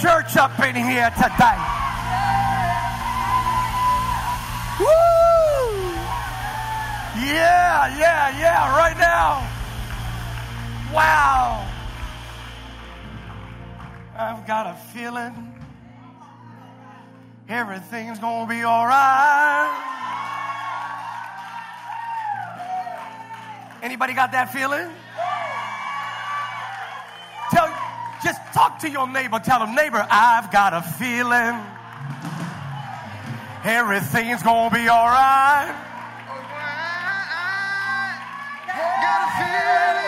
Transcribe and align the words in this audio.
church 0.00 0.36
up 0.36 0.58
in 0.60 0.74
here 0.76 1.10
today. 1.10 1.58
Woo! 4.78 4.86
Yeah, 7.18 7.98
yeah, 7.98 8.38
yeah, 8.38 8.76
right 8.76 8.96
now. 8.98 9.48
Wow. 10.94 11.68
I've 14.16 14.46
got 14.46 14.66
a 14.68 14.74
feeling 14.92 15.54
everything's 17.48 18.18
going 18.18 18.46
to 18.46 18.54
be 18.54 18.62
all 18.62 18.86
right. 18.86 19.90
Anybody 23.82 24.14
got 24.14 24.32
that 24.32 24.52
feeling? 24.52 24.88
Just 28.24 28.40
talk 28.54 28.78
to 28.80 28.90
your 28.90 29.06
neighbor. 29.06 29.38
Tell 29.38 29.58
them, 29.58 29.74
neighbor, 29.74 30.04
I've 30.10 30.50
got 30.50 30.72
a 30.72 30.80
feeling 30.80 31.60
everything's 33.64 34.42
going 34.42 34.70
to 34.70 34.76
be 34.76 34.88
all 34.88 35.06
right. 35.06 35.74
Got 39.02 39.28
a 39.28 39.30
feeling. 39.38 40.03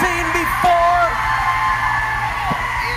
seen 0.00 0.26
before. 0.32 1.06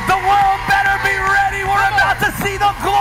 The 0.09 0.19
world 0.27 0.59
better 0.67 0.95
be 1.03 1.15
ready. 1.17 1.61
We're 1.63 1.87
about 1.93 2.17
to 2.25 2.31
see 2.43 2.57
the 2.57 2.73
glory. 2.81 2.96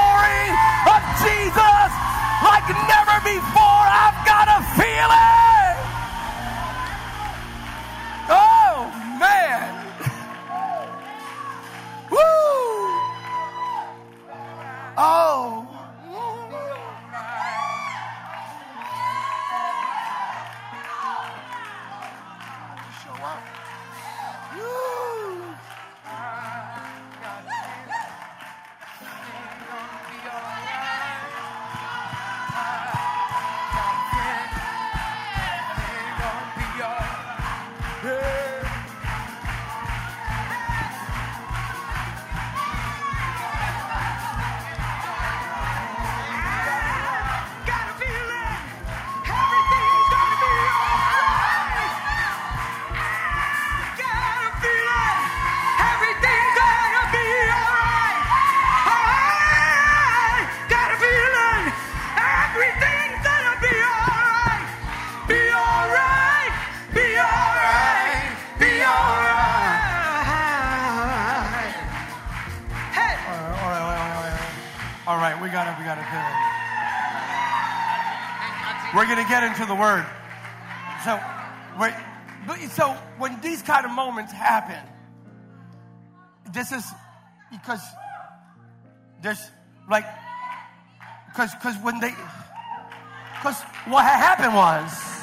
get 79.29 79.43
into 79.43 79.67
the 79.67 79.75
word. 79.75 80.07
So, 81.05 81.21
but 81.79 81.95
so 82.71 82.93
when 83.19 83.41
these 83.41 83.63
kind 83.63 83.85
of 83.85 83.93
moments 83.93 84.33
happen, 84.33 84.83
this 86.53 86.73
is 86.73 86.85
because 87.51 87.81
there's 89.23 89.51
like 89.91 90.07
because 91.29 91.55
because 91.55 91.77
when 91.83 92.01
they 92.01 92.15
because 93.35 93.61
what 93.87 94.05
happened 94.05 94.55
was. 94.55 95.16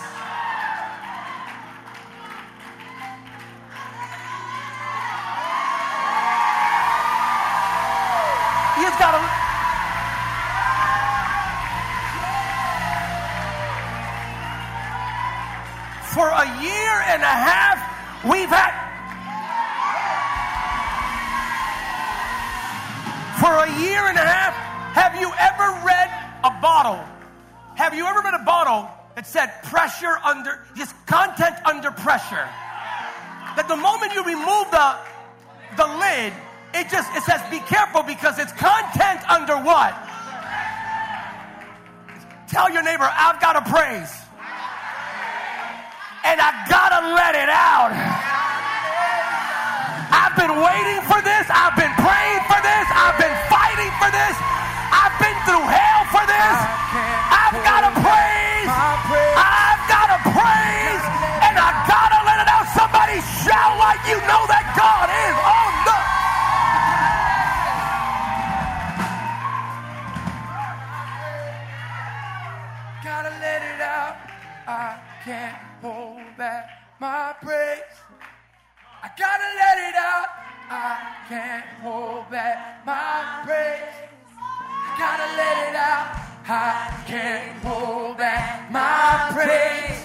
I 80.75 80.97
can't 81.29 81.65
hold 81.83 82.31
back 82.31 82.83
my 82.83 83.45
praise. 83.45 83.93
I 84.41 84.89
gotta 84.97 85.29
let 85.37 85.69
it 85.69 85.75
out. 85.75 86.17
I 86.49 86.89
can't 87.05 87.61
hold 87.61 88.17
back 88.17 88.71
my 88.71 89.29
praise. 89.37 90.01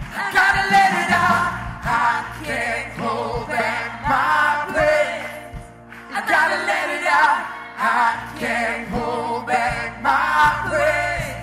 I 0.00 0.32
gotta 0.32 0.64
let 0.72 0.92
it 1.04 1.12
out. 1.12 1.52
I 1.84 2.24
can't 2.42 2.90
hold 2.96 3.48
back 3.48 4.00
my 4.08 4.72
praise. 4.72 5.28
I 6.16 6.20
gotta 6.24 6.58
let 6.64 6.88
it 6.96 7.04
out. 7.04 7.44
I 7.76 8.32
can't 8.40 8.88
hold 8.88 9.46
back 9.46 10.00
my 10.00 10.72
praise. 10.72 11.36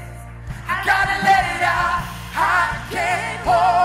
I 0.65 0.75
gotta 0.89 1.17
let 1.21 1.43
it 1.53 1.61
out. 1.61 2.01
I 2.33 2.81
can't 2.89 3.41
hold 3.45 3.84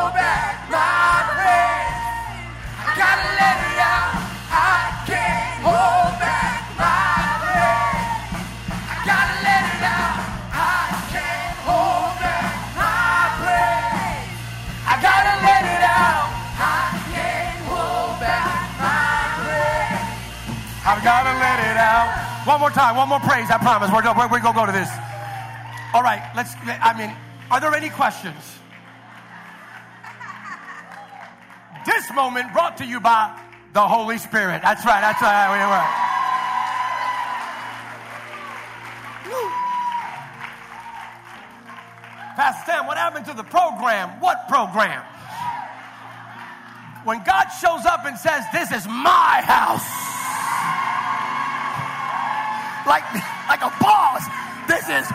One 22.44 22.60
more 22.60 22.70
time, 22.70 22.96
one 22.96 23.08
more 23.08 23.20
praise, 23.20 23.50
I 23.50 23.58
promise. 23.58 23.90
We're, 23.92 24.02
we're, 24.02 24.28
we're 24.28 24.40
gonna 24.40 24.58
go 24.58 24.66
to 24.66 24.72
this. 24.72 24.88
All 25.92 26.02
right, 26.02 26.22
let's, 26.34 26.54
I 26.64 26.96
mean, 26.96 27.14
are 27.50 27.60
there 27.60 27.74
any 27.74 27.90
questions? 27.90 28.36
This 31.84 32.12
moment 32.14 32.52
brought 32.52 32.76
to 32.78 32.86
you 32.86 33.00
by 33.00 33.38
the 33.72 33.80
Holy 33.80 34.18
Spirit. 34.18 34.62
That's 34.62 34.84
right, 34.84 35.00
that's 35.00 35.20
right. 35.20 35.52
We 35.52 35.60
were. 35.68 36.10
Pastor 42.36 42.72
Sam, 42.72 42.86
what 42.86 42.96
happened 42.96 43.26
to 43.26 43.34
the 43.34 43.44
program? 43.44 44.18
What 44.20 44.48
program? 44.48 45.04
When 47.04 47.22
God 47.24 47.48
shows 47.60 47.84
up 47.84 48.06
and 48.06 48.16
says, 48.18 48.44
This 48.52 48.72
is 48.72 48.86
my 48.86 49.42
house, 49.44 50.09
like, 52.90 53.04
like 53.48 53.62
a 53.62 53.72
boss, 53.80 54.26
this 54.66 54.88
is 54.88 55.06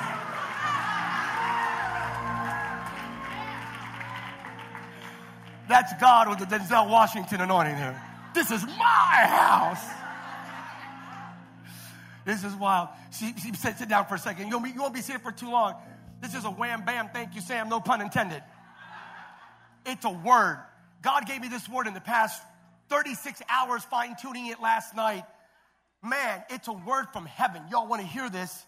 That's 5.67 5.91
God 5.99 6.29
with 6.29 6.37
the 6.37 6.45
Denzel 6.45 6.89
Washington 6.89 7.41
anointing 7.41 7.75
here. 7.75 7.99
This 8.35 8.51
is 8.51 8.63
my 8.63 9.25
house. 9.27 9.83
This 12.23 12.43
is 12.43 12.53
wild. 12.53 12.89
She, 13.11 13.33
she 13.33 13.51
said, 13.55 13.77
sit 13.77 13.89
down 13.89 14.05
for 14.05 14.15
a 14.15 14.19
second. 14.19 14.47
You 14.47 14.53
won't, 14.53 14.65
be, 14.65 14.71
you 14.71 14.81
won't 14.81 14.93
be 14.93 15.01
for 15.01 15.31
too 15.31 15.49
long. 15.49 15.75
This 16.21 16.35
is 16.35 16.45
a 16.45 16.49
wham 16.49 16.85
bam, 16.85 17.09
thank 17.11 17.33
you, 17.33 17.41
Sam, 17.41 17.67
no 17.67 17.79
pun 17.79 17.99
intended. 17.99 18.43
It's 19.87 20.05
a 20.05 20.11
word. 20.11 20.59
God 21.01 21.25
gave 21.25 21.41
me 21.41 21.47
this 21.47 21.67
word 21.67 21.87
in 21.87 21.95
the 21.95 22.01
past 22.01 22.41
36 22.89 23.41
hours, 23.49 23.83
fine 23.83 24.15
tuning 24.21 24.47
it 24.47 24.61
last 24.61 24.95
night. 24.95 25.25
Man, 26.05 26.43
it's 26.49 26.67
a 26.67 26.73
word 26.73 27.07
from 27.11 27.25
heaven. 27.25 27.63
Y'all 27.71 27.87
want 27.87 28.01
to 28.01 28.07
hear 28.07 28.29
this, 28.29 28.63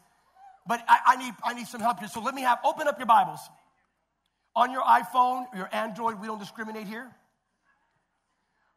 but 0.65 0.83
I, 0.87 0.97
I, 1.05 1.15
need, 1.17 1.33
I 1.43 1.53
need 1.53 1.67
some 1.67 1.81
help 1.81 1.99
here. 1.99 2.07
So 2.07 2.19
let 2.19 2.33
me 2.33 2.41
have, 2.41 2.57
open 2.65 2.87
up 2.87 2.97
your 2.97 3.05
Bibles. 3.05 3.39
On 4.55 4.71
your 4.71 4.81
iPhone, 4.81 5.45
your 5.55 5.69
Android, 5.71 6.19
we 6.19 6.25
don't 6.25 6.39
discriminate 6.39 6.87
here. 6.87 7.07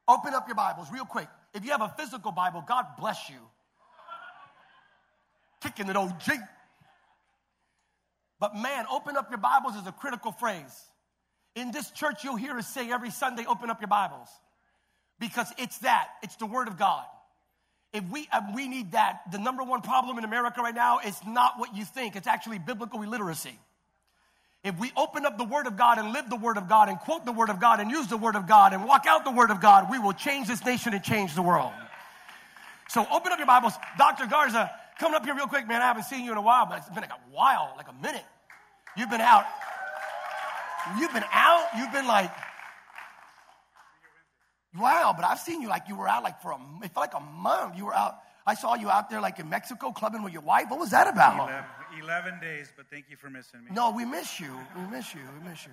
Open 0.06 0.34
up 0.34 0.46
your 0.46 0.56
Bibles 0.56 0.88
real 0.92 1.06
quick. 1.06 1.28
If 1.54 1.64
you 1.64 1.70
have 1.70 1.80
a 1.80 1.94
physical 1.96 2.32
Bible, 2.32 2.62
God 2.66 2.84
bless 2.98 3.30
you. 3.30 3.38
Kicking 5.62 5.88
it 5.88 5.96
OG. 5.96 6.30
But 8.38 8.56
man, 8.56 8.84
open 8.92 9.16
up 9.16 9.30
your 9.30 9.38
Bibles 9.38 9.74
is 9.76 9.86
a 9.86 9.92
critical 9.92 10.32
phrase. 10.32 10.84
In 11.56 11.70
this 11.70 11.90
church, 11.92 12.24
you'll 12.24 12.36
hear 12.36 12.56
us 12.56 12.68
say 12.68 12.90
every 12.90 13.10
Sunday, 13.10 13.46
open 13.46 13.70
up 13.70 13.80
your 13.80 13.88
Bibles. 13.88 14.28
Because 15.18 15.50
it's 15.56 15.78
that, 15.78 16.08
it's 16.22 16.36
the 16.36 16.46
Word 16.46 16.68
of 16.68 16.78
God. 16.78 17.04
If 17.92 18.04
we, 18.08 18.28
uh, 18.32 18.40
we 18.54 18.68
need 18.68 18.92
that, 18.92 19.22
the 19.32 19.38
number 19.38 19.64
one 19.64 19.82
problem 19.82 20.16
in 20.18 20.24
America 20.24 20.60
right 20.60 20.74
now 20.74 21.00
is 21.00 21.18
not 21.26 21.58
what 21.58 21.74
you 21.74 21.84
think, 21.84 22.14
it's 22.14 22.28
actually 22.28 22.58
biblical 22.58 23.02
illiteracy. 23.02 23.58
If 24.62 24.78
we 24.78 24.92
open 24.96 25.24
up 25.24 25.38
the 25.38 25.44
Word 25.44 25.66
of 25.66 25.76
God 25.76 25.98
and 25.98 26.12
live 26.12 26.28
the 26.28 26.36
Word 26.36 26.58
of 26.58 26.68
God 26.68 26.88
and 26.88 26.98
quote 26.98 27.24
the 27.24 27.32
Word 27.32 27.48
of 27.48 27.60
God 27.60 27.80
and 27.80 27.90
use 27.90 28.08
the 28.08 28.18
Word 28.18 28.36
of 28.36 28.46
God 28.46 28.74
and 28.74 28.84
walk 28.84 29.06
out 29.06 29.24
the 29.24 29.30
Word 29.30 29.50
of 29.50 29.60
God, 29.60 29.90
we 29.90 29.98
will 29.98 30.12
change 30.12 30.46
this 30.46 30.64
nation 30.64 30.92
and 30.92 31.02
change 31.02 31.34
the 31.34 31.42
world. 31.42 31.72
So 32.88 33.06
open 33.10 33.32
up 33.32 33.38
your 33.38 33.46
Bibles. 33.46 33.72
Dr. 33.96 34.26
Garza, 34.26 34.70
coming 34.98 35.16
up 35.16 35.24
here 35.24 35.34
real 35.34 35.46
quick, 35.46 35.66
man. 35.66 35.80
I 35.80 35.86
haven't 35.86 36.04
seen 36.04 36.24
you 36.24 36.32
in 36.32 36.38
a 36.38 36.42
while, 36.42 36.66
but 36.66 36.78
it's 36.78 36.88
been 36.88 37.00
like 37.00 37.10
a 37.10 37.32
while, 37.32 37.72
like 37.76 37.88
a 37.88 38.02
minute. 38.02 38.24
You've 38.96 39.10
been 39.10 39.22
out. 39.22 39.46
You've 40.98 41.12
been 41.12 41.24
out. 41.32 41.66
You've 41.78 41.92
been 41.92 42.06
like, 42.06 42.30
wow, 44.78 45.14
but 45.16 45.24
I've 45.24 45.40
seen 45.40 45.62
you 45.62 45.68
like 45.68 45.88
you 45.88 45.96
were 45.96 46.08
out 46.08 46.22
like 46.22 46.40
for 46.40 46.52
a, 46.52 46.58
it 46.84 46.92
felt 46.92 47.12
like 47.12 47.14
a 47.14 47.20
month. 47.20 47.76
You 47.76 47.86
were 47.86 47.94
out. 47.94 48.18
I 48.46 48.54
saw 48.54 48.74
you 48.74 48.90
out 48.90 49.10
there 49.10 49.20
like 49.20 49.38
in 49.38 49.48
Mexico 49.48 49.92
clubbing 49.92 50.22
with 50.22 50.32
your 50.32 50.42
wife. 50.42 50.66
What 50.68 50.80
was 50.80 50.90
that 50.90 51.06
about? 51.06 51.50
11, 51.92 52.34
11 52.34 52.40
days, 52.40 52.72
but 52.76 52.86
thank 52.90 53.06
you 53.10 53.16
for 53.16 53.30
missing 53.30 53.64
me. 53.64 53.70
No, 53.72 53.90
we 53.90 54.04
miss 54.04 54.40
you. 54.40 54.52
We 54.76 54.90
miss 54.90 55.14
you. 55.14 55.20
We 55.38 55.48
miss 55.48 55.66
you. 55.66 55.72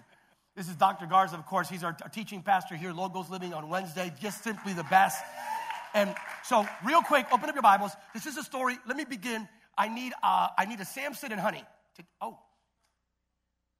This 0.55 0.67
is 0.67 0.75
Dr. 0.75 1.05
Garza, 1.05 1.35
of 1.35 1.45
course. 1.45 1.69
He's 1.69 1.83
our 1.83 1.93
t- 1.93 2.03
teaching 2.11 2.41
pastor 2.41 2.75
here, 2.75 2.91
Logos 2.91 3.29
Living 3.29 3.53
on 3.53 3.69
Wednesday. 3.69 4.11
Just 4.19 4.43
simply 4.43 4.73
the 4.73 4.83
best. 4.85 5.23
And 5.93 6.13
so, 6.43 6.67
real 6.83 7.01
quick, 7.01 7.27
open 7.31 7.47
up 7.47 7.55
your 7.55 7.61
Bibles. 7.61 7.91
This 8.13 8.25
is 8.25 8.37
a 8.37 8.43
story. 8.43 8.77
Let 8.87 8.97
me 8.97 9.05
begin. 9.05 9.47
I 9.77 9.87
need, 9.87 10.13
uh, 10.23 10.47
I 10.57 10.65
need 10.65 10.79
a 10.79 10.85
Samson 10.85 11.31
and 11.31 11.39
honey. 11.39 11.63
To, 11.97 12.03
oh, 12.21 12.39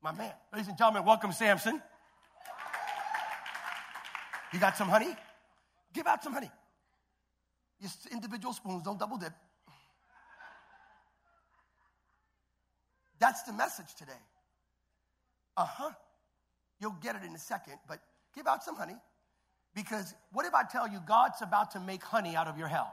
my 0.03 0.11
man. 0.11 0.31
Ladies 0.53 0.67
and 0.67 0.77
gentlemen, 0.77 1.03
welcome 1.03 1.31
Samson. 1.31 1.81
You 4.53 4.59
got 4.59 4.77
some 4.77 4.89
honey? 4.89 5.15
Give 5.93 6.07
out 6.07 6.23
some 6.23 6.33
honey. 6.33 6.51
Just 7.81 8.07
individual 8.07 8.53
spoons, 8.53 8.83
don't 8.83 8.99
double 8.99 9.17
dip. 9.17 9.33
That's 13.19 13.43
the 13.43 13.53
message 13.53 13.93
today. 13.97 14.11
Uh 15.55 15.65
huh. 15.65 15.91
You'll 16.79 16.95
get 17.01 17.15
it 17.15 17.23
in 17.23 17.33
a 17.33 17.39
second, 17.39 17.79
but 17.87 17.99
give 18.35 18.47
out 18.47 18.63
some 18.63 18.75
honey. 18.75 18.97
Because 19.73 20.13
what 20.31 20.45
if 20.45 20.53
I 20.53 20.63
tell 20.63 20.87
you 20.87 20.99
God's 21.07 21.41
about 21.41 21.71
to 21.71 21.79
make 21.79 22.03
honey 22.03 22.35
out 22.35 22.47
of 22.47 22.57
your 22.57 22.67
hell? 22.67 22.91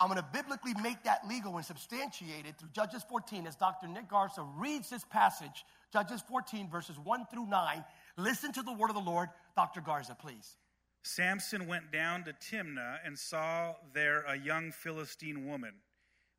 I'm 0.00 0.08
going 0.08 0.20
to 0.20 0.26
biblically 0.32 0.74
make 0.80 1.02
that 1.04 1.26
legal 1.28 1.56
and 1.56 1.64
substantiate 1.64 2.46
it 2.46 2.56
through 2.56 2.68
Judges 2.72 3.02
14 3.08 3.46
as 3.48 3.56
Dr. 3.56 3.88
Nick 3.88 4.08
Garza 4.08 4.42
reads 4.56 4.90
this 4.90 5.04
passage, 5.04 5.64
Judges 5.92 6.22
14, 6.28 6.70
verses 6.70 6.96
1 7.02 7.26
through 7.32 7.46
9. 7.46 7.84
Listen 8.18 8.52
to 8.52 8.62
the 8.62 8.72
word 8.72 8.90
of 8.90 8.96
the 8.96 9.00
Lord. 9.00 9.28
Dr. 9.56 9.80
Garza, 9.80 10.16
please. 10.20 10.56
Samson 11.04 11.68
went 11.68 11.92
down 11.92 12.24
to 12.24 12.32
Timnah 12.32 12.98
and 13.04 13.16
saw 13.16 13.74
there 13.94 14.24
a 14.26 14.36
young 14.36 14.72
Philistine 14.72 15.46
woman. 15.46 15.72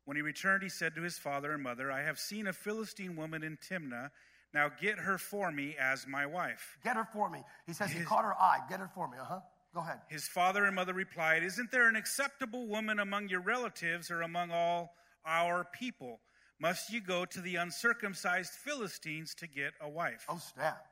When 0.04 0.16
he 0.16 0.22
returned, 0.22 0.62
he 0.62 0.68
said 0.68 0.94
to 0.94 1.02
his 1.02 1.16
father 1.16 1.52
and 1.52 1.62
mother, 1.62 1.90
I 1.90 2.02
have 2.02 2.18
seen 2.18 2.46
a 2.46 2.52
Philistine 2.52 3.16
woman 3.16 3.42
in 3.42 3.56
Timnah. 3.56 4.10
Now 4.52 4.70
get 4.80 4.98
her 4.98 5.16
for 5.16 5.50
me 5.50 5.74
as 5.80 6.06
my 6.06 6.26
wife. 6.26 6.76
Get 6.84 6.96
her 6.96 7.08
for 7.14 7.30
me. 7.30 7.42
He 7.66 7.72
says 7.72 7.90
he 7.90 8.04
caught 8.04 8.24
her 8.24 8.34
eye. 8.34 8.58
Get 8.68 8.80
her 8.80 8.90
for 8.94 9.08
me. 9.08 9.16
Uh 9.18 9.24
huh. 9.24 9.40
Go 9.72 9.80
ahead. 9.80 10.00
His 10.08 10.28
father 10.28 10.64
and 10.66 10.74
mother 10.74 10.92
replied, 10.92 11.42
Isn't 11.44 11.70
there 11.70 11.88
an 11.88 11.96
acceptable 11.96 12.66
woman 12.66 12.98
among 12.98 13.28
your 13.28 13.40
relatives 13.40 14.10
or 14.10 14.22
among 14.22 14.50
all 14.50 14.94
our 15.24 15.64
people? 15.72 16.20
Must 16.58 16.92
you 16.92 17.00
go 17.00 17.24
to 17.24 17.40
the 17.40 17.56
uncircumcised 17.56 18.52
Philistines 18.52 19.34
to 19.36 19.46
get 19.46 19.72
a 19.80 19.88
wife? 19.88 20.26
Oh, 20.28 20.38
snap. 20.38 20.89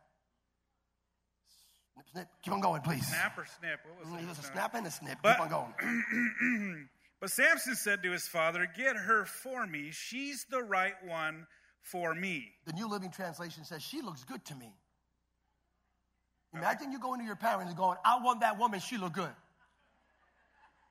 Snip, 1.98 2.06
snip. 2.12 2.28
Keep 2.42 2.52
on 2.54 2.60
going, 2.60 2.80
please. 2.82 3.06
Snap 3.06 3.36
or 3.38 3.46
snip? 3.58 3.80
What 3.84 4.12
was 4.12 4.20
It 4.20 4.24
it? 4.24 4.28
was 4.28 4.38
a 4.38 4.42
snap 4.42 4.74
and 4.74 4.86
a 4.86 4.90
snip. 4.90 5.18
But- 5.22 5.34
Keep 5.36 5.40
on 5.52 5.72
going. 5.80 6.88
But 7.20 7.32
Samson 7.32 7.74
said 7.74 8.04
to 8.04 8.12
his 8.12 8.28
father, 8.28 8.68
Get 8.76 8.94
her 8.94 9.24
for 9.24 9.66
me. 9.66 9.90
She's 9.90 10.44
the 10.48 10.62
right 10.62 10.94
one 11.04 11.48
for 11.82 12.14
me. 12.14 12.52
The 12.64 12.72
New 12.74 12.88
Living 12.88 13.10
Translation 13.10 13.64
says, 13.64 13.82
She 13.82 14.02
looks 14.02 14.22
good 14.22 14.44
to 14.44 14.54
me. 14.54 14.72
Imagine 16.54 16.92
you 16.92 17.00
going 17.00 17.18
to 17.18 17.26
your 17.26 17.34
parents 17.34 17.66
and 17.70 17.76
going, 17.76 17.98
I 18.04 18.22
want 18.22 18.42
that 18.42 18.56
woman, 18.56 18.78
she 18.78 18.98
look 18.98 19.14
good. 19.14 19.32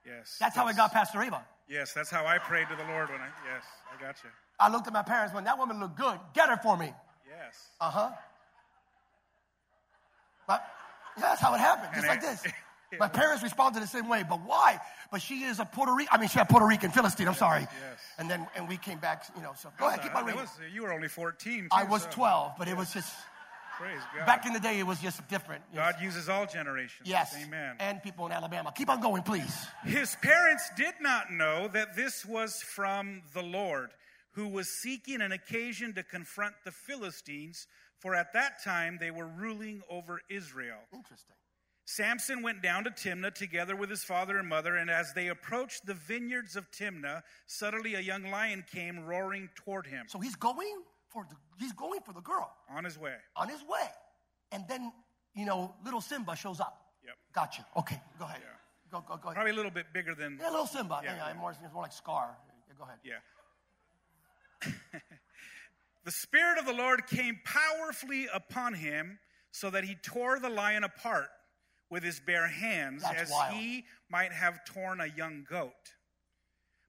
Yes. 0.05 0.35
That's 0.37 0.53
how 0.55 0.65
I 0.65 0.71
yes. 0.71 0.75
got 0.77 0.91
Pastor 0.91 1.21
Ava. 1.21 1.45
Yes, 1.69 1.93
that's 1.93 2.09
how 2.09 2.25
I 2.25 2.37
prayed 2.39 2.67
to 2.69 2.75
the 2.75 2.83
Lord 2.91 3.09
when 3.09 3.21
I. 3.21 3.27
Yes, 3.45 3.63
I 3.97 4.01
got 4.01 4.17
you. 4.23 4.29
I 4.59 4.69
looked 4.69 4.87
at 4.87 4.93
my 4.93 5.03
parents 5.03 5.33
when 5.33 5.45
that 5.45 5.57
woman 5.57 5.79
looked 5.79 5.97
good, 5.97 6.19
get 6.33 6.49
her 6.49 6.57
for 6.57 6.75
me. 6.77 6.91
Yes. 7.29 7.55
Uh 7.79 7.89
huh. 7.89 8.09
That's 11.19 11.41
how 11.41 11.53
it 11.55 11.59
happened, 11.59 11.91
just 11.95 12.07
like 12.07 12.21
this. 12.21 12.43
My 12.99 13.09
parents 13.09 13.43
responded 13.43 13.83
the 13.83 13.87
same 13.87 14.07
way, 14.07 14.23
but 14.27 14.39
why? 14.45 14.79
But 15.11 15.21
she 15.21 15.43
is 15.43 15.59
a 15.59 15.65
Puerto 15.65 15.93
Rican. 15.93 16.07
I 16.13 16.17
mean, 16.19 16.29
she's 16.29 16.41
a 16.41 16.45
Puerto 16.45 16.65
Rican 16.65 16.89
Philistine. 16.89 17.27
I'm 17.27 17.33
sorry. 17.33 17.61
yes. 17.61 17.99
And 18.17 18.29
then 18.29 18.47
and 18.55 18.67
we 18.69 18.77
came 18.77 18.97
back, 18.99 19.25
you 19.35 19.41
know. 19.41 19.51
So 19.57 19.69
go 19.77 19.87
ahead, 19.89 20.01
keep 20.01 20.15
on 20.15 20.25
That 20.25 20.31
reading. 20.35 20.41
was- 20.41 20.73
you 20.73 20.83
were 20.83 20.93
only 20.93 21.09
14. 21.09 21.63
Too, 21.63 21.67
I 21.71 21.83
was 21.83 22.03
so 22.03 22.09
12, 22.11 22.53
but 22.57 22.69
it 22.69 22.77
was 22.77 22.93
just 22.93 23.13
Praise 23.77 23.99
God. 24.15 24.25
back 24.25 24.45
in 24.45 24.53
the 24.53 24.59
day. 24.61 24.79
It 24.79 24.87
was 24.87 25.01
just 25.01 25.27
different. 25.27 25.63
Yes. 25.73 25.93
God 25.95 26.01
uses 26.01 26.29
all 26.29 26.45
generations. 26.45 27.07
Yes. 27.09 27.35
Amen. 27.45 27.75
And 27.81 28.01
people 28.01 28.25
in 28.25 28.31
Alabama. 28.31 28.71
Keep 28.73 28.89
on 28.89 29.01
going, 29.01 29.21
please. 29.21 29.53
His 29.83 30.15
parents 30.21 30.69
did 30.77 30.93
not 31.01 31.29
know 31.31 31.67
that 31.67 31.95
this 31.97 32.25
was 32.25 32.61
from 32.61 33.21
the 33.33 33.43
Lord, 33.43 33.89
who 34.31 34.47
was 34.47 34.69
seeking 34.81 35.21
an 35.21 35.33
occasion 35.33 35.93
to 35.95 36.03
confront 36.03 36.55
the 36.63 36.71
Philistines, 36.71 37.67
for 38.07 38.15
at 38.15 38.31
that 38.33 38.63
time 38.63 38.97
they 38.99 39.11
were 39.11 39.27
ruling 39.27 39.81
over 39.89 40.21
Israel. 40.29 40.77
Interesting. 40.93 41.35
Samson 41.85 42.41
went 42.41 42.61
down 42.61 42.83
to 42.85 42.89
Timnah 42.89 43.33
together 43.33 43.75
with 43.75 43.89
his 43.89 44.03
father 44.03 44.37
and 44.37 44.47
mother, 44.47 44.75
and 44.75 44.89
as 44.89 45.13
they 45.13 45.27
approached 45.27 45.85
the 45.85 45.93
vineyards 45.93 46.55
of 46.55 46.69
Timnah, 46.71 47.21
suddenly 47.47 47.95
a 47.95 47.99
young 47.99 48.23
lion 48.31 48.63
came 48.71 48.99
roaring 49.05 49.49
toward 49.55 49.87
him 49.87 50.05
So 50.07 50.19
he's 50.19 50.35
going 50.35 50.75
for 51.09 51.25
the 51.29 51.35
he's 51.57 51.73
going 51.73 52.01
for 52.01 52.13
the 52.13 52.21
girl 52.21 52.49
on 52.69 52.83
his 52.85 52.97
way. 52.97 53.15
on 53.35 53.49
his 53.49 53.61
way, 53.61 53.87
and 54.53 54.63
then 54.69 54.91
you 55.35 55.45
know 55.45 55.73
little 55.85 56.01
Simba 56.01 56.35
shows 56.35 56.59
up. 56.61 56.75
Yep. 57.05 57.15
Gotcha. 57.33 57.65
Okay, 57.77 58.01
go 58.19 58.25
ahead. 58.25 58.39
Yeah. 58.41 58.49
Go 58.91 58.99
go 59.07 59.15
go. 59.17 59.23
ahead. 59.29 59.35
Probably 59.35 59.51
a 59.51 59.55
little 59.55 59.71
bit 59.71 59.87
bigger 59.93 60.15
than. 60.15 60.37
Yeah, 60.41 60.49
little 60.49 60.65
Simba. 60.67 61.01
Yeah, 61.03 61.15
Yeah. 61.15 61.27
yeah, 61.27 61.33
more, 61.39 61.51
it's 61.51 61.73
more 61.73 61.83
like 61.83 61.91
Scar. 61.93 62.37
Yeah, 62.69 62.73
go 62.77 62.83
ahead. 62.85 62.99
Yeah. 63.03 63.19
the 66.07 66.11
Spirit 66.13 66.57
of 66.57 66.65
the 66.65 66.71
Lord 66.71 67.05
came 67.05 67.37
powerfully 67.43 68.29
upon 68.33 68.73
him 68.73 69.19
so 69.51 69.69
that 69.69 69.83
he 69.83 69.95
tore 69.95 70.39
the 70.39 70.47
lion 70.47 70.85
apart. 70.85 71.27
with 71.89 72.01
his 72.01 72.21
bare 72.21 72.47
hands, 72.47 73.01
That's 73.01 73.23
as 73.23 73.29
wild. 73.29 73.53
he 73.55 73.83
might 74.09 74.31
have 74.31 74.63
torn 74.63 75.01
a 75.01 75.07
young 75.07 75.45
goat. 75.49 75.73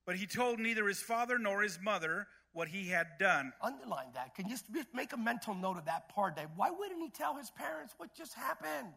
But 0.06 0.14
he 0.16 0.26
told 0.26 0.60
neither 0.60 0.87
his 0.87 1.00
father 1.00 1.37
nor 1.37 1.62
his 1.62 1.80
mother 1.80 2.28
what 2.52 2.68
he 2.68 2.88
had 2.88 3.06
done. 3.18 3.52
Underline 3.60 4.12
that. 4.14 4.37
Can 4.37 4.46
you 4.48 4.56
just 4.56 4.66
make 4.94 5.12
a 5.12 5.16
mental 5.16 5.54
note 5.54 5.78
of 5.78 5.87
that 5.87 6.08
part? 6.08 6.37
That 6.37 6.50
why 6.54 6.70
wouldn't 6.70 7.00
he 7.00 7.10
tell 7.10 7.37
his 7.37 7.50
parents 7.50 7.94
what 7.96 8.14
just 8.14 8.34
happened? 8.34 8.92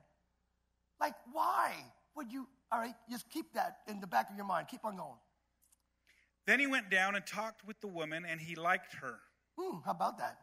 Like, 1.00 1.16
why 1.34 1.74
would 2.16 2.32
you? 2.32 2.48
All 2.72 2.80
right, 2.80 2.96
just 3.10 3.28
keep 3.32 3.54
that 3.54 3.78
in 3.88 4.00
the 4.00 4.08
back 4.08 4.30
of 4.30 4.36
your 4.36 4.46
mind. 4.46 4.68
Keep 4.70 4.86
on 4.86 4.98
going. 4.98 5.20
Then 6.46 6.60
he 6.60 6.68
went 6.68 6.92
down 6.92 7.16
and 7.16 7.26
talked 7.26 7.66
with 7.66 7.80
the 7.82 7.88
woman, 7.88 8.24
and 8.28 8.40
he 8.40 8.54
liked 8.56 8.96
her. 9.02 9.20
Hmm, 9.62 9.78
how 9.86 9.92
about 9.92 10.18
that? 10.18 10.38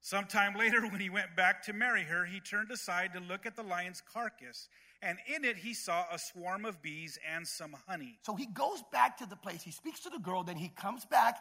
Sometime 0.00 0.54
later, 0.56 0.80
when 0.90 1.00
he 1.00 1.10
went 1.10 1.36
back 1.36 1.62
to 1.64 1.72
marry 1.72 2.04
her, 2.04 2.24
he 2.24 2.40
turned 2.40 2.70
aside 2.70 3.12
to 3.14 3.20
look 3.20 3.46
at 3.46 3.56
the 3.56 3.62
lion's 3.62 4.00
carcass, 4.00 4.68
and 5.02 5.18
in 5.34 5.44
it 5.44 5.56
he 5.56 5.74
saw 5.74 6.04
a 6.12 6.18
swarm 6.18 6.64
of 6.64 6.80
bees 6.80 7.18
and 7.34 7.46
some 7.46 7.74
honey. 7.86 8.18
So 8.22 8.34
he 8.34 8.46
goes 8.46 8.82
back 8.92 9.18
to 9.18 9.26
the 9.26 9.36
place. 9.36 9.62
He 9.62 9.70
speaks 9.70 10.00
to 10.00 10.10
the 10.10 10.18
girl. 10.18 10.42
Then 10.42 10.56
he 10.56 10.68
comes 10.68 11.04
back, 11.04 11.38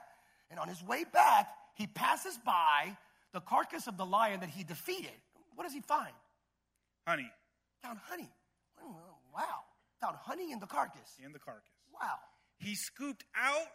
and 0.49 0.59
on 0.59 0.67
his 0.67 0.83
way 0.83 1.05
back, 1.11 1.47
he 1.75 1.87
passes 1.87 2.37
by 2.45 2.95
the 3.33 3.39
carcass 3.39 3.87
of 3.87 3.97
the 3.97 4.05
lion 4.05 4.41
that 4.41 4.49
he 4.49 4.63
defeated. 4.63 5.11
What 5.55 5.63
does 5.63 5.73
he 5.73 5.81
find? 5.81 6.13
Honey 7.07 7.31
Found 7.83 7.99
honey. 8.09 8.29
Wow. 9.33 9.65
Found 10.01 10.17
honey 10.17 10.51
in 10.51 10.59
the 10.59 10.67
carcass. 10.67 11.17
in 11.23 11.31
the 11.31 11.39
carcass. 11.39 11.71
Wow. 11.93 12.17
He 12.57 12.75
scooped 12.75 13.23
out 13.35 13.67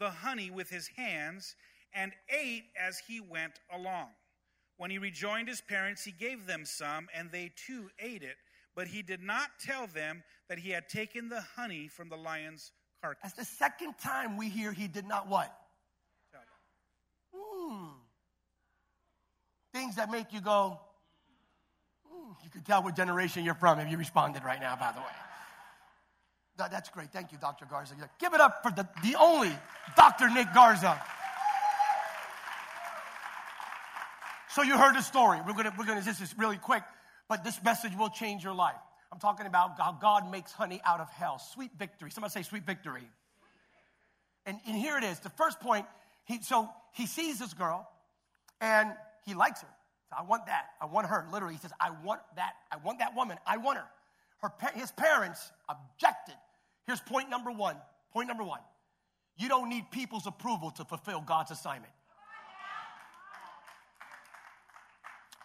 the 0.00 0.10
honey 0.10 0.50
with 0.50 0.68
his 0.68 0.88
hands 0.88 1.54
and 1.94 2.12
ate 2.28 2.64
as 2.76 2.98
he 3.06 3.20
went 3.20 3.60
along. 3.72 4.08
When 4.78 4.90
he 4.90 4.98
rejoined 4.98 5.46
his 5.46 5.60
parents, 5.60 6.02
he 6.02 6.10
gave 6.10 6.46
them 6.46 6.64
some, 6.64 7.08
and 7.14 7.30
they 7.30 7.52
too 7.54 7.90
ate 8.00 8.22
it. 8.22 8.36
But 8.74 8.86
he 8.86 9.02
did 9.02 9.22
not 9.22 9.50
tell 9.60 9.86
them 9.86 10.22
that 10.48 10.58
he 10.58 10.70
had 10.70 10.88
taken 10.88 11.28
the 11.28 11.42
honey 11.54 11.86
from 11.86 12.08
the 12.08 12.16
lion's 12.16 12.72
carcass. 13.02 13.32
That's 13.34 13.48
the 13.50 13.56
second 13.56 13.94
time 14.02 14.36
we 14.36 14.48
hear 14.48 14.72
he 14.72 14.88
did 14.88 15.06
not 15.06 15.28
what? 15.28 15.54
Hmm. 17.34 17.88
Things 19.74 19.96
that 19.96 20.10
make 20.10 20.32
you 20.32 20.40
go, 20.40 20.80
hmm. 22.08 22.32
You 22.42 22.50
can 22.50 22.62
tell 22.62 22.82
what 22.82 22.96
generation 22.96 23.44
you're 23.44 23.54
from 23.54 23.78
if 23.80 23.90
you 23.90 23.98
responded 23.98 24.44
right 24.44 24.60
now, 24.60 24.76
by 24.76 24.92
the 24.92 25.00
way. 25.00 25.29
That- 26.60 26.70
that's 26.70 26.90
great. 26.90 27.10
Thank 27.10 27.32
you, 27.32 27.38
Dr. 27.38 27.64
Garza. 27.64 27.94
Give 28.18 28.34
it 28.34 28.40
up 28.40 28.62
for 28.62 28.70
the, 28.70 28.86
the 29.02 29.16
only 29.18 29.50
Dr. 29.96 30.28
Nick 30.28 30.52
Garza. 30.52 31.02
So 34.50 34.62
you 34.62 34.76
heard 34.76 34.94
the 34.94 35.00
story. 35.00 35.38
We're 35.46 35.54
gonna, 35.54 35.72
we're 35.78 35.86
gonna, 35.86 36.02
this 36.02 36.20
is 36.20 36.36
really 36.36 36.58
quick, 36.58 36.82
but 37.28 37.44
this 37.44 37.62
message 37.62 37.92
will 37.96 38.10
change 38.10 38.44
your 38.44 38.52
life. 38.52 38.74
I'm 39.10 39.18
talking 39.18 39.46
about 39.46 39.78
how 39.78 39.92
God 39.92 40.30
makes 40.30 40.52
honey 40.52 40.82
out 40.84 41.00
of 41.00 41.08
hell. 41.10 41.38
Sweet 41.38 41.70
victory. 41.78 42.10
Somebody 42.10 42.32
say 42.32 42.42
sweet 42.42 42.66
victory. 42.66 43.08
And, 44.44 44.58
and 44.66 44.76
here 44.76 44.98
it 44.98 45.04
is. 45.04 45.18
The 45.20 45.30
first 45.30 45.60
point, 45.60 45.86
he, 46.24 46.42
so 46.42 46.68
he 46.92 47.06
sees 47.06 47.38
this 47.38 47.54
girl 47.54 47.88
and 48.60 48.92
he 49.24 49.32
likes 49.32 49.62
her. 49.62 49.68
So 50.10 50.16
I 50.18 50.24
want 50.24 50.44
that. 50.46 50.66
I 50.80 50.86
want 50.86 51.06
her. 51.06 51.26
Literally, 51.32 51.54
he 51.54 51.60
says, 51.60 51.72
I 51.80 51.90
want 52.04 52.20
that. 52.36 52.52
I 52.70 52.76
want 52.76 52.98
that 52.98 53.16
woman. 53.16 53.38
I 53.46 53.56
want 53.56 53.78
her. 53.78 53.86
her 54.42 54.52
his 54.74 54.90
parents 54.90 55.52
objected. 55.70 56.34
Here's 56.90 56.98
point 56.98 57.30
number 57.30 57.52
one. 57.52 57.76
Point 58.12 58.26
number 58.26 58.42
one. 58.42 58.58
You 59.36 59.48
don't 59.48 59.68
need 59.68 59.92
people's 59.92 60.26
approval 60.26 60.72
to 60.72 60.84
fulfill 60.84 61.20
God's 61.20 61.52
assignment. 61.52 61.92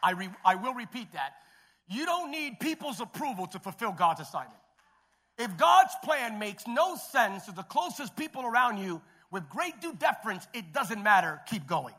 I, 0.02 0.14
re- 0.14 0.32
I 0.44 0.56
will 0.56 0.74
repeat 0.74 1.14
that. 1.14 1.34
You 1.88 2.08
don't 2.08 2.32
need 2.32 2.60
people's 2.60 3.00
approval 3.00 3.46
to 3.46 3.60
fulfill 3.60 3.92
God's 3.92 4.22
assignment. 4.22 4.60
If 5.38 5.56
God's 5.56 5.94
plan 6.04 6.40
makes 6.40 6.66
no 6.66 6.96
sense 6.96 7.46
to 7.46 7.52
the 7.52 7.62
closest 7.62 8.16
people 8.16 8.44
around 8.44 8.80
you, 8.80 9.00
with 9.30 9.48
great 9.48 9.80
due 9.82 9.94
deference, 9.94 10.48
it 10.52 10.74
doesn't 10.74 11.04
matter. 11.04 11.42
Keep 11.48 11.68
going. 11.68 11.94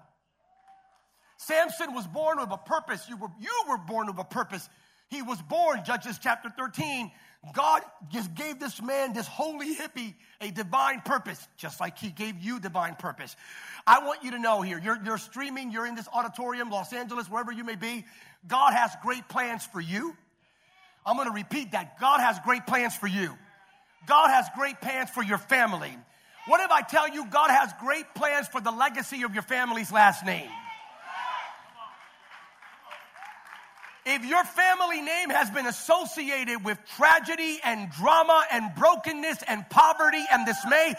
Samson 1.37 1.95
was 1.95 2.09
born 2.09 2.41
with 2.41 2.50
a 2.50 2.59
purpose. 2.59 3.09
You 3.09 3.17
were, 3.17 3.31
you 3.38 3.65
were 3.69 3.79
born 3.79 4.09
with 4.09 4.19
a 4.19 4.25
purpose. 4.25 4.69
He 5.09 5.23
was 5.23 5.41
born, 5.43 5.85
Judges 5.85 6.19
chapter 6.21 6.50
13. 6.50 7.12
God 7.53 7.83
just 8.11 8.35
gave 8.35 8.59
this 8.59 8.81
man, 8.83 9.12
this 9.12 9.26
holy 9.26 9.75
hippie, 9.75 10.15
a 10.41 10.50
divine 10.50 11.00
purpose, 11.00 11.47
just 11.57 11.81
like 11.81 11.99
he 11.99 12.11
gave 12.11 12.38
you 12.38 12.61
divine 12.61 12.95
purpose. 12.97 13.37
I 13.87 14.05
want 14.05 14.25
you 14.25 14.33
to 14.33 14.38
know 14.38 14.62
here, 14.62 14.81
you're, 14.83 14.99
you're 15.05 15.19
streaming, 15.19 15.71
you're 15.71 15.87
in 15.87 15.95
this 15.95 16.09
auditorium, 16.12 16.71
Los 16.71 16.93
Angeles, 16.93 17.29
wherever 17.31 17.53
you 17.53 17.65
may 17.65 17.76
be. 17.76 18.05
God 18.49 18.73
has 18.73 18.91
great 19.03 19.29
plans 19.29 19.65
for 19.65 19.81
you. 19.81 20.17
I'm 21.05 21.17
going 21.17 21.29
to 21.29 21.35
repeat 21.35 21.73
that. 21.73 22.00
God 22.00 22.21
has 22.21 22.38
great 22.45 22.67
plans 22.67 22.97
for 22.97 23.07
you. 23.07 23.33
God 24.07 24.29
has 24.29 24.47
great 24.57 24.81
plans 24.81 25.11
for 25.11 25.23
your 25.23 25.38
family. 25.38 25.97
What 26.47 26.61
if 26.61 26.71
I 26.71 26.83
tell 26.83 27.09
you 27.09 27.26
God 27.26 27.50
has 27.50 27.73
great 27.81 28.07
plans 28.15 28.49
for 28.49 28.61
the 28.61 28.71
legacy 28.71 29.23
of 29.23 29.35
your 29.35 29.43
family's 29.43 29.93
last 29.93 30.25
name? 30.25 30.49
If 34.08 34.25
your 34.25 34.44
family 34.44 35.02
name 35.02 35.30
has 35.30 35.50
been 35.50 35.66
associated 35.66 36.64
with 36.64 36.78
tragedy 36.96 37.58
and 37.64 37.90
drama 37.90 38.44
and 38.52 38.72
brokenness 38.76 39.42
and 39.48 39.68
poverty 39.68 40.25
and 40.30 40.46
dismay, 40.46 40.94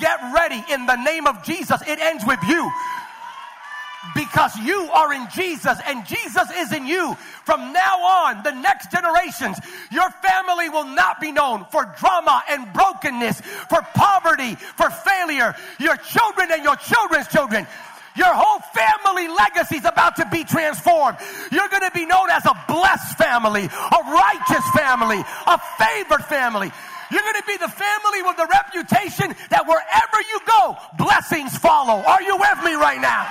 get 0.00 0.18
ready 0.34 0.64
in 0.72 0.86
the 0.86 0.96
name 0.96 1.26
of 1.26 1.44
Jesus. 1.44 1.82
It 1.82 1.98
ends 1.98 2.24
with 2.26 2.40
you 2.48 2.72
because 4.14 4.56
you 4.56 4.88
are 4.92 5.12
in 5.12 5.26
Jesus 5.34 5.78
and 5.86 6.06
Jesus 6.06 6.50
is 6.56 6.72
in 6.72 6.86
you. 6.86 7.14
From 7.44 7.74
now 7.74 7.98
on, 8.00 8.42
the 8.42 8.52
next 8.52 8.90
generations, 8.90 9.58
your 9.90 10.08
family 10.10 10.70
will 10.70 10.86
not 10.86 11.20
be 11.20 11.32
known 11.32 11.66
for 11.70 11.84
drama 11.98 12.42
and 12.48 12.72
brokenness, 12.72 13.40
for 13.68 13.82
poverty, 13.94 14.54
for 14.54 14.88
failure. 14.88 15.54
Your 15.78 15.96
children 15.98 16.48
and 16.52 16.64
your 16.64 16.76
children's 16.76 17.28
children. 17.28 17.66
Your 18.16 18.32
whole 18.32 18.60
family 18.72 19.28
legacy 19.28 19.76
is 19.76 19.84
about 19.84 20.16
to 20.16 20.26
be 20.26 20.44
transformed. 20.44 21.18
You're 21.52 21.68
going 21.68 21.82
to 21.82 21.90
be 21.92 22.06
known 22.06 22.30
as 22.30 22.44
a 22.46 22.54
blessed 22.66 23.18
family, 23.18 23.64
a 23.64 24.00
righteous 24.10 24.64
family, 24.74 25.22
a 25.46 25.60
favored 25.78 26.24
family. 26.24 26.72
You're 27.10 27.22
going 27.22 27.40
to 27.40 27.46
be 27.46 27.56
the 27.56 27.68
family 27.68 28.22
with 28.22 28.36
the 28.36 28.48
reputation 28.50 29.34
that 29.50 29.66
wherever 29.66 30.18
you 30.28 30.40
go, 30.46 30.76
blessings 30.98 31.56
follow. 31.56 32.02
Are 32.02 32.22
you 32.22 32.36
with 32.36 32.64
me 32.64 32.74
right 32.74 33.00
now? 33.00 33.30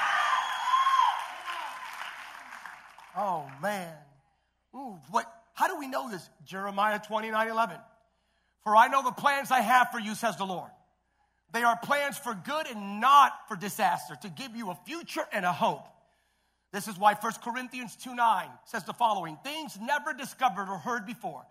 Oh 3.18 3.50
man. 3.62 3.94
Ooh, 4.75 5.00
what 5.10 5.32
how 5.54 5.68
do 5.68 5.77
we 5.80 5.88
know 5.88 6.10
this? 6.10 6.30
Jeremiah 6.46 7.00
29 7.00 7.48
11. 7.48 7.77
For 8.63 8.75
I 8.75 8.88
know 8.88 9.04
the 9.04 9.12
plans 9.12 9.51
I 9.51 9.62
have 9.62 9.92
for 9.92 10.00
you, 10.00 10.15
says 10.15 10.38
the 10.38 10.46
Lord. 10.46 10.70
They 11.54 11.64
are 11.64 11.78
plans 11.78 12.18
for 12.18 12.34
good 12.34 12.68
and 12.68 13.00
not 13.00 13.32
for 13.48 13.56
disaster, 13.56 14.18
to 14.24 14.30
give 14.30 14.56
you 14.56 14.72
a 14.72 14.78
future 14.86 15.25
and 15.32 15.46
a 15.46 15.54
hope. 15.54 15.88
This 16.74 16.88
is 16.88 16.98
why 16.98 17.14
1 17.14 17.34
Corinthians 17.44 17.96
2 17.96 18.16
9 18.16 18.50
says 18.66 18.84
the 18.84 18.94
following 18.94 19.38
things 19.44 19.78
never 19.80 20.14
discovered 20.14 20.70
or 20.70 20.78
heard 20.78 21.06
before, 21.06 21.46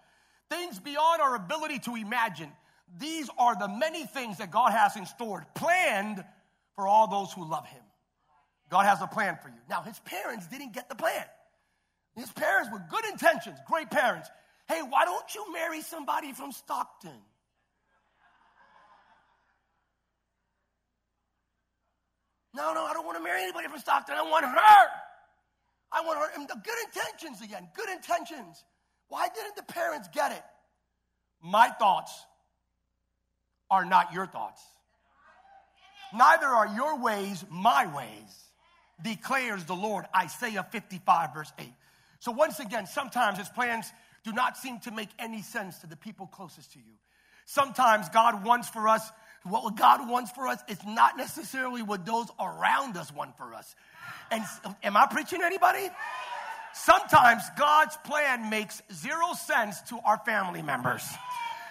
things 0.50 0.78
beyond 0.78 1.22
our 1.22 1.34
ability 1.36 1.78
to 1.80 1.94
imagine. 1.94 2.52
These 2.98 3.30
are 3.38 3.56
the 3.56 3.68
many 3.68 4.04
things 4.04 4.38
that 4.38 4.50
God 4.50 4.72
has 4.72 4.96
in 4.96 5.06
store, 5.06 5.46
planned 5.54 6.22
for 6.74 6.86
all 6.86 7.08
those 7.08 7.32
who 7.32 7.48
love 7.48 7.66
Him. 7.66 7.82
God 8.70 8.86
has 8.86 9.00
a 9.00 9.06
plan 9.06 9.38
for 9.42 9.48
you. 9.48 9.60
Now, 9.68 9.82
his 9.82 9.98
parents 10.00 10.46
didn't 10.46 10.72
get 10.72 10.88
the 10.88 10.94
plan. 10.94 11.24
His 12.16 12.30
parents 12.32 12.70
were 12.72 12.82
good 12.90 13.04
intentions, 13.06 13.58
great 13.66 13.90
parents. 13.90 14.28
Hey, 14.68 14.80
why 14.82 15.04
don't 15.04 15.34
you 15.34 15.52
marry 15.52 15.80
somebody 15.82 16.32
from 16.32 16.52
Stockton? 16.52 17.20
No, 22.54 22.72
no, 22.72 22.84
I 22.84 22.92
don't 22.92 23.04
want 23.04 23.18
to 23.18 23.24
marry 23.24 23.42
anybody 23.42 23.68
from 23.68 23.80
Stockton. 23.80 24.14
I 24.16 24.22
want 24.22 24.44
her. 24.44 24.86
I 25.92 26.00
want 26.04 26.18
her. 26.18 26.40
And 26.40 26.48
the 26.48 26.54
good 26.54 26.78
intentions 26.86 27.42
again, 27.42 27.68
good 27.74 27.88
intentions. 27.88 28.64
Why 29.08 29.28
didn't 29.28 29.56
the 29.56 29.72
parents 29.72 30.08
get 30.12 30.32
it? 30.32 30.42
My 31.42 31.68
thoughts 31.68 32.12
are 33.70 33.84
not 33.84 34.12
your 34.12 34.26
thoughts. 34.26 34.62
Neither 36.14 36.46
are 36.46 36.68
your 36.68 37.00
ways 37.00 37.44
my 37.50 37.92
ways, 37.94 38.48
declares 39.02 39.64
the 39.64 39.74
Lord. 39.74 40.04
Isaiah 40.16 40.66
55, 40.70 41.34
verse 41.34 41.52
8. 41.58 41.66
So, 42.20 42.30
once 42.32 42.60
again, 42.60 42.86
sometimes 42.86 43.38
his 43.38 43.48
plans 43.48 43.92
do 44.22 44.32
not 44.32 44.56
seem 44.56 44.78
to 44.80 44.90
make 44.92 45.10
any 45.18 45.42
sense 45.42 45.78
to 45.80 45.86
the 45.86 45.96
people 45.96 46.26
closest 46.26 46.72
to 46.72 46.78
you. 46.78 46.94
Sometimes 47.46 48.08
God 48.08 48.44
wants 48.44 48.68
for 48.68 48.88
us, 48.88 49.10
what 49.44 49.76
God 49.76 50.08
wants 50.08 50.30
for 50.30 50.48
us 50.48 50.58
is 50.68 50.78
not 50.86 51.16
necessarily 51.16 51.82
what 51.82 52.06
those 52.06 52.28
around 52.40 52.96
us 52.96 53.12
want 53.14 53.36
for 53.36 53.54
us. 53.54 53.74
And 54.30 54.42
am 54.82 54.96
I 54.96 55.06
preaching 55.06 55.40
to 55.40 55.44
anybody? 55.44 55.88
Sometimes 56.72 57.42
God's 57.56 57.96
plan 58.04 58.50
makes 58.50 58.82
zero 58.92 59.34
sense 59.34 59.80
to 59.82 59.98
our 60.04 60.18
family 60.18 60.62
members. 60.62 61.04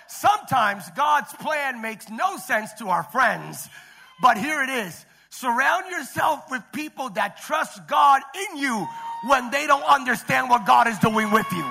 Sometimes 0.08 0.84
God's 0.96 1.34
plan 1.34 1.82
makes 1.82 2.10
no 2.10 2.38
sense 2.38 2.72
to 2.74 2.90
our 2.90 3.04
friends. 3.04 3.68
But 4.22 4.38
here 4.38 4.62
it 4.64 4.70
is. 4.70 5.06
Surround 5.30 5.90
yourself 5.90 6.50
with 6.52 6.62
people 6.72 7.10
that 7.10 7.42
trust 7.42 7.88
God 7.88 8.22
in 8.52 8.58
you 8.58 8.88
when 9.28 9.50
they 9.50 9.66
don't 9.66 9.84
understand 9.84 10.50
what 10.50 10.66
God 10.68 10.88
is 10.88 11.00
doing 11.00 11.32
with 11.32 11.52
you. 11.52 11.66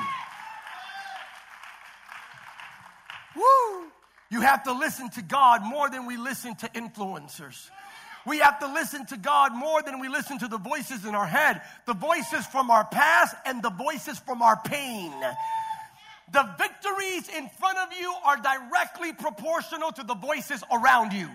Woo! 3.37 3.82
You 4.33 4.41
have 4.41 4.63
to 4.65 4.73
listen 4.73 5.11
to 5.11 5.23
God 5.23 5.63
more 5.63 5.91
than 5.91 6.07
we 6.07 6.17
listen 6.17 6.55
to 6.57 6.69
influencers. 6.69 7.69
We 8.25 8.39
have 8.39 8.61
to 8.61 8.73
listen 8.73 9.05
to 9.07 9.19
God 9.19 9.55
more 9.55 9.83
than 9.83 10.01
we 10.01 10.09
listen 10.09 10.39
to 10.39 10.49
the 10.49 10.57
voices 10.57 11.05
in 11.05 11.15
our 11.15 11.27
head, 11.27 11.61
the 11.87 11.93
voices 11.93 12.47
from 12.47 12.71
our 12.71 12.87
past 12.87 13.37
and 13.45 13.63
the 13.63 13.69
voices 13.69 14.19
from 14.19 14.41
our 14.41 14.59
pain. 14.65 15.13
The 16.33 16.49
victories 16.57 17.29
in 17.37 17.51
front 17.59 17.77
of 17.77 17.89
you 18.01 18.11
are 18.25 18.39
directly 18.39 19.13
proportional 19.13 19.93
to 19.93 20.03
the 20.03 20.15
voices 20.15 20.65
around 20.73 21.13
you. 21.13 21.29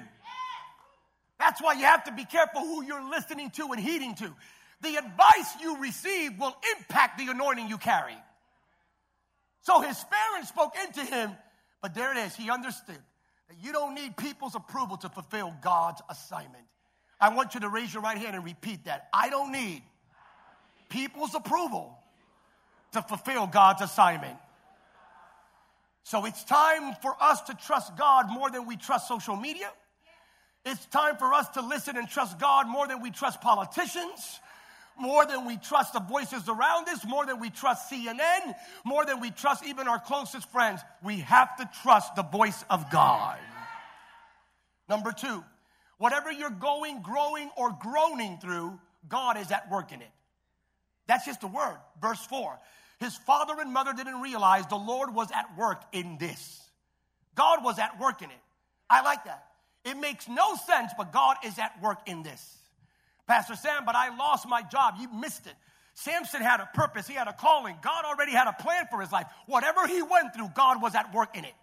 That's 1.38 1.62
why 1.62 1.74
you 1.74 1.86
have 1.86 2.06
to 2.06 2.12
be 2.12 2.26
careful 2.26 2.62
who 2.62 2.84
you're 2.84 3.08
listening 3.12 3.52
to 3.52 3.74
and 3.74 3.80
heeding 3.80 4.16
to. 4.16 4.34
The 4.82 4.96
advice 4.96 5.62
you 5.62 5.80
receive 5.80 6.40
will 6.40 6.58
impact 6.76 7.20
the 7.20 7.28
anointing 7.28 7.68
you 7.68 7.78
carry. 7.78 8.18
So 9.62 9.82
his 9.82 10.04
parents 10.04 10.50
spoke 10.50 10.74
into 10.88 11.02
him, 11.02 11.32
but 11.88 11.96
there 11.96 12.12
it 12.12 12.18
is. 12.18 12.36
He 12.36 12.50
understood 12.50 13.00
that 13.48 13.56
you 13.64 13.72
don't 13.72 13.96
need 13.96 14.18
people's 14.18 14.56
approval 14.56 14.98
to 14.98 15.08
fulfill 15.08 15.56
God's 15.64 16.02
assignment. 16.10 16.66
I 17.18 17.34
want 17.34 17.54
you 17.54 17.62
to 17.62 17.70
raise 17.70 17.94
your 17.94 18.04
right 18.04 18.18
hand 18.18 18.36
and 18.36 18.44
repeat 18.44 18.84
that. 18.86 19.08
I 19.14 19.30
don't 19.30 19.54
need 19.54 19.84
people's 20.90 21.34
approval 21.34 21.98
to 22.92 23.02
fulfill 23.02 23.48
God's 23.48 23.84
assignment. 23.84 24.38
So 26.04 26.26
it's 26.26 26.44
time 26.44 26.94
for 27.02 27.16
us 27.22 27.40
to 27.44 27.54
trust 27.54 27.96
God 27.96 28.30
more 28.30 28.52
than 28.52 28.68
we 28.68 28.76
trust 28.76 29.08
social 29.08 29.38
media. 29.38 29.72
It's 30.66 30.86
time 30.88 31.16
for 31.16 31.34
us 31.34 31.48
to 31.52 31.62
listen 31.62 31.96
and 31.96 32.10
trust 32.10 32.38
God 32.38 32.68
more 32.68 32.86
than 32.86 33.02
we 33.02 33.12
trust 33.12 33.40
politicians, 33.40 34.42
more 35.00 35.26
than 35.26 35.46
we 35.46 35.58
trust 35.58 35.94
the 35.94 36.00
voices 36.00 36.48
around 36.48 36.88
us, 36.90 37.06
more 37.06 37.26
than 37.26 37.40
we 37.40 37.50
trust 37.50 37.92
CNN, 37.92 38.56
more 38.86 39.06
than 39.06 39.20
we 39.20 39.32
trust 39.32 39.66
even 39.66 39.88
our 39.88 40.00
closest 40.00 40.50
friends. 40.52 40.82
We 41.04 41.18
have 41.20 41.56
to 41.58 41.70
trust 41.84 42.16
the 42.16 42.24
voice 42.24 42.64
of 42.70 42.90
God. 42.92 43.38
Number 44.90 45.12
two, 45.12 45.44
Whatever 45.98 46.32
you're 46.32 46.50
going, 46.50 47.02
growing, 47.02 47.50
or 47.58 47.72
groaning 47.72 48.38
through, 48.40 48.80
God 49.10 49.38
is 49.38 49.52
at 49.52 49.70
work 49.72 49.92
in 49.92 50.02
it. 50.02 50.12
That's 51.08 51.26
just 51.26 51.44
a 51.44 51.48
word. 51.48 51.78
Verse 52.02 52.24
4. 52.26 52.60
His 53.00 53.16
father 53.16 53.54
and 53.60 53.74
mother 53.74 53.94
didn't 53.94 54.22
realize 54.22 54.68
the 54.68 54.76
Lord 54.76 55.14
was 55.14 55.30
at 55.32 55.58
work 55.58 55.82
in 55.92 56.18
this. 56.20 56.62
God 57.36 57.64
was 57.64 57.80
at 57.80 58.00
work 58.00 58.22
in 58.22 58.30
it. 58.30 58.38
I 58.90 59.02
like 59.02 59.26
that. 59.26 59.46
It 59.86 59.98
makes 59.98 60.28
no 60.28 60.56
sense, 60.56 60.92
but 60.98 61.12
God 61.12 61.38
is 61.46 61.58
at 61.60 61.82
work 61.82 62.00
in 62.08 62.24
this. 62.24 62.58
Pastor 63.28 63.56
Sam, 63.56 63.84
but 63.86 63.96
I 63.96 64.16
lost 64.16 64.48
my 64.48 64.62
job. 64.62 64.96
You 65.00 65.10
missed 65.14 65.46
it. 65.46 65.54
Samson 65.94 66.42
had 66.42 66.60
a 66.60 66.70
purpose, 66.74 67.08
he 67.08 67.16
had 67.16 67.28
a 67.28 67.34
calling. 67.34 67.76
God 67.82 68.06
already 68.06 68.32
had 68.32 68.48
a 68.48 68.54
plan 68.54 68.86
for 68.90 69.02
his 69.02 69.12
life. 69.12 69.26
Whatever 69.48 69.88
he 69.88 70.02
went 70.02 70.34
through, 70.36 70.50
God 70.56 70.82
was 70.82 70.94
at 70.96 71.14
work 71.14 71.36
in 71.36 71.44
it. 71.44 71.54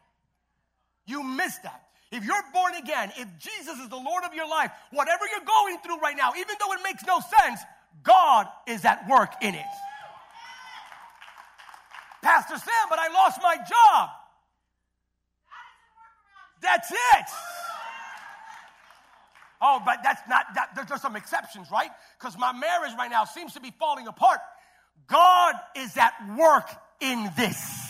You 1.06 1.22
missed 1.22 1.62
that. 1.62 1.82
If 2.10 2.24
you're 2.24 2.42
born 2.52 2.74
again, 2.74 3.12
if 3.16 3.28
Jesus 3.38 3.78
is 3.78 3.88
the 3.88 3.96
Lord 3.96 4.24
of 4.24 4.34
your 4.34 4.48
life, 4.48 4.70
whatever 4.92 5.24
you're 5.30 5.46
going 5.46 5.78
through 5.78 6.00
right 6.00 6.16
now, 6.16 6.32
even 6.36 6.54
though 6.60 6.72
it 6.72 6.80
makes 6.82 7.04
no 7.06 7.20
sense, 7.20 7.60
God 8.02 8.46
is 8.66 8.84
at 8.84 9.08
work 9.08 9.32
in 9.40 9.54
it. 9.54 9.64
Pastor 12.22 12.56
Sam, 12.56 12.86
but 12.90 12.98
I 12.98 13.12
lost 13.12 13.40
my 13.42 13.56
job. 13.56 14.10
That's 16.60 16.90
it. 16.90 17.26
Oh, 19.60 19.80
but 19.84 19.98
that's 20.02 20.20
not, 20.28 20.46
that, 20.54 20.86
there's 20.88 21.00
some 21.00 21.16
exceptions, 21.16 21.70
right? 21.70 21.90
Because 22.18 22.36
my 22.38 22.52
marriage 22.52 22.92
right 22.98 23.10
now 23.10 23.24
seems 23.24 23.54
to 23.54 23.60
be 23.60 23.72
falling 23.78 24.06
apart. 24.06 24.40
God 25.06 25.54
is 25.76 25.96
at 25.96 26.12
work 26.36 26.68
in 27.00 27.30
this 27.36 27.84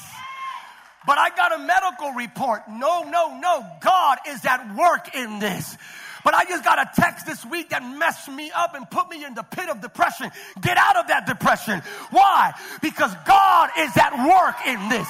but 1.06 1.18
I 1.18 1.30
got 1.30 1.54
a 1.54 1.58
medical 1.58 2.12
report. 2.12 2.62
No, 2.68 3.02
no, 3.02 3.38
no. 3.38 3.66
God 3.80 4.18
is 4.26 4.44
at 4.44 4.74
work 4.74 5.14
in 5.14 5.38
this. 5.38 5.76
But 6.24 6.32
I 6.32 6.44
just 6.44 6.64
got 6.64 6.78
a 6.78 6.88
text 6.98 7.26
this 7.26 7.44
week 7.44 7.68
that 7.70 7.82
messed 7.82 8.30
me 8.30 8.50
up 8.54 8.74
and 8.74 8.88
put 8.90 9.10
me 9.10 9.22
in 9.22 9.34
the 9.34 9.42
pit 9.42 9.68
of 9.68 9.82
depression. 9.82 10.30
Get 10.62 10.78
out 10.78 10.96
of 10.96 11.08
that 11.08 11.26
depression. 11.26 11.82
Why? 12.10 12.54
Because 12.80 13.14
God 13.26 13.70
is 13.78 13.94
at 13.98 14.12
work 14.26 14.56
in 14.66 14.88
this. 14.88 15.08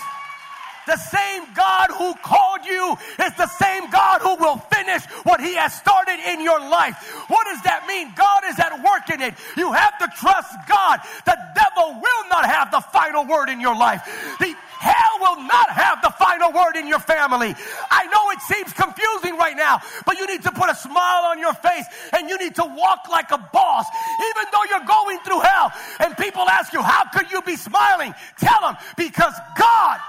The 0.86 0.96
same 0.96 1.44
God 1.54 1.90
who 1.90 2.14
called 2.22 2.64
you 2.64 2.96
is 3.24 3.34
the 3.34 3.46
same 3.46 3.90
God 3.90 4.20
who 4.20 4.36
will 4.36 4.58
finish 4.72 5.04
what 5.24 5.40
He 5.40 5.54
has 5.54 5.74
started 5.74 6.20
in 6.28 6.42
your 6.42 6.60
life. 6.60 6.96
What 7.28 7.46
does 7.46 7.62
that 7.62 7.86
mean? 7.86 8.12
God 8.14 8.42
is 8.46 8.58
at 8.58 8.82
work 8.84 9.08
in 9.08 9.20
it. 9.20 9.34
You 9.56 9.72
have 9.72 9.98
to 9.98 10.08
trust 10.18 10.52
God. 10.68 11.00
The 11.24 11.36
devil 11.54 12.00
will 12.00 12.24
not 12.28 12.44
have 12.46 12.70
the 12.70 12.80
final 12.80 13.24
word 13.24 13.48
in 13.48 13.60
your 13.60 13.76
life. 13.76 14.04
The 14.40 14.54
hell 14.78 15.16
will 15.20 15.42
not 15.48 15.70
have 15.70 16.02
the 16.02 16.10
final 16.10 16.52
word 16.52 16.76
in 16.76 16.86
your 16.86 16.98
family. 16.98 17.54
I 17.90 18.04
know 18.12 18.30
it 18.36 18.40
seems 18.44 18.72
confusing 18.74 19.38
right 19.38 19.56
now, 19.56 19.80
but 20.04 20.18
you 20.18 20.26
need 20.26 20.42
to 20.42 20.52
put 20.52 20.68
a 20.68 20.74
smile 20.74 21.24
on 21.32 21.38
your 21.38 21.54
face 21.54 21.86
and 22.12 22.28
you 22.28 22.36
need 22.36 22.54
to 22.56 22.64
walk 22.64 23.08
like 23.08 23.30
a 23.30 23.38
boss. 23.38 23.86
Even 24.20 24.44
though 24.52 24.64
you're 24.68 24.86
going 24.86 25.18
through 25.20 25.40
hell 25.40 25.72
and 26.00 26.16
people 26.18 26.42
ask 26.42 26.72
you, 26.74 26.82
how 26.82 27.08
could 27.08 27.32
you 27.32 27.40
be 27.40 27.56
smiling? 27.56 28.14
Tell 28.38 28.60
them, 28.60 28.76
because 28.96 29.34
God 29.56 30.00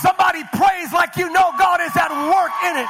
Somebody 0.00 0.42
praise 0.52 0.92
like 0.92 1.16
you 1.16 1.32
know 1.32 1.52
God 1.58 1.80
is 1.80 1.96
at 1.96 2.10
work 2.10 2.52
in 2.64 2.76
it. 2.82 2.88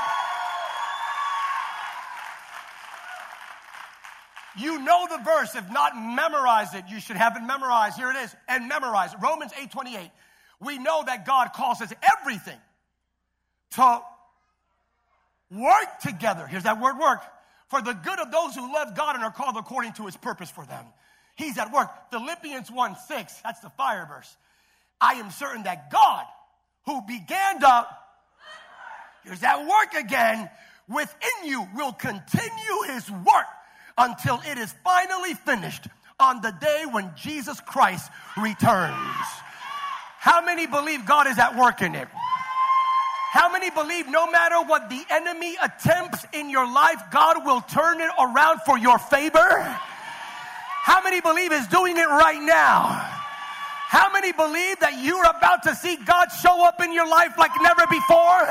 You 4.56 4.78
know 4.80 5.06
the 5.10 5.22
verse. 5.24 5.54
If 5.54 5.70
not, 5.70 5.96
memorize 5.96 6.74
it. 6.74 6.84
You 6.88 7.00
should 7.00 7.16
have 7.16 7.36
it 7.36 7.40
memorized. 7.40 7.96
Here 7.96 8.10
it 8.10 8.16
is. 8.16 8.34
And 8.48 8.68
memorize 8.68 9.12
it. 9.12 9.18
Romans 9.20 9.52
8 9.60 9.70
28. 9.70 10.10
We 10.60 10.78
know 10.78 11.02
that 11.04 11.26
God 11.26 11.52
causes 11.52 11.92
everything 12.20 12.58
to 13.72 14.00
work 15.50 15.98
together. 16.00 16.46
Here's 16.46 16.62
that 16.62 16.80
word 16.80 16.98
work. 16.98 17.22
For 17.68 17.82
the 17.82 17.92
good 17.92 18.20
of 18.20 18.30
those 18.30 18.54
who 18.54 18.72
love 18.72 18.94
God 18.96 19.16
and 19.16 19.24
are 19.24 19.32
called 19.32 19.56
according 19.56 19.94
to 19.94 20.06
his 20.06 20.16
purpose 20.16 20.50
for 20.50 20.64
them. 20.64 20.84
He's 21.36 21.58
at 21.58 21.72
work. 21.72 21.90
Philippians 22.10 22.70
1 22.70 22.96
6. 23.08 23.40
That's 23.42 23.60
the 23.60 23.70
fire 23.70 24.06
verse. 24.06 24.36
I 25.00 25.14
am 25.14 25.30
certain 25.30 25.64
that 25.64 25.90
God 25.90 26.24
who 26.86 27.00
began 27.02 27.60
to, 27.60 27.86
here's 29.24 29.40
that 29.40 29.66
work 29.66 29.94
again, 30.04 30.48
within 30.88 31.46
you 31.46 31.66
will 31.74 31.92
continue 31.92 32.82
his 32.88 33.10
work 33.10 33.46
until 33.96 34.40
it 34.46 34.58
is 34.58 34.74
finally 34.84 35.34
finished 35.34 35.86
on 36.20 36.40
the 36.42 36.52
day 36.60 36.84
when 36.90 37.10
Jesus 37.16 37.60
Christ 37.60 38.10
returns. 38.36 38.94
How 40.18 40.44
many 40.44 40.66
believe 40.66 41.06
God 41.06 41.26
is 41.26 41.38
at 41.38 41.56
work 41.56 41.82
in 41.82 41.94
it? 41.94 42.08
How 43.32 43.50
many 43.50 43.68
believe 43.70 44.08
no 44.08 44.30
matter 44.30 44.62
what 44.62 44.88
the 44.88 45.02
enemy 45.10 45.56
attempts 45.62 46.24
in 46.32 46.48
your 46.48 46.70
life, 46.70 47.02
God 47.10 47.44
will 47.44 47.60
turn 47.62 48.00
it 48.00 48.10
around 48.18 48.60
for 48.64 48.78
your 48.78 48.98
favor? 48.98 49.60
How 50.84 51.02
many 51.02 51.20
believe 51.20 51.50
is 51.50 51.66
doing 51.66 51.96
it 51.96 52.06
right 52.06 52.40
now? 52.40 53.23
How 53.94 54.10
many 54.10 54.32
believe 54.32 54.80
that 54.80 54.98
you're 55.04 55.22
about 55.22 55.62
to 55.62 55.74
see 55.76 55.94
God 55.94 56.26
show 56.42 56.66
up 56.66 56.82
in 56.82 56.92
your 56.92 57.06
life 57.06 57.38
like 57.38 57.52
never 57.62 57.86
before? 57.86 58.42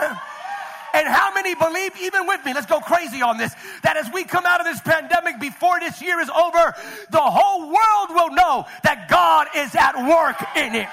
And 0.93 1.05
how 1.05 1.33
many 1.33 1.53
believe, 1.53 1.91
even 1.99 2.27
with 2.27 2.45
me, 2.45 2.53
let's 2.53 2.65
go 2.65 2.79
crazy 2.79 3.21
on 3.21 3.37
this, 3.37 3.53
that 3.81 3.97
as 3.97 4.09
we 4.13 4.23
come 4.23 4.45
out 4.45 4.61
of 4.61 4.65
this 4.65 4.79
pandemic 4.79 5.41
before 5.41 5.81
this 5.81 6.01
year 6.01 6.21
is 6.21 6.29
over, 6.29 6.73
the 7.11 7.19
whole 7.19 7.67
world 7.67 8.09
will 8.11 8.29
know 8.29 8.65
that 8.85 9.09
God 9.09 9.47
is 9.53 9.75
at 9.75 9.97
work 10.07 10.39
in 10.55 10.75
it. 10.75 10.87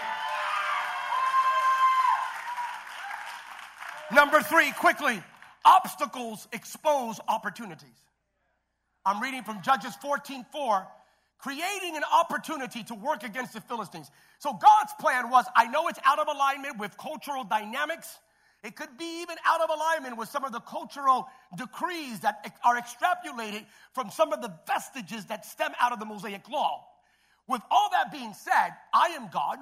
Number 4.12 4.42
three, 4.42 4.72
quickly, 4.72 5.22
obstacles 5.64 6.48
expose 6.52 7.20
opportunities. 7.28 8.02
I'm 9.06 9.22
reading 9.22 9.44
from 9.44 9.62
Judges 9.62 9.94
14 10.02 10.44
4 10.50 10.88
creating 11.40 11.96
an 11.96 12.02
opportunity 12.12 12.82
to 12.84 12.94
work 12.94 13.22
against 13.22 13.54
the 13.54 13.60
Philistines. 13.60 14.10
So 14.38 14.52
God's 14.52 14.92
plan 15.00 15.30
was 15.30 15.44
I 15.56 15.66
know 15.66 15.88
it's 15.88 15.98
out 16.04 16.18
of 16.18 16.28
alignment 16.28 16.78
with 16.78 16.96
cultural 16.98 17.44
dynamics. 17.44 18.18
It 18.62 18.76
could 18.76 18.98
be 18.98 19.22
even 19.22 19.36
out 19.46 19.62
of 19.62 19.70
alignment 19.70 20.18
with 20.18 20.28
some 20.28 20.44
of 20.44 20.52
the 20.52 20.60
cultural 20.60 21.28
decrees 21.56 22.20
that 22.20 22.52
are 22.62 22.78
extrapolated 22.78 23.64
from 23.94 24.10
some 24.10 24.34
of 24.34 24.42
the 24.42 24.52
vestiges 24.66 25.26
that 25.26 25.46
stem 25.46 25.72
out 25.80 25.92
of 25.92 25.98
the 25.98 26.04
Mosaic 26.04 26.46
law. 26.48 26.84
With 27.48 27.62
all 27.70 27.88
that 27.92 28.12
being 28.12 28.34
said, 28.34 28.70
I 28.92 29.08
am 29.16 29.30
God 29.32 29.58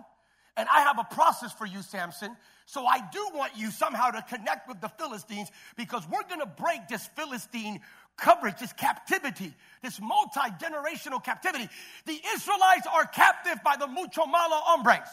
and 0.57 0.69
I 0.69 0.81
have 0.81 0.99
a 0.99 1.15
process 1.15 1.53
for 1.53 1.65
you, 1.65 1.81
Samson. 1.83 2.37
So 2.67 2.85
I 2.85 2.99
do 2.99 3.31
want 3.33 3.53
you 3.57 3.71
somehow 3.71 4.11
to 4.11 4.23
connect 4.23 4.69
with 4.69 4.81
the 4.81 4.89
Philistines 4.89 5.51
because 5.77 6.03
we're 6.11 6.25
going 6.29 6.41
to 6.41 6.47
break 6.47 6.89
this 6.89 7.07
Philistine 7.17 7.81
coverage, 8.19 8.59
this 8.59 8.73
captivity, 8.73 9.55
this 9.83 10.01
multi 10.01 10.41
generational 10.63 11.23
captivity. 11.23 11.69
The 12.07 12.21
Israelites 12.35 12.87
are 12.93 13.07
captive 13.07 13.63
by 13.65 13.77
the 13.77 13.87
mucho 13.87 14.27
malo 14.27 14.57
hombres. 14.65 15.09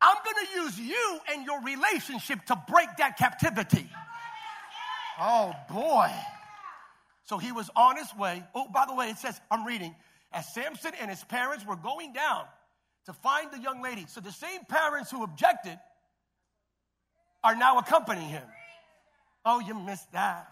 I'm 0.00 0.16
going 0.24 0.46
to 0.46 0.62
use 0.62 0.78
you 0.78 1.18
and 1.32 1.46
your 1.46 1.62
relationship 1.62 2.44
to 2.46 2.62
break 2.68 2.88
that 2.98 3.16
captivity. 3.16 3.88
Oh 5.18 5.52
boy. 5.70 6.10
So 7.24 7.38
he 7.38 7.50
was 7.52 7.70
on 7.74 7.96
his 7.96 8.14
way. 8.16 8.44
Oh, 8.54 8.68
by 8.72 8.84
the 8.86 8.94
way, 8.94 9.08
it 9.10 9.16
says, 9.16 9.40
I'm 9.50 9.66
reading, 9.66 9.94
as 10.32 10.52
Samson 10.52 10.92
and 11.00 11.10
his 11.10 11.24
parents 11.24 11.66
were 11.66 11.76
going 11.76 12.12
down 12.12 12.44
to 13.06 13.12
find 13.12 13.50
the 13.50 13.58
young 13.58 13.82
lady. 13.82 14.06
So 14.08 14.20
the 14.20 14.32
same 14.32 14.60
parents 14.68 15.10
who 15.10 15.24
objected 15.24 15.78
are 17.42 17.56
now 17.56 17.78
accompanying 17.78 18.28
him. 18.28 18.42
Oh, 19.44 19.60
you 19.60 19.74
missed 19.74 20.12
that. 20.12 20.48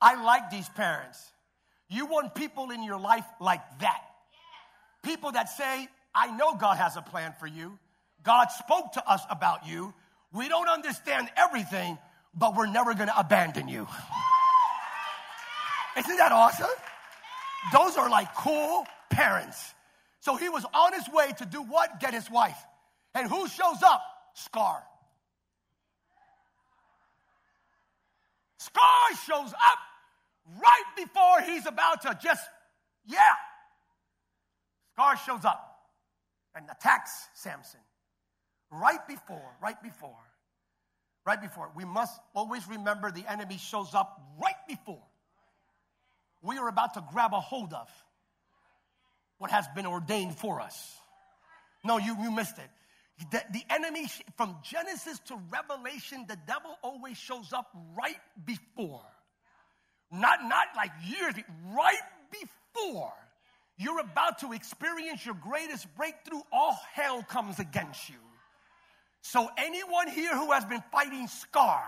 I 0.00 0.22
like 0.22 0.50
these 0.50 0.68
parents. 0.70 1.18
You 1.88 2.06
want 2.06 2.34
people 2.34 2.70
in 2.70 2.82
your 2.82 2.98
life 2.98 3.26
like 3.40 3.60
that. 3.80 4.02
People 5.02 5.32
that 5.32 5.48
say, 5.48 5.88
I 6.14 6.36
know 6.36 6.54
God 6.54 6.76
has 6.76 6.96
a 6.96 7.02
plan 7.02 7.34
for 7.38 7.46
you. 7.46 7.78
God 8.22 8.48
spoke 8.48 8.92
to 8.92 9.10
us 9.10 9.22
about 9.30 9.66
you. 9.66 9.92
We 10.32 10.48
don't 10.48 10.68
understand 10.68 11.28
everything, 11.36 11.98
but 12.34 12.54
we're 12.54 12.66
never 12.66 12.94
going 12.94 13.08
to 13.08 13.18
abandon 13.18 13.68
you. 13.68 13.86
Isn't 15.98 16.16
that 16.16 16.32
awesome? 16.32 16.68
Those 17.72 17.96
are 17.96 18.08
like 18.08 18.34
cool 18.36 18.86
parents. 19.10 19.74
So 20.20 20.36
he 20.36 20.48
was 20.48 20.64
on 20.72 20.92
his 20.92 21.08
way 21.12 21.32
to 21.38 21.46
do 21.46 21.62
what? 21.62 21.98
Get 21.98 22.14
his 22.14 22.30
wife. 22.30 22.58
And 23.14 23.28
who 23.28 23.48
shows 23.48 23.82
up? 23.82 24.02
Scar. 24.34 24.82
Scar 28.58 29.16
shows 29.26 29.52
up 29.52 29.78
right 30.56 30.96
before 30.96 31.42
he's 31.42 31.66
about 31.66 32.02
to 32.02 32.18
just, 32.22 32.42
yeah. 33.06 33.18
Scar 34.92 35.16
shows 35.16 35.44
up 35.44 35.78
and 36.54 36.66
attacks 36.70 37.28
Samson. 37.34 37.80
Right 38.72 39.06
before, 39.08 39.56
right 39.60 39.82
before, 39.82 40.16
right 41.26 41.40
before. 41.40 41.70
We 41.74 41.84
must 41.84 42.20
always 42.34 42.66
remember 42.68 43.10
the 43.10 43.30
enemy 43.30 43.58
shows 43.58 43.94
up 43.94 44.20
right 44.40 44.54
before 44.68 45.02
we 46.42 46.58
are 46.58 46.68
about 46.68 46.94
to 46.94 47.04
grab 47.12 47.32
a 47.34 47.40
hold 47.40 47.72
of 47.72 47.88
what 49.38 49.50
has 49.50 49.66
been 49.74 49.86
ordained 49.86 50.36
for 50.36 50.60
us. 50.60 50.96
No, 51.84 51.98
you, 51.98 52.16
you 52.22 52.30
missed 52.30 52.58
it. 52.58 52.70
The, 53.30 53.42
the 53.52 53.62
enemy, 53.68 54.06
from 54.36 54.56
Genesis 54.62 55.18
to 55.26 55.38
Revelation, 55.50 56.24
the 56.26 56.38
devil 56.46 56.76
always 56.82 57.18
shows 57.18 57.52
up 57.52 57.70
right 57.96 58.16
before. 58.44 59.02
Not, 60.12 60.40
not 60.44 60.66
like 60.76 60.90
years, 61.06 61.34
right 61.74 62.00
before 62.30 63.12
you're 63.80 64.00
about 64.00 64.40
to 64.40 64.52
experience 64.52 65.24
your 65.24 65.36
greatest 65.36 65.86
breakthrough, 65.96 66.42
all 66.52 66.78
hell 66.92 67.22
comes 67.22 67.58
against 67.58 68.10
you. 68.10 68.16
So, 69.22 69.48
anyone 69.56 70.08
here 70.08 70.34
who 70.34 70.52
has 70.52 70.64
been 70.64 70.82
fighting 70.92 71.26
Scar, 71.28 71.84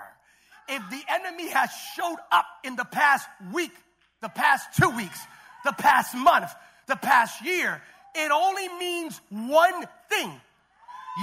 if 0.69 0.83
the 0.91 1.03
enemy 1.13 1.51
has 1.51 1.71
showed 1.97 2.19
up 2.31 2.47
in 2.65 2.77
the 2.77 2.85
past 2.85 3.29
week, 3.53 3.73
the 4.21 4.29
past 4.29 4.69
two 4.81 4.91
weeks, 4.91 5.21
the 5.65 5.73
past 5.73 6.15
month, 6.15 6.51
the 6.87 6.97
past 6.97 7.45
year, 7.45 7.83
it 8.15 8.31
only 8.31 8.69
means 8.79 9.21
one 9.29 9.85
thing. 10.09 10.41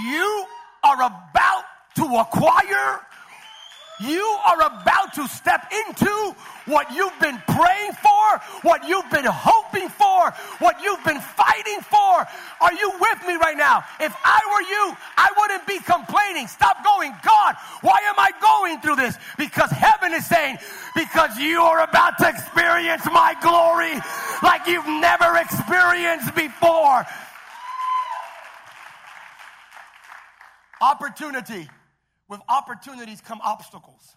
You 0.05 0.45
are 0.83 1.01
about 1.01 1.63
to 1.95 2.05
acquire 2.17 3.01
you 3.99 4.23
are 4.47 4.61
about 4.61 5.13
to 5.15 5.27
step 5.27 5.71
into 5.71 6.35
what 6.65 6.93
you've 6.93 7.19
been 7.19 7.41
praying 7.47 7.93
for, 7.93 8.39
what 8.61 8.87
you've 8.87 9.09
been 9.09 9.25
hoping 9.25 9.89
for, 9.89 10.31
what 10.59 10.81
you've 10.81 11.03
been 11.03 11.19
fighting 11.19 11.81
for. 11.81 12.25
Are 12.61 12.73
you 12.73 12.91
with 12.99 13.27
me 13.27 13.35
right 13.35 13.57
now? 13.57 13.83
If 13.99 14.15
I 14.23 14.39
were 14.53 14.61
you, 14.61 14.97
I 15.17 15.29
wouldn't 15.37 15.67
be 15.67 15.79
complaining. 15.79 16.47
Stop 16.47 16.83
going, 16.83 17.13
God, 17.23 17.55
why 17.81 17.99
am 18.07 18.15
I 18.17 18.31
going 18.41 18.79
through 18.81 18.95
this? 18.95 19.17
Because 19.37 19.71
heaven 19.71 20.13
is 20.13 20.25
saying, 20.25 20.59
because 20.95 21.37
you 21.37 21.61
are 21.61 21.81
about 21.81 22.17
to 22.19 22.29
experience 22.29 23.05
my 23.05 23.35
glory 23.41 23.99
like 24.43 24.67
you've 24.67 24.87
never 24.87 25.37
experienced 25.37 26.33
before. 26.35 27.05
Opportunity 30.81 31.67
with 32.29 32.39
opportunities 32.47 33.19
come 33.19 33.41
obstacles. 33.43 34.15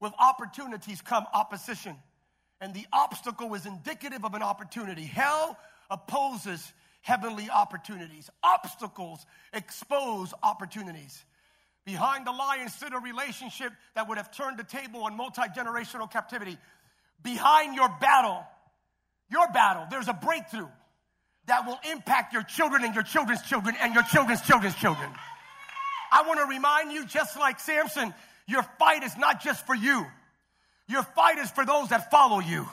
With 0.00 0.12
opportunities 0.18 1.02
come 1.02 1.26
opposition. 1.34 1.96
And 2.60 2.72
the 2.72 2.86
obstacle 2.92 3.52
is 3.54 3.66
indicative 3.66 4.24
of 4.24 4.34
an 4.34 4.42
opportunity. 4.42 5.02
Hell 5.02 5.58
opposes 5.90 6.72
heavenly 7.02 7.50
opportunities. 7.50 8.30
Obstacles 8.42 9.26
expose 9.52 10.32
opportunities. 10.42 11.24
Behind 11.84 12.24
the 12.24 12.30
lion 12.30 12.68
stood 12.68 12.94
a 12.94 12.98
relationship 12.98 13.72
that 13.96 14.08
would 14.08 14.16
have 14.16 14.30
turned 14.30 14.58
the 14.58 14.64
table 14.64 15.02
on 15.02 15.16
multi 15.16 15.42
generational 15.56 16.10
captivity. 16.10 16.56
Behind 17.22 17.74
your 17.74 17.88
battle, 18.00 18.44
your 19.28 19.48
battle, 19.48 19.86
there's 19.90 20.06
a 20.06 20.12
breakthrough 20.12 20.68
that 21.46 21.66
will 21.66 21.78
impact 21.90 22.32
your 22.32 22.44
children 22.44 22.84
and 22.84 22.94
your 22.94 23.02
children's 23.02 23.42
children 23.42 23.74
and 23.80 23.94
your 23.94 24.04
children's 24.04 24.42
children's 24.42 24.76
children. 24.76 25.10
I 26.12 26.22
want 26.26 26.40
to 26.40 26.46
remind 26.46 26.92
you, 26.92 27.06
just 27.06 27.38
like 27.38 27.58
Samson, 27.58 28.12
your 28.46 28.62
fight 28.78 29.02
is 29.02 29.16
not 29.16 29.42
just 29.42 29.64
for 29.66 29.74
you. 29.74 30.06
Your 30.88 31.02
fight 31.02 31.38
is 31.38 31.50
for 31.50 31.64
those 31.64 31.88
that 31.88 32.10
follow 32.10 32.40
you. 32.40 32.68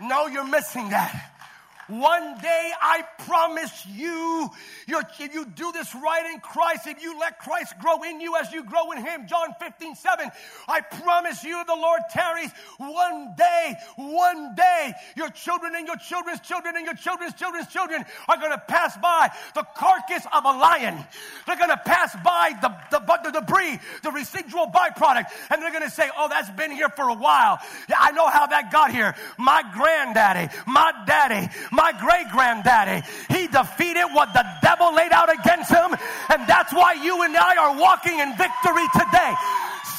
No, 0.00 0.26
you're 0.26 0.46
missing 0.46 0.90
that. 0.90 1.32
One 1.88 2.38
day 2.38 2.70
I 2.80 3.04
promise 3.26 3.86
you, 3.86 4.50
if 4.88 5.34
you 5.34 5.44
do 5.44 5.70
this 5.72 5.94
right 5.94 6.32
in 6.32 6.40
Christ, 6.40 6.86
if 6.86 7.00
you 7.00 7.18
let 7.18 7.38
Christ 7.38 7.74
grow 7.80 8.02
in 8.02 8.20
you 8.20 8.36
as 8.36 8.52
you 8.52 8.64
grow 8.64 8.90
in 8.90 8.98
Him, 8.98 9.26
John 9.28 9.54
15, 9.60 9.94
7, 9.94 10.30
I 10.68 10.80
promise 10.80 11.44
you 11.44 11.62
the 11.64 11.74
Lord 11.74 12.00
tarries 12.10 12.50
one 12.78 13.34
day, 13.36 13.74
one 13.96 14.54
day, 14.56 14.94
your 15.16 15.30
children 15.30 15.74
and 15.76 15.86
your 15.86 15.96
children's 15.96 16.40
children 16.40 16.76
and 16.76 16.84
your 16.84 16.94
children's 16.94 17.34
children's 17.34 17.68
children 17.68 18.04
are 18.28 18.36
going 18.36 18.52
to 18.52 18.62
pass 18.66 18.96
by 18.98 19.30
the 19.54 19.64
carcass 19.76 20.26
of 20.32 20.44
a 20.44 20.58
lion. 20.58 21.04
They're 21.46 21.56
going 21.56 21.70
to 21.70 21.80
pass 21.84 22.16
by 22.24 22.52
the, 22.60 22.74
the, 22.90 23.30
the 23.30 23.40
debris, 23.40 23.78
the 24.02 24.10
residual 24.10 24.66
byproduct, 24.66 25.26
and 25.50 25.62
they're 25.62 25.72
going 25.72 25.84
to 25.84 25.90
say, 25.90 26.10
oh, 26.16 26.28
that's 26.28 26.50
been 26.50 26.72
here 26.72 26.88
for 26.88 27.08
a 27.08 27.14
while. 27.14 27.58
I 27.96 28.10
know 28.10 28.28
how 28.28 28.46
that 28.48 28.72
got 28.72 28.90
here. 28.90 29.14
My 29.38 29.62
granddaddy, 29.72 30.52
my 30.66 30.92
daddy, 31.06 31.48
my 31.76 31.92
great 31.92 32.32
granddaddy. 32.32 33.06
He 33.28 33.46
defeated 33.46 34.08
what 34.16 34.32
the 34.32 34.44
devil 34.62 34.94
laid 34.96 35.12
out 35.12 35.28
against 35.28 35.70
him, 35.70 35.92
and 36.32 36.48
that's 36.48 36.72
why 36.72 36.94
you 36.96 37.22
and 37.22 37.36
I 37.36 37.56
are 37.56 37.76
walking 37.78 38.18
in 38.18 38.32
victory 38.36 38.88
today. 38.96 39.32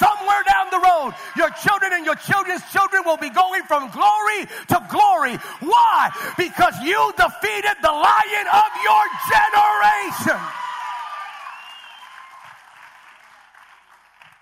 Somewhere 0.01 0.43
down 0.45 0.67
the 0.69 0.81
road, 0.81 1.13
your 1.37 1.49
children 1.61 1.93
and 1.93 2.05
your 2.05 2.17
children's 2.17 2.61
children 2.71 3.03
will 3.05 3.17
be 3.17 3.29
going 3.29 3.63
from 3.63 3.89
glory 3.89 4.45
to 4.67 4.77
glory. 4.89 5.37
Why? 5.61 6.11
Because 6.37 6.75
you 6.83 7.13
defeated 7.17 7.77
the 7.81 7.93
lion 7.93 8.47
of 8.51 8.69
your 8.83 9.03
generation. 9.29 10.41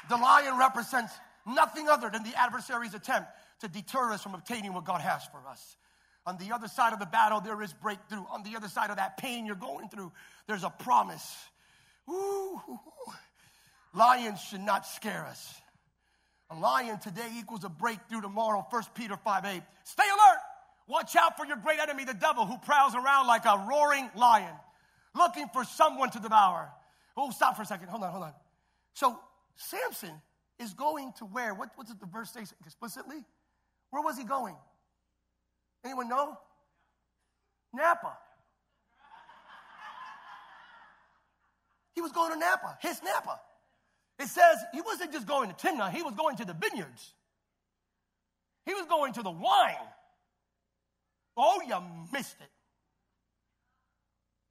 The 0.10 0.17
lion 0.17 0.58
represents 0.58 1.13
nothing 1.45 1.89
other 1.89 2.10
than 2.10 2.24
the 2.24 2.38
adversary's 2.39 2.93
attempt 2.93 3.30
to 3.62 3.67
deter 3.67 4.12
us 4.12 4.21
from 4.21 4.36
obtaining 4.36 4.74
what 4.74 4.86
God 4.86 5.02
has 5.02 5.24
for 5.26 5.39
us. 5.50 5.78
On 6.25 6.38
the 6.38 6.53
other 6.53 6.67
side 6.67 6.93
of 6.93 6.99
the 6.99 7.05
battle, 7.05 7.39
there 7.39 7.61
is 7.61 7.71
breakthrough. 7.73 8.23
On 8.31 8.41
the 8.43 8.55
other 8.55 8.67
side 8.67 8.89
of 8.89 8.97
that 8.97 9.17
pain 9.17 9.45
you're 9.45 9.55
going 9.55 9.89
through, 9.89 10.11
there's 10.47 10.63
a 10.63 10.69
promise. 10.69 11.35
Ooh. 12.09 12.59
Lions 13.93 14.41
should 14.41 14.61
not 14.61 14.85
scare 14.85 15.25
us. 15.25 15.61
A 16.49 16.55
lion 16.55 16.99
today 16.99 17.27
equals 17.38 17.63
a 17.63 17.69
breakthrough 17.69 18.21
tomorrow. 18.21 18.65
1 18.69 18.83
Peter 18.93 19.17
5 19.17 19.45
8. 19.45 19.61
Stay 19.83 20.03
alert. 20.03 20.39
Watch 20.88 21.15
out 21.15 21.38
for 21.38 21.45
your 21.45 21.57
great 21.57 21.79
enemy, 21.79 22.05
the 22.05 22.13
devil, 22.13 22.45
who 22.45 22.57
prowls 22.59 22.93
around 22.93 23.25
like 23.25 23.45
a 23.45 23.65
roaring 23.67 24.09
lion, 24.15 24.53
looking 25.15 25.47
for 25.51 25.63
someone 25.63 26.11
to 26.11 26.19
devour. 26.19 26.71
Oh, 27.17 27.31
stop 27.31 27.55
for 27.55 27.63
a 27.63 27.65
second. 27.65 27.88
Hold 27.88 28.03
on, 28.03 28.11
hold 28.11 28.23
on. 28.23 28.33
So, 28.93 29.17
Samson 29.55 30.21
is 30.59 30.73
going 30.73 31.13
to 31.17 31.25
where? 31.25 31.55
What, 31.55 31.69
what's 31.75 31.91
the 31.91 32.05
verse 32.05 32.31
say 32.31 32.41
explicitly? 32.65 33.23
Where 33.89 34.03
was 34.03 34.17
he 34.17 34.23
going? 34.23 34.55
Anyone 35.86 36.10
know? 36.10 36.38
Napa. 37.74 38.17
He 41.93 42.02
was 42.02 42.12
going 42.12 42.34
to 42.34 42.39
Napa, 42.39 42.78
his 42.82 43.02
Napa. 43.04 43.39
It 44.19 44.28
says 44.28 44.58
he 44.74 44.82
wasn't 44.82 45.13
just 45.13 45.28
going 45.28 45.50
to 45.50 45.56
Timnah, 45.56 45.91
he 45.91 46.02
was 46.02 46.15
going 46.15 46.38
to 46.38 46.45
the 46.45 46.54
vineyards. 46.54 47.13
He 48.65 48.74
was 48.74 48.86
going 48.88 49.13
to 49.13 49.24
the 49.24 49.32
wine. 49.32 49.76
Oh, 51.38 51.62
you 51.67 51.76
missed 52.12 52.38
it. 52.41 52.50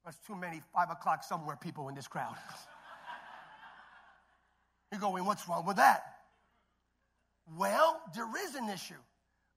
There's 0.05 0.17
too 0.27 0.37
many 0.37 0.61
five 0.73 0.91
o'clock 0.91 1.25
somewhere 1.25 1.57
people 1.57 1.89
in 1.89 1.95
this 1.95 2.07
crowd. 2.07 2.37
You're 4.93 5.01
going, 5.01 5.25
what's 5.25 5.49
wrong 5.49 5.67
with 5.67 5.77
that? 5.77 6.03
Well, 7.57 8.01
there 8.15 8.29
is 8.47 8.55
an 8.55 8.69
issue. 8.69 8.95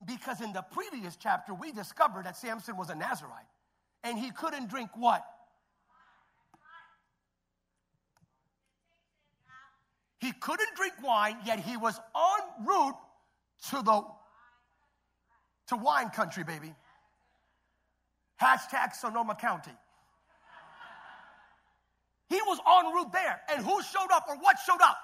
Because 0.05 0.41
in 0.41 0.53
the 0.53 0.61
previous 0.61 1.15
chapter, 1.15 1.53
we 1.53 1.71
discovered 1.71 2.25
that 2.25 2.37
Samson 2.37 2.77
was 2.77 2.89
a 2.89 2.95
Nazarite 2.95 3.45
and 4.03 4.17
he 4.17 4.31
couldn't 4.31 4.69
drink 4.69 4.91
what? 4.95 5.25
He 10.19 10.31
couldn't 10.31 10.75
drink 10.75 10.93
wine, 11.03 11.37
yet 11.45 11.59
he 11.59 11.77
was 11.77 11.99
en 12.15 12.65
route 12.65 12.95
to 13.69 13.81
the 13.81 14.01
to 15.67 15.75
wine 15.75 16.09
country, 16.09 16.43
baby. 16.43 16.73
Hashtag 18.41 18.93
Sonoma 18.93 19.35
County. 19.35 19.71
He 22.29 22.35
was 22.35 22.59
en 22.59 22.93
route 22.93 23.11
there. 23.11 23.41
And 23.53 23.65
who 23.65 23.81
showed 23.83 24.11
up 24.13 24.25
or 24.27 24.37
what 24.37 24.57
showed 24.65 24.81
up? 24.81 24.97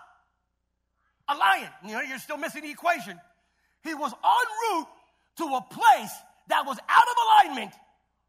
a 1.29 1.35
lion. 1.35 1.69
You 1.85 1.93
know, 1.93 2.01
you're 2.01 2.19
still 2.19 2.37
missing 2.37 2.63
the 2.63 2.71
equation. 2.71 3.19
He 3.83 3.93
was 3.93 4.11
en 4.13 4.77
route 4.77 4.87
to 5.37 5.43
a 5.43 5.61
place 5.61 6.11
that 6.47 6.65
was 6.65 6.77
out 6.89 7.03
of 7.03 7.47
alignment 7.47 7.73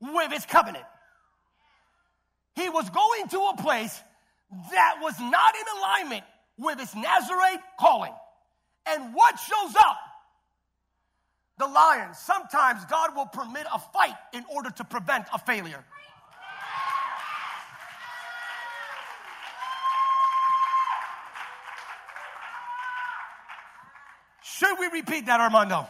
with 0.01 0.33
his 0.33 0.47
covenant. 0.47 0.85
He 2.55 2.69
was 2.69 2.89
going 2.91 3.29
to 3.29 3.39
a 3.39 3.57
place 3.63 4.01
that 4.71 4.99
was 5.01 5.19
not 5.19 5.55
in 5.55 5.79
alignment 5.79 6.25
with 6.59 6.79
his 6.79 6.95
Nazarite 6.95 7.61
calling. 7.79 8.13
And 8.87 9.15
what 9.15 9.39
shows 9.39 9.75
up? 9.77 9.99
The 11.59 11.67
lion. 11.67 12.15
Sometimes 12.15 12.85
God 12.87 13.17
will 13.17 13.27
permit 13.27 13.67
a 13.73 13.79
fight 13.79 14.17
in 14.33 14.45
order 14.55 14.71
to 14.71 14.85
prevent 14.85 15.27
a 15.33 15.39
failure. 15.39 15.85
Should 24.59 24.79
we 24.79 24.87
repeat 24.87 25.27
that, 25.27 25.41
Armando? 25.41 25.89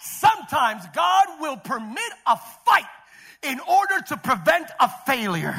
Sometimes 0.00 0.84
God 0.94 1.26
will 1.40 1.56
permit 1.56 2.12
a 2.24 2.36
fight 2.64 2.84
in 3.42 3.58
order 3.58 4.00
to 4.06 4.16
prevent 4.16 4.70
a 4.78 4.88
failure. 5.04 5.56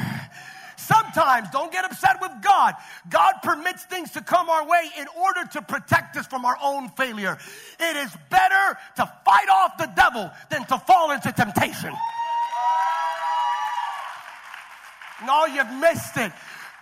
Sometimes, 0.78 1.50
don't 1.50 1.70
get 1.70 1.84
upset 1.84 2.16
with 2.22 2.30
God. 2.40 2.76
God 3.10 3.34
permits 3.42 3.84
things 3.84 4.12
to 4.12 4.22
come 4.22 4.48
our 4.48 4.66
way 4.66 4.88
in 4.98 5.06
order 5.20 5.44
to 5.52 5.60
protect 5.60 6.16
us 6.16 6.26
from 6.26 6.46
our 6.46 6.56
own 6.62 6.88
failure. 6.90 7.36
It 7.78 7.96
is 7.96 8.16
better 8.30 8.78
to 8.96 9.12
fight 9.26 9.48
off 9.52 9.76
the 9.76 9.92
devil 9.94 10.30
than 10.50 10.64
to 10.64 10.78
fall 10.78 11.10
into 11.10 11.30
temptation. 11.30 11.92
No, 15.26 15.44
you've 15.44 15.72
missed 15.72 16.16
it 16.16 16.32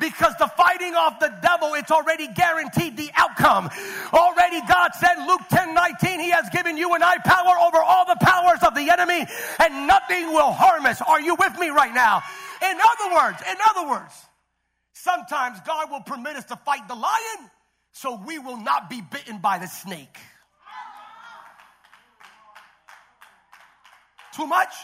because 0.00 0.34
the 0.38 0.46
fighting 0.48 0.94
off 0.94 1.18
the 1.20 1.32
devil, 1.42 1.74
it's 1.74 1.90
already 1.90 2.28
guaranteed 2.28 2.96
the 2.96 3.10
outcome. 3.14 3.70
Already 4.12 4.60
God 4.68 4.90
said, 4.94 5.14
Luke 5.26 5.42
10 5.50 5.74
19, 5.74 6.20
He 6.20 6.30
has 6.30 6.48
given 6.50 6.76
you 6.76 6.94
and 6.94 7.02
I 7.02 7.18
power 7.18 7.54
over 7.66 7.78
all 7.78 8.06
the 8.06 8.16
powers 8.20 8.58
of 8.62 8.74
the 8.74 8.90
enemy, 8.90 9.26
and 9.58 9.86
nothing 9.86 10.32
will 10.32 10.52
harm 10.52 10.86
us. 10.86 11.00
Are 11.02 11.20
you 11.20 11.34
with 11.34 11.58
me 11.58 11.70
right 11.70 11.94
now? 11.94 12.22
In 12.62 12.76
other 12.76 13.14
words, 13.14 13.42
in 13.50 13.56
other 13.70 13.88
words, 13.88 14.14
sometimes 14.92 15.58
God 15.66 15.90
will 15.90 16.02
permit 16.02 16.36
us 16.36 16.44
to 16.46 16.56
fight 16.56 16.86
the 16.88 16.94
lion 16.94 17.50
so 17.92 18.20
we 18.26 18.38
will 18.38 18.58
not 18.58 18.90
be 18.90 19.00
bitten 19.00 19.38
by 19.38 19.58
the 19.58 19.66
snake. 19.66 20.18
Too 24.34 24.46
much? 24.46 24.74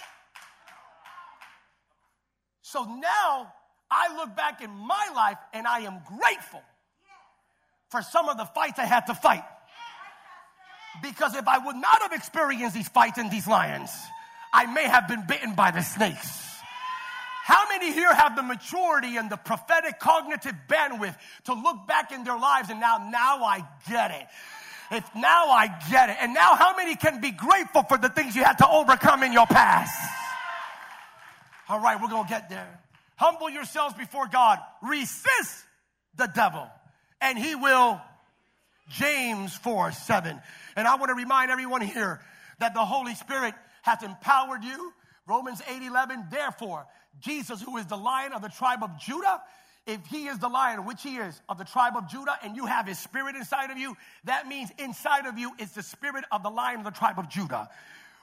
So 2.63 2.85
now 2.85 3.53
I 3.93 4.17
look 4.17 4.35
back 4.35 4.63
in 4.63 4.71
my 4.71 5.11
life 5.15 5.37
and 5.53 5.67
I 5.67 5.81
am 5.81 6.01
grateful 6.19 6.63
for 7.91 8.01
some 8.01 8.31
of 8.31 8.39
the 8.39 8.47
fights 8.47 8.79
I 8.79 8.87
had 8.87 9.07
to 9.09 9.15
fight. 9.15 9.45
Because 11.03 11.37
if 11.37 11.47
I 11.47 11.59
would 11.59 11.77
not 11.77 12.01
have 12.01 12.13
experienced 12.13 12.75
these 12.75 12.89
fights 12.89 13.19
and 13.19 13.31
these 13.31 13.47
lions, 13.47 13.91
I 14.53 14.65
may 14.67 14.85
have 14.85 15.09
been 15.09 15.25
bitten 15.27 15.55
by 15.55 15.73
the 15.73 15.83
snakes. 15.83 16.41
How 17.45 17.69
many 17.69 17.93
here 17.93 18.15
have 18.15 18.35
the 18.35 18.43
maturity 18.43 19.17
and 19.19 19.29
the 19.29 19.37
prophetic 19.37 19.99
cognitive 19.99 20.55
bandwidth 20.69 21.17
to 21.45 21.53
look 21.53 21.87
back 21.87 22.13
in 22.13 22.25
their 22.25 22.39
lives 22.39 22.71
and 22.71 22.81
now, 22.81 23.09
now 23.11 23.45
I 23.45 23.63
get 23.91 24.11
it. 24.13 24.27
If 24.97 25.05
now 25.15 25.49
I 25.49 25.69
get 25.91 26.09
it. 26.09 26.17
And 26.21 26.33
now 26.33 26.55
how 26.55 26.77
many 26.77 26.97
can 26.97 27.21
be 27.21 27.31
grateful 27.31 27.83
for 27.83 27.99
the 27.99 28.09
things 28.09 28.37
you 28.37 28.45
had 28.45 28.59
to 28.59 28.69
overcome 28.69 29.23
in 29.23 29.33
your 29.33 29.47
past? 29.47 29.93
All 31.69 31.81
right, 31.81 32.01
we're 32.01 32.09
going 32.09 32.25
to 32.25 32.31
get 32.31 32.49
there. 32.49 32.82
Humble 33.23 33.51
yourselves 33.51 33.95
before 33.95 34.27
God. 34.27 34.59
Resist 34.83 35.65
the 36.17 36.27
devil, 36.27 36.69
and 37.21 37.39
he 37.39 37.55
will. 37.55 38.01
James 38.89 39.55
4 39.55 39.93
7. 39.93 40.41
And 40.75 40.89
I 40.89 40.97
want 40.97 41.11
to 41.11 41.15
remind 41.15 41.53
everyone 41.53 41.83
here 41.83 42.21
that 42.59 42.75
the 42.75 42.85
Holy 42.85 43.15
Spirit 43.15 43.55
has 43.83 44.03
empowered 44.03 44.65
you. 44.65 44.93
Romans 45.29 45.63
8 45.71 45.83
11. 45.83 46.25
Therefore, 46.33 46.85
Jesus, 47.21 47.63
who 47.63 47.77
is 47.77 47.87
the 47.87 47.97
lion 47.97 48.33
of 48.33 48.43
the 48.43 48.49
tribe 48.49 48.83
of 48.83 48.99
Judah, 48.99 49.41
if 49.87 50.05
he 50.07 50.27
is 50.27 50.41
the 50.41 50.49
lion, 50.49 50.85
which 50.85 51.05
he 51.05 51.15
is, 51.19 51.41
of 51.49 51.59
the 51.59 51.65
tribe 51.65 51.93
of 51.97 52.11
Judah, 52.11 52.37
and 52.43 52.57
you 52.57 52.67
have 52.67 52.89
his 52.89 52.99
spirit 52.99 53.37
inside 53.37 53.71
of 53.71 53.79
you, 53.79 53.97
that 54.25 54.49
means 54.49 54.69
inside 54.79 55.27
of 55.27 55.39
you 55.39 55.53
is 55.61 55.71
the 55.71 55.85
spirit 55.85 56.25
of 56.33 56.43
the 56.43 56.51
lion 56.51 56.81
of 56.81 56.85
the 56.85 56.91
tribe 56.91 57.21
of 57.21 57.29
Judah 57.29 57.69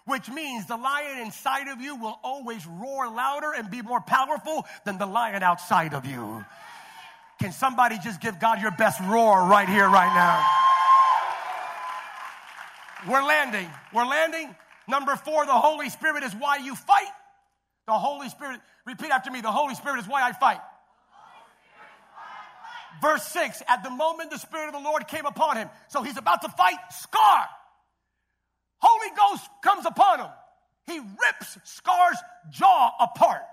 which 0.09 0.29
means 0.29 0.65
the 0.65 0.75
lion 0.75 1.19
inside 1.19 1.67
of 1.67 1.79
you 1.79 1.95
will 1.95 2.19
always 2.23 2.65
roar 2.65 3.07
louder 3.09 3.53
and 3.55 3.69
be 3.69 3.81
more 3.81 4.01
powerful 4.01 4.65
than 4.83 4.97
the 4.97 5.05
lion 5.05 5.43
outside 5.43 5.93
of 5.93 6.05
you. 6.05 6.43
Can 7.39 7.51
somebody 7.51 7.97
just 8.03 8.19
give 8.19 8.39
God 8.39 8.61
your 8.61 8.71
best 8.71 8.99
roar 9.01 9.45
right 9.45 9.69
here, 9.69 9.87
right 9.87 10.13
now? 10.13 10.45
We're 13.07 13.23
landing. 13.23 13.69
We're 13.93 14.05
landing. 14.05 14.53
Number 14.87 15.15
four, 15.15 15.45
the 15.45 15.53
Holy 15.53 15.89
Spirit 15.89 16.23
is 16.23 16.33
why 16.33 16.57
you 16.57 16.75
fight. 16.75 17.07
The 17.85 17.93
Holy 17.93 18.29
Spirit, 18.29 18.59
repeat 18.85 19.11
after 19.11 19.31
me, 19.31 19.41
the 19.41 19.51
Holy 19.51 19.75
Spirit 19.75 19.99
is 19.99 20.07
why 20.07 20.27
I 20.27 20.33
fight. 20.33 20.59
Verse 23.01 23.23
6 23.27 23.61
At 23.67 23.83
the 23.83 23.89
moment 23.89 24.31
the 24.31 24.37
Spirit 24.37 24.67
of 24.67 24.73
the 24.73 24.79
Lord 24.79 25.07
came 25.07 25.25
upon 25.25 25.57
him, 25.57 25.69
so 25.87 26.01
he's 26.01 26.17
about 26.17 26.41
to 26.41 26.49
fight 26.49 26.77
Scar. 26.91 27.47
Holy 28.81 29.15
Ghost 29.15 29.49
comes 29.61 29.85
upon 29.85 30.19
him. 30.19 30.29
He 30.87 30.99
rips 30.99 31.57
Scar's 31.63 32.17
jaw 32.49 32.91
apart. 32.99 33.43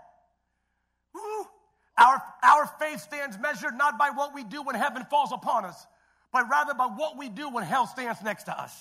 Our, 1.99 2.23
our 2.43 2.67
faith 2.79 3.01
stands 3.01 3.39
measured 3.39 3.77
not 3.77 3.99
by 3.99 4.11
what 4.11 4.35
we 4.35 4.45
do 4.45 4.63
when 4.63 4.75
heaven 4.75 5.05
falls 5.11 5.33
upon 5.33 5.65
us, 5.65 5.87
but 6.33 6.49
rather 6.51 6.75
by 6.75 6.87
what 6.87 7.17
we 7.17 7.29
do 7.29 7.49
when 7.49 7.65
hell 7.65 7.87
stands 7.87 8.23
next 8.23 8.45
to 8.45 8.59
us. 8.59 8.75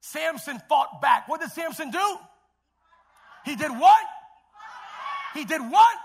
Samson 0.00 0.60
fought 0.68 1.00
back. 1.00 1.28
What 1.28 1.40
did 1.40 1.50
Samson 1.50 1.90
do? 1.90 2.16
He 3.44 3.56
did 3.56 3.70
what? 3.70 4.04
He 5.34 5.44
did 5.44 5.60
what? 5.60 5.96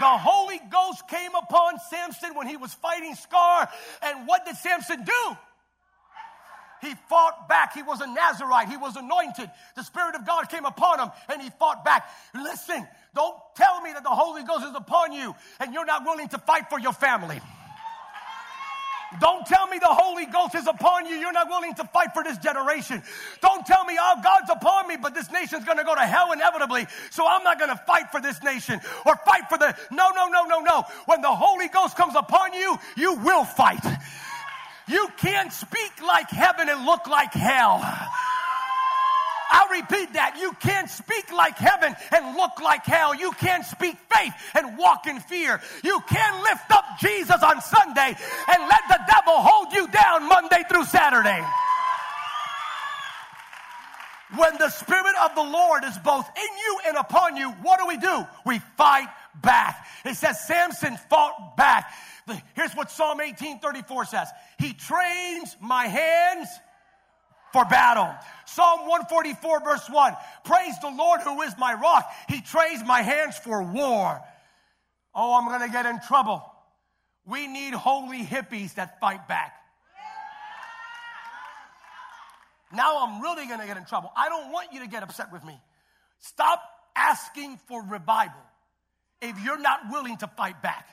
The 0.00 0.06
Holy 0.06 0.60
Ghost 0.70 1.06
came 1.06 1.34
upon 1.34 1.78
Samson 1.90 2.34
when 2.34 2.48
he 2.48 2.56
was 2.56 2.74
fighting 2.74 3.14
Scar. 3.14 3.68
And 4.02 4.26
what 4.26 4.44
did 4.44 4.56
Samson 4.56 5.04
do? 5.04 5.36
He 6.82 6.94
fought 7.08 7.48
back. 7.48 7.74
He 7.74 7.82
was 7.82 8.00
a 8.00 8.06
Nazarite. 8.06 8.68
He 8.68 8.76
was 8.76 8.96
anointed. 8.96 9.48
The 9.76 9.84
Spirit 9.84 10.16
of 10.16 10.26
God 10.26 10.50
came 10.50 10.64
upon 10.64 10.98
him 10.98 11.10
and 11.28 11.40
he 11.40 11.48
fought 11.50 11.84
back. 11.84 12.10
Listen, 12.34 12.86
don't 13.14 13.36
tell 13.54 13.80
me 13.80 13.92
that 13.92 14.02
the 14.02 14.10
Holy 14.10 14.42
Ghost 14.42 14.66
is 14.66 14.74
upon 14.74 15.12
you 15.12 15.34
and 15.60 15.72
you're 15.72 15.86
not 15.86 16.04
willing 16.04 16.28
to 16.28 16.38
fight 16.38 16.68
for 16.68 16.80
your 16.80 16.92
family. 16.92 17.40
Don't 19.20 19.46
tell 19.46 19.66
me 19.66 19.78
the 19.78 19.86
Holy 19.86 20.26
Ghost 20.26 20.54
is 20.54 20.66
upon 20.66 21.06
you. 21.06 21.16
You're 21.16 21.32
not 21.32 21.48
willing 21.48 21.74
to 21.74 21.84
fight 21.84 22.14
for 22.14 22.24
this 22.24 22.38
generation. 22.38 23.02
Don't 23.42 23.64
tell 23.66 23.84
me, 23.84 23.96
oh, 24.00 24.20
God's 24.24 24.50
upon 24.50 24.88
me, 24.88 24.96
but 24.96 25.14
this 25.14 25.30
nation's 25.30 25.64
going 25.64 25.78
to 25.78 25.84
go 25.84 25.94
to 25.94 26.00
hell 26.00 26.32
inevitably. 26.32 26.86
So 27.10 27.26
I'm 27.28 27.44
not 27.44 27.58
going 27.58 27.70
to 27.70 27.80
fight 27.86 28.10
for 28.10 28.20
this 28.20 28.42
nation 28.42 28.80
or 29.04 29.16
fight 29.16 29.48
for 29.48 29.58
the. 29.58 29.76
No, 29.90 30.10
no, 30.10 30.28
no, 30.28 30.44
no, 30.46 30.60
no. 30.60 30.84
When 31.04 31.20
the 31.20 31.30
Holy 31.30 31.68
Ghost 31.68 31.96
comes 31.96 32.14
upon 32.16 32.54
you, 32.54 32.78
you 32.96 33.14
will 33.16 33.44
fight. 33.44 33.84
You 34.88 35.08
can't 35.16 35.52
speak 35.52 35.92
like 36.02 36.30
heaven 36.30 36.68
and 36.68 36.84
look 36.84 37.06
like 37.06 37.32
hell. 37.32 37.80
I'll 39.52 39.68
repeat 39.68 40.14
that. 40.14 40.38
You 40.40 40.52
can't 40.54 40.88
speak 40.88 41.30
like 41.30 41.58
heaven 41.58 41.94
and 42.10 42.36
look 42.36 42.60
like 42.62 42.86
hell. 42.86 43.14
You 43.14 43.32
can't 43.32 43.64
speak 43.66 43.96
faith 44.10 44.32
and 44.54 44.78
walk 44.78 45.06
in 45.06 45.20
fear. 45.20 45.60
You 45.84 46.00
can't 46.08 46.42
lift 46.42 46.70
up 46.70 46.84
Jesus 47.00 47.42
on 47.42 47.60
Sunday 47.60 48.16
and 48.16 48.60
let 48.68 48.82
the 48.88 49.00
devil 49.06 49.34
hold 49.36 49.72
you 49.74 49.86
down 49.88 50.26
Monday 50.26 50.62
through 50.70 50.84
Saturday. 50.86 51.44
When 54.36 54.56
the 54.56 54.70
Spirit 54.70 55.14
of 55.22 55.34
the 55.34 55.42
Lord 55.42 55.84
is 55.84 55.98
both 55.98 56.26
in 56.34 56.56
you 56.56 56.78
and 56.88 56.96
upon 56.96 57.36
you, 57.36 57.50
what 57.60 57.78
do 57.78 57.86
we 57.86 57.98
do? 57.98 58.26
We 58.46 58.60
fight 58.78 59.08
back. 59.40 59.86
It 60.04 60.16
says 60.16 60.46
Samson 60.46 60.96
fought 61.08 61.56
back. 61.56 61.92
Here's 62.54 62.72
what 62.74 62.90
Psalm 62.90 63.20
18:34 63.20 64.06
says. 64.06 64.28
He 64.58 64.72
trains 64.74 65.56
my 65.60 65.86
hands 65.86 66.48
for 67.52 67.64
battle. 67.64 68.14
Psalm 68.46 68.80
144 68.80 69.60
verse 69.60 69.88
1. 69.88 70.16
Praise 70.44 70.74
the 70.80 70.90
Lord 70.90 71.20
who 71.20 71.42
is 71.42 71.54
my 71.58 71.74
rock. 71.74 72.10
He 72.28 72.40
trains 72.40 72.82
my 72.84 73.02
hands 73.02 73.38
for 73.38 73.62
war. 73.62 74.20
Oh, 75.14 75.34
I'm 75.34 75.46
going 75.46 75.60
to 75.60 75.72
get 75.72 75.84
in 75.86 76.00
trouble. 76.00 76.42
We 77.26 77.46
need 77.46 77.74
holy 77.74 78.24
hippies 78.24 78.74
that 78.74 78.98
fight 78.98 79.28
back. 79.28 79.54
Now 82.72 83.06
I'm 83.06 83.20
really 83.20 83.46
going 83.46 83.60
to 83.60 83.66
get 83.66 83.76
in 83.76 83.84
trouble. 83.84 84.10
I 84.16 84.30
don't 84.30 84.50
want 84.50 84.72
you 84.72 84.80
to 84.80 84.86
get 84.86 85.02
upset 85.02 85.30
with 85.30 85.44
me. 85.44 85.60
Stop 86.20 86.62
asking 86.96 87.58
for 87.68 87.82
revival 87.82 88.40
if 89.22 89.42
you're 89.42 89.58
not 89.58 89.80
willing 89.90 90.18
to 90.18 90.26
fight 90.26 90.60
back. 90.60 90.86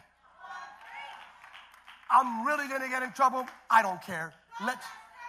I'm 2.09 2.45
really 2.45 2.67
going 2.67 2.81
to 2.81 2.87
get 2.89 3.03
in 3.03 3.11
trouble. 3.11 3.45
I 3.69 3.81
don't 3.81 4.01
care. 4.01 4.33
Let's, 4.65 4.85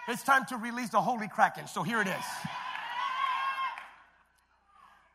it's 0.07 0.23
time 0.23 0.45
to 0.47 0.57
release 0.57 0.89
the 0.89 1.01
Holy 1.01 1.27
Kraken. 1.27 1.67
So 1.67 1.83
here 1.83 1.99
it 2.01 2.07
is. 2.07 2.25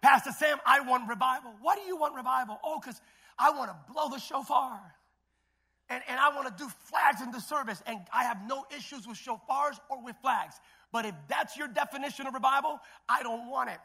Pastor 0.03 0.31
Sam, 0.33 0.59
I 0.66 0.81
want 0.81 1.09
revival. 1.09 1.53
Why 1.62 1.77
do 1.77 1.83
you 1.83 1.96
want 1.96 2.14
revival? 2.14 2.59
Oh, 2.62 2.79
because 2.81 3.01
I 3.38 3.51
want 3.51 3.70
to 3.70 3.92
blow 3.92 4.09
the 4.11 4.18
shofar. 4.18 4.81
and, 5.88 6.03
and 6.09 6.18
I 6.18 6.35
want 6.35 6.57
to 6.57 6.64
do 6.64 6.68
flags 6.85 7.20
in 7.20 7.31
the 7.31 7.40
service, 7.40 7.83
and 7.87 8.01
I 8.12 8.25
have 8.25 8.38
no 8.46 8.64
issues 8.77 9.07
with 9.07 9.16
shofars 9.16 9.79
or 9.88 10.03
with 10.03 10.16
flags. 10.20 10.55
But 10.92 11.05
if 11.05 11.14
that's 11.29 11.57
your 11.57 11.68
definition 11.68 12.27
of 12.27 12.35
revival, 12.35 12.81
I 13.09 13.22
don't 13.22 13.49
want 13.49 13.70
it. 13.70 13.79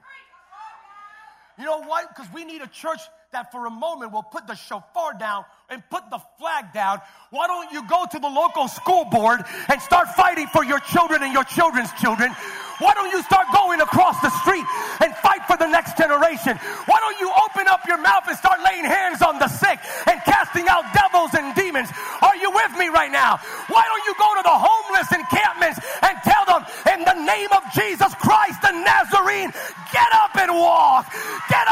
You 1.59 1.65
know 1.65 1.81
what? 1.81 2.09
Because 2.09 2.31
we 2.33 2.43
need 2.43 2.61
a 2.61 2.67
church 2.67 3.01
that 3.31 3.49
for 3.51 3.65
a 3.65 3.69
moment 3.69 4.11
will 4.11 4.23
put 4.23 4.45
the 4.45 4.55
shofar 4.55 5.13
down 5.17 5.45
and 5.69 5.81
put 5.89 6.03
the 6.11 6.19
flag 6.37 6.73
down. 6.73 6.99
Why 7.29 7.47
don't 7.47 7.71
you 7.71 7.87
go 7.87 8.05
to 8.11 8.19
the 8.19 8.27
local 8.27 8.67
school 8.67 9.05
board 9.05 9.39
and 9.69 9.81
start 9.81 10.09
fighting 10.09 10.47
for 10.47 10.65
your 10.65 10.79
children 10.79 11.23
and 11.23 11.31
your 11.31 11.45
children's 11.45 11.91
children? 11.93 12.35
Why 12.79 12.93
don't 12.93 13.11
you 13.11 13.23
start 13.23 13.47
going 13.53 13.79
across 13.79 14.19
the 14.19 14.31
street 14.41 14.65
and 14.99 15.15
fight 15.23 15.45
for 15.47 15.55
the 15.55 15.67
next 15.67 15.95
generation? 15.95 16.57
Why 16.91 16.99
don't 16.99 17.19
you 17.21 17.31
open 17.31 17.71
up 17.71 17.87
your 17.87 18.01
mouth 18.01 18.27
and 18.27 18.35
start 18.35 18.59
laying 18.65 18.83
hands 18.83 19.21
on 19.21 19.39
the 19.39 19.47
sick 19.47 19.79
and 20.11 20.19
casting 20.27 20.67
out 20.67 20.83
devils 20.91 21.31
and 21.31 21.55
demons? 21.55 21.87
Are 22.21 22.35
you 22.35 22.51
with 22.51 22.75
me 22.75 22.89
right 22.89 23.11
now? 23.11 23.37
Why 23.71 23.85
don't 23.87 24.03
you 24.03 24.15
go 24.19 24.27
to 24.35 24.43
the 24.43 24.57
homeless 24.59 25.07
encampments 25.13 25.79
and 26.03 26.17
tell 26.25 26.43
them, 26.49 26.65
in 26.91 27.05
the 27.05 27.15
name 27.23 27.53
of 27.55 27.63
Jesus 27.71 28.11
Christ, 28.15 28.59
the 28.59 28.75
Nazarene, 28.75 29.53
get 29.93 30.11
up 30.19 30.35
and 30.35 30.51
walk. 30.51 31.05
Get 31.47 31.67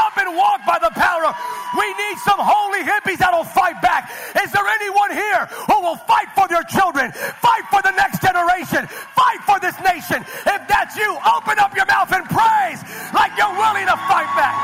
children, 7.00 7.12
fight 7.40 7.64
for 7.70 7.82
the 7.82 7.92
next 7.92 8.22
generation, 8.22 8.88
fight 9.16 9.40
for 9.46 9.60
this 9.60 9.76
nation? 9.80 10.24
If 10.46 10.68
that's 10.68 10.96
you, 10.96 11.18
open 11.36 11.60
up 11.60 11.76
your 11.76 11.86
mouth 11.86 12.12
and 12.12 12.26
praise 12.26 12.82
like 13.14 13.32
you're 13.38 13.56
willing 13.56 13.86
to 13.86 13.98
fight 14.08 14.30
back. 14.36 14.56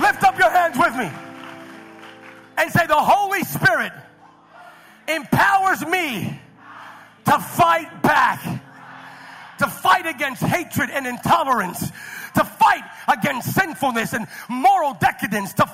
Lift 0.00 0.22
up 0.24 0.38
your 0.38 0.50
hands 0.50 0.78
with 0.78 0.96
me 0.96 1.10
and 2.58 2.70
say, 2.70 2.86
The 2.86 2.94
Holy 2.94 3.44
Spirit 3.44 3.92
empowers 5.08 5.84
me 5.86 6.40
to 7.26 7.38
fight 7.38 8.02
back, 8.02 8.42
to 9.58 9.66
fight 9.66 10.06
against 10.06 10.42
hatred 10.42 10.90
and 10.90 11.06
intolerance, 11.06 11.90
to 12.34 12.44
fight 12.44 12.82
against 13.08 13.54
sinfulness 13.54 14.12
and 14.12 14.26
moral 14.48 14.94
decadence, 14.94 15.52
to 15.54 15.66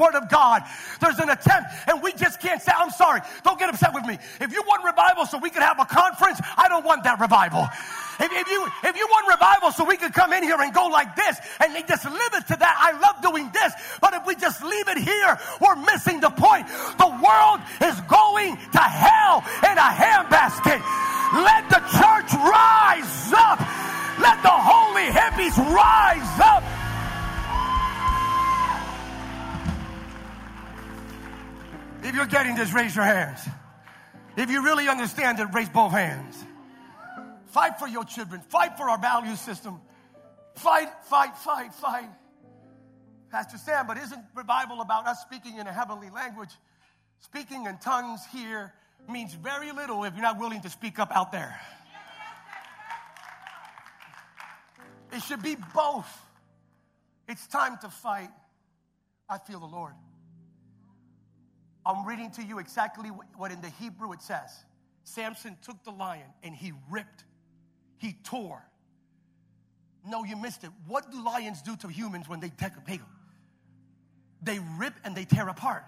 Word 0.00 0.14
of 0.14 0.28
God. 0.28 0.62
There's 1.00 1.18
an 1.18 1.28
attempt, 1.28 1.70
and 1.86 2.02
we 2.02 2.12
just 2.14 2.40
can't 2.40 2.60
say, 2.60 2.72
I'm 2.74 2.90
sorry, 2.90 3.20
don't 3.44 3.58
get 3.58 3.68
upset 3.68 3.92
with 3.94 4.06
me. 4.06 4.18
If 4.40 4.52
you 4.52 4.62
want 4.66 4.82
revival 4.84 5.26
so 5.26 5.38
we 5.38 5.50
can 5.50 5.62
have 5.62 5.78
a 5.78 5.84
conference, 5.84 6.40
I 6.56 6.68
don't 6.68 6.84
want 6.84 7.04
that 7.04 7.20
revival. 7.20 7.68
If, 8.20 8.30
if, 8.32 8.48
you 8.48 8.68
if 8.84 8.96
you 8.96 9.06
want 9.08 9.28
revival 9.28 9.72
so 9.72 9.84
we 9.84 9.96
can 9.96 10.12
come 10.12 10.32
in 10.32 10.42
here 10.42 10.60
and 10.60 10.74
go 10.74 10.86
like 10.88 11.16
this 11.16 11.40
and 11.60 11.74
they 11.74 11.82
just 11.82 12.04
limit 12.04 12.46
to 12.48 12.56
that, 12.56 12.76
I 12.76 12.92
love 13.00 13.22
doing 13.22 13.50
this. 13.52 13.72
But 14.00 14.12
if 14.12 14.26
we 14.26 14.34
just 14.36 14.62
leave 14.62 14.88
it 14.88 14.98
here, 14.98 15.38
we're 15.60 15.76
missing 15.76 16.20
the 16.20 16.28
point. 16.28 16.68
The 17.00 17.08
world 17.08 17.60
is 17.80 17.96
going 18.08 18.56
to 18.56 18.84
hell 18.84 19.40
in 19.64 19.76
a 19.76 19.90
handbasket. 19.92 20.84
Let 21.32 21.64
the 21.72 21.80
church 21.96 22.30
rise 22.44 23.32
up. 23.32 23.60
Let 24.20 24.42
the 24.42 24.52
holy 24.52 25.08
hippies 25.08 25.56
rise 25.72 26.40
up. 26.44 26.79
If 32.02 32.14
you're 32.14 32.26
getting 32.26 32.54
this, 32.54 32.72
raise 32.72 32.96
your 32.96 33.04
hands. 33.04 33.40
If 34.36 34.50
you 34.50 34.64
really 34.64 34.88
understand 34.88 35.38
it, 35.38 35.48
raise 35.52 35.68
both 35.68 35.92
hands. 35.92 36.44
Fight 37.46 37.78
for 37.78 37.88
your 37.88 38.04
children. 38.04 38.40
Fight 38.48 38.76
for 38.76 38.88
our 38.88 38.98
value 38.98 39.36
system. 39.36 39.80
Fight, 40.54 40.88
fight, 41.04 41.36
fight, 41.36 41.74
fight. 41.74 42.08
Pastor 43.30 43.58
Sam, 43.58 43.86
but 43.86 43.96
isn't 43.96 44.24
revival 44.34 44.80
about 44.80 45.06
us 45.06 45.20
speaking 45.20 45.58
in 45.58 45.66
a 45.66 45.72
heavenly 45.72 46.10
language? 46.10 46.50
Speaking 47.20 47.66
in 47.66 47.78
tongues 47.78 48.20
here 48.32 48.72
means 49.08 49.34
very 49.34 49.72
little 49.72 50.04
if 50.04 50.14
you're 50.14 50.22
not 50.22 50.38
willing 50.38 50.62
to 50.62 50.70
speak 50.70 50.98
up 50.98 51.10
out 51.14 51.32
there. 51.32 51.60
It 55.12 55.22
should 55.22 55.42
be 55.42 55.56
both. 55.74 56.08
It's 57.28 57.46
time 57.46 57.78
to 57.82 57.88
fight. 57.88 58.30
I 59.28 59.38
feel 59.38 59.60
the 59.60 59.66
Lord. 59.66 59.94
I'm 61.84 62.06
reading 62.06 62.30
to 62.32 62.42
you 62.42 62.58
exactly 62.58 63.10
what 63.36 63.50
in 63.50 63.60
the 63.60 63.70
Hebrew 63.70 64.12
it 64.12 64.22
says. 64.22 64.64
Samson 65.04 65.56
took 65.62 65.82
the 65.84 65.90
lion 65.90 66.26
and 66.42 66.54
he 66.54 66.72
ripped, 66.90 67.24
he 67.98 68.16
tore. 68.24 68.62
No, 70.06 70.24
you 70.24 70.36
missed 70.36 70.64
it. 70.64 70.70
What 70.86 71.10
do 71.10 71.22
lions 71.22 71.62
do 71.62 71.76
to 71.76 71.88
humans 71.88 72.28
when 72.28 72.40
they 72.40 72.48
take 72.48 72.72
a? 72.72 73.00
They 74.42 74.58
rip 74.78 74.94
and 75.04 75.14
they 75.14 75.24
tear 75.24 75.48
apart. 75.48 75.84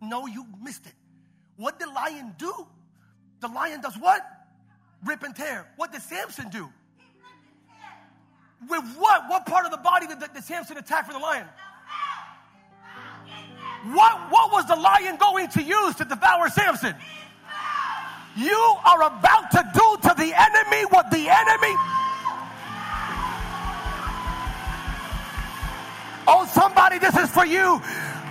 No, 0.00 0.26
you 0.26 0.46
missed 0.62 0.86
it. 0.86 0.94
What 1.56 1.78
did 1.78 1.88
lion 1.88 2.34
do? 2.38 2.52
The 3.40 3.48
lion 3.48 3.80
does 3.80 3.96
what? 3.96 4.22
Rip 5.04 5.22
and 5.22 5.34
tear. 5.34 5.68
What 5.76 5.92
did 5.92 6.02
Samson 6.02 6.48
do? 6.48 6.68
With 8.68 8.84
what? 8.96 9.28
What 9.28 9.46
part 9.46 9.66
of 9.66 9.72
the 9.72 9.78
body 9.78 10.06
did, 10.06 10.18
did 10.20 10.44
Samson 10.44 10.78
attack 10.78 11.06
for 11.06 11.12
the 11.12 11.18
lion? 11.18 11.46
What, 13.84 14.30
what 14.30 14.52
was 14.52 14.66
the 14.66 14.76
lion 14.76 15.16
going 15.16 15.48
to 15.48 15.62
use 15.62 15.96
to 15.96 16.04
devour 16.04 16.48
Samson? 16.50 16.94
You 18.36 18.76
are 18.84 19.02
about 19.02 19.50
to 19.50 19.70
do 19.74 20.08
to 20.08 20.14
the 20.16 20.32
enemy 20.32 20.86
what 20.88 21.10
the 21.10 21.28
enemy. 21.28 21.74
Oh, 26.28 26.48
somebody, 26.52 26.98
this 26.98 27.16
is 27.16 27.28
for 27.30 27.44
you. 27.44 27.82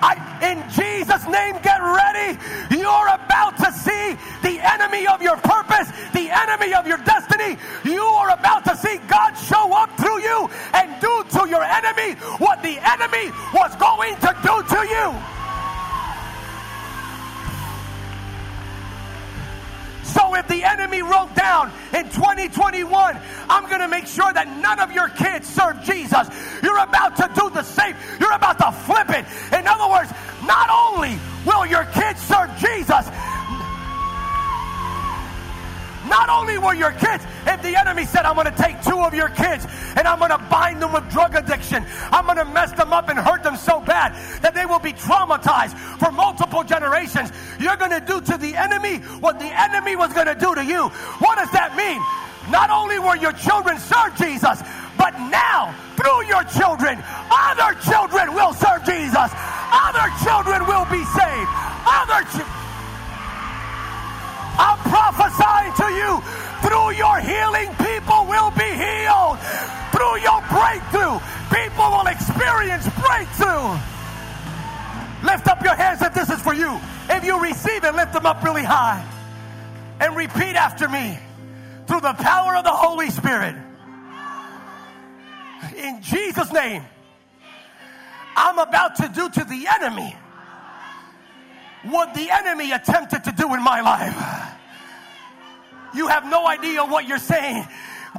I, 0.02 0.18
in 0.42 0.58
Jesus' 0.72 1.28
name, 1.28 1.60
get 1.62 1.78
ready. 1.78 2.40
You're 2.74 3.08
about 3.14 3.58
to 3.58 3.72
see 3.72 4.18
the 4.42 4.58
enemy 4.58 5.06
of 5.06 5.22
your 5.22 5.38
purpose, 5.38 5.92
the 6.14 6.32
enemy 6.32 6.74
of 6.74 6.88
your 6.88 6.98
destiny. 7.00 7.58
You 7.84 8.02
are 8.02 8.32
about 8.32 8.64
to 8.66 8.76
see 8.78 8.98
God 9.08 9.36
show 9.36 9.76
up 9.76 9.96
through 9.98 10.22
you 10.24 10.50
and 10.74 10.90
do 11.02 11.24
to 11.38 11.50
your 11.50 11.62
enemy 11.62 12.16
what 12.40 12.64
the 12.64 12.80
enemy 12.80 13.30
was 13.54 13.76
going 13.76 14.16
to 14.16 14.32
do 14.42 14.64
to 14.64 14.82
you. 14.88 15.41
So 20.14 20.36
if 20.36 20.48
the 20.48 20.64
enemy 20.64 21.02
wrote 21.02 21.34
down 21.36 21.72
in 21.94 22.06
2021, 22.10 23.18
I'm 23.50 23.70
going 23.70 23.82
to 23.82 23.88
make 23.88 24.08
sure 24.08 24.32
that 24.34 24.48
none 24.62 24.80
of 24.80 24.92
your 24.92 25.10
kids 25.10 25.48
serve 25.48 25.82
Jesus. 25.84 26.28
You're 26.62 26.80
about 26.80 27.16
to 27.18 27.30
do 27.36 27.50
the 27.50 27.64
same. 27.64 27.96
You're 28.20 28.34
about 28.34 28.58
to 28.60 28.72
flip 28.72 29.10
it. 29.10 29.26
In 29.56 29.68
other 29.68 29.90
words, 29.90 30.12
not 30.46 30.70
only 30.70 31.18
will 31.46 31.66
your 31.66 31.86
kids 31.86 32.22
serve 32.22 32.50
Jesus, 32.58 33.08
not 36.22 36.30
only 36.30 36.60
will 36.60 36.76
your 36.76 36.92
kids, 36.92 37.26
if 37.48 37.64
the 37.64 37.74
enemy 37.76 38.06
said, 38.06 38.26
I'm 38.26 38.36
going 38.36 38.46
to 38.46 38.62
take 38.62 38.80
two 38.84 39.00
of 39.00 39.12
your 39.12 39.30
kids 39.30 39.66
and 39.98 40.08
I'm 40.08 40.20
going 40.20 40.30
to 40.30 40.38
bind 40.52 40.80
them 40.80 40.94
with 40.94 41.10
drug 41.10 41.34
addiction, 41.34 41.84
I'm 42.12 42.26
going 42.26 42.38
to 42.38 42.46
mess 42.46 42.72
them 42.74 42.94
up 42.94 43.10
and 43.10 43.18
hurt 43.18 43.42
them 43.42 43.56
so 43.56 43.82
bad 43.82 44.14
that 44.44 44.54
they 44.54 44.68
will 44.68 44.78
be 44.78 44.94
traumatized 44.94 45.74
for 45.98 46.12
multiple 46.12 46.64
generations. 46.64 47.32
You're 47.60 47.76
going 47.76 47.90
to 47.90 48.06
do 48.06 48.22
to 48.22 48.38
the 48.38 48.54
enemy 48.54 48.98
what 49.18 49.40
the 49.40 49.50
enemy 49.50 49.96
was 49.96 50.14
going 50.14 50.28
to 50.28 50.36
do 50.36 50.54
to 50.54 50.64
you. 50.64 50.90
What 51.26 51.40
does 51.40 51.50
that 51.58 51.74
mean? 51.74 51.98
Not 52.54 52.70
only 52.70 53.00
will 53.00 53.18
your 53.18 53.34
children 53.34 53.80
serve 53.80 54.14
Jesus, 54.14 54.62
but 55.02 55.18
now 55.34 55.74
through 55.98 56.30
your 56.30 56.46
children, 56.54 57.02
other 57.34 57.74
children 57.82 58.38
will 58.38 58.54
serve 58.54 58.86
Jesus. 58.86 59.30
Other 59.74 60.06
children 60.22 60.70
will 60.70 60.86
be 60.86 61.02
saved. 61.18 61.50
Other 61.90 62.22
children. 62.30 62.61
I'm 64.92 65.14
prophesying 65.14 65.74
to 65.76 65.88
you 65.94 66.22
through 66.62 66.92
your 66.92 67.20
healing, 67.20 67.74
people 67.76 68.26
will 68.28 68.52
be 68.52 68.68
healed. 68.68 69.40
Through 69.92 70.20
your 70.20 70.42
breakthrough, 70.52 71.20
people 71.50 71.90
will 71.92 72.08
experience 72.08 72.88
breakthrough. 73.00 73.80
Lift 75.24 75.48
up 75.48 75.64
your 75.64 75.76
hands 75.76 76.02
if 76.02 76.14
this 76.14 76.30
is 76.30 76.42
for 76.42 76.54
you. 76.54 76.80
If 77.10 77.24
you 77.24 77.42
receive 77.42 77.84
it, 77.84 77.96
lift 77.96 78.14
them 78.14 78.26
up 78.26 78.44
really 78.44 78.64
high. 78.64 79.06
And 80.00 80.16
repeat 80.16 80.56
after 80.56 80.90
me 80.90 81.18
through 81.88 82.02
the 82.02 82.14
power 82.14 82.56
of 82.56 82.64
the 82.64 82.72
Holy 82.72 83.10
Spirit. 83.12 83.56
In 85.78 86.02
Jesus' 86.02 86.52
name, 86.52 86.84
I'm 88.36 88.58
about 88.58 88.96
to 88.98 89.10
do 89.14 89.30
to 89.30 89.44
the 89.44 89.68
enemy 89.68 90.16
what 91.84 92.14
the 92.14 92.30
enemy 92.30 92.72
attempted 92.72 93.24
to 93.26 93.32
do 93.32 93.54
in 93.54 93.64
my 93.64 93.82
life. 93.82 94.51
You 95.94 96.08
have 96.08 96.26
no 96.26 96.48
idea 96.48 96.84
what 96.84 97.08
you're 97.08 97.18
saying. 97.18 97.68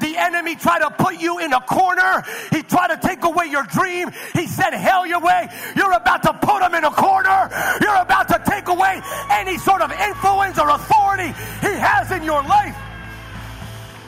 The 0.01 0.17
enemy 0.17 0.57
tried 0.57 0.81
to 0.81 0.91
put 0.91 1.21
you 1.21 1.39
in 1.39 1.53
a 1.53 1.61
corner. 1.61 2.25
He 2.51 2.63
tried 2.63 2.89
to 2.89 3.07
take 3.07 3.25
away 3.25 3.47
your 3.47 3.65
dream. 3.65 4.11
He 4.33 4.47
said, 4.47 4.73
Hell 4.73 5.07
your 5.07 5.21
way. 5.21 5.49
You're 5.77 5.93
about 5.93 6.23
to 6.23 6.33
put 6.33 6.63
him 6.63 6.75
in 6.75 6.85
a 6.85 6.91
corner. 6.91 7.51
You're 7.81 8.01
about 8.01 8.29
to 8.29 8.41
take 8.47 8.69
away 8.69 9.03
any 9.31 9.59
sort 9.59 9.83
of 9.83 9.93
influence 9.93 10.59
or 10.59 10.71
authority 10.71 11.29
he 11.61 11.75
has 11.77 12.11
in 12.11 12.23
your 12.23 12.43
life. 12.43 12.77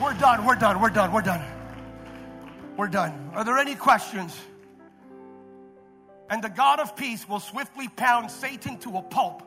We're 0.01 0.15
done. 0.15 0.45
We're 0.47 0.55
done. 0.57 0.81
We're 0.81 0.91
done. 0.91 1.13
We're 1.13 1.23
done. 1.23 1.45
We're 2.77 2.89
done. 2.89 3.31
Are 3.35 3.45
there 3.45 3.59
any 3.59 3.75
questions? 3.75 4.37
And 6.31 6.43
the 6.43 6.49
God 6.49 6.81
of 6.81 6.97
peace 6.97 7.29
will 7.29 7.41
swiftly 7.41 7.89
pound 7.89 8.31
Satan 8.31 8.79
to 8.79 8.97
a 8.97 9.03
pulp 9.03 9.43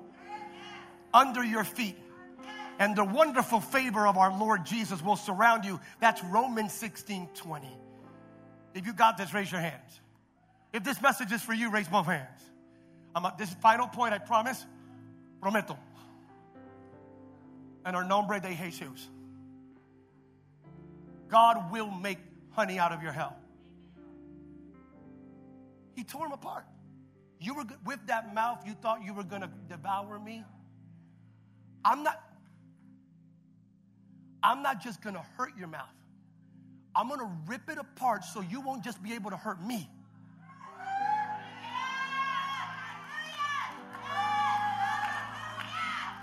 under 1.13 1.43
your 1.43 1.63
feet. 1.63 1.97
And 2.79 2.95
the 2.95 3.03
wonderful 3.03 3.59
favor 3.59 4.05
of 4.05 4.17
our 4.17 4.37
Lord 4.37 4.65
Jesus 4.65 5.01
will 5.01 5.15
surround 5.15 5.65
you. 5.65 5.79
That's 5.99 6.23
Romans 6.23 6.73
16 6.73 7.29
20. 7.33 7.67
If 8.75 8.85
you 8.85 8.93
got 8.93 9.17
this, 9.17 9.33
raise 9.33 9.51
your 9.51 9.61
hands. 9.61 9.99
If 10.73 10.83
this 10.83 11.01
message 11.01 11.31
is 11.31 11.41
for 11.41 11.53
you, 11.53 11.71
raise 11.71 11.87
both 11.87 12.05
hands. 12.05 12.41
I'm 13.15 13.25
at 13.25 13.37
this 13.37 13.51
final 13.55 13.87
point, 13.87 14.13
I 14.13 14.19
promise. 14.19 14.63
Prometo. 15.41 15.77
And 17.85 17.95
our 17.95 18.03
nombre 18.03 18.39
de 18.39 18.53
Jesus. 18.53 19.09
God 21.29 21.71
will 21.71 21.89
make 21.89 22.19
honey 22.51 22.77
out 22.79 22.91
of 22.91 23.01
your 23.01 23.11
hell. 23.11 23.35
He 25.95 26.03
tore 26.03 26.27
him 26.27 26.31
apart. 26.31 26.65
You 27.39 27.55
were 27.55 27.65
with 27.85 27.99
that 28.07 28.33
mouth, 28.33 28.63
you 28.65 28.73
thought 28.73 29.03
you 29.03 29.13
were 29.13 29.23
going 29.23 29.41
to 29.41 29.49
devour 29.69 30.19
me. 30.19 30.43
I'm 31.83 32.03
not 32.03 32.21
I'm 34.47 34.61
not 34.63 34.81
just 34.81 35.01
to 35.15 35.21
hurt 35.35 35.57
your 35.57 35.67
mouth. 35.67 35.91
I'm 36.95 37.09
to 37.19 37.29
rip 37.47 37.69
it 37.69 37.77
apart 37.77 38.23
so 38.23 38.39
you 38.39 38.61
won't 38.61 38.81
just 38.81 39.03
be 39.03 39.13
able 39.13 39.29
to 39.31 39.35
hurt 39.35 39.61
me. 39.61 39.89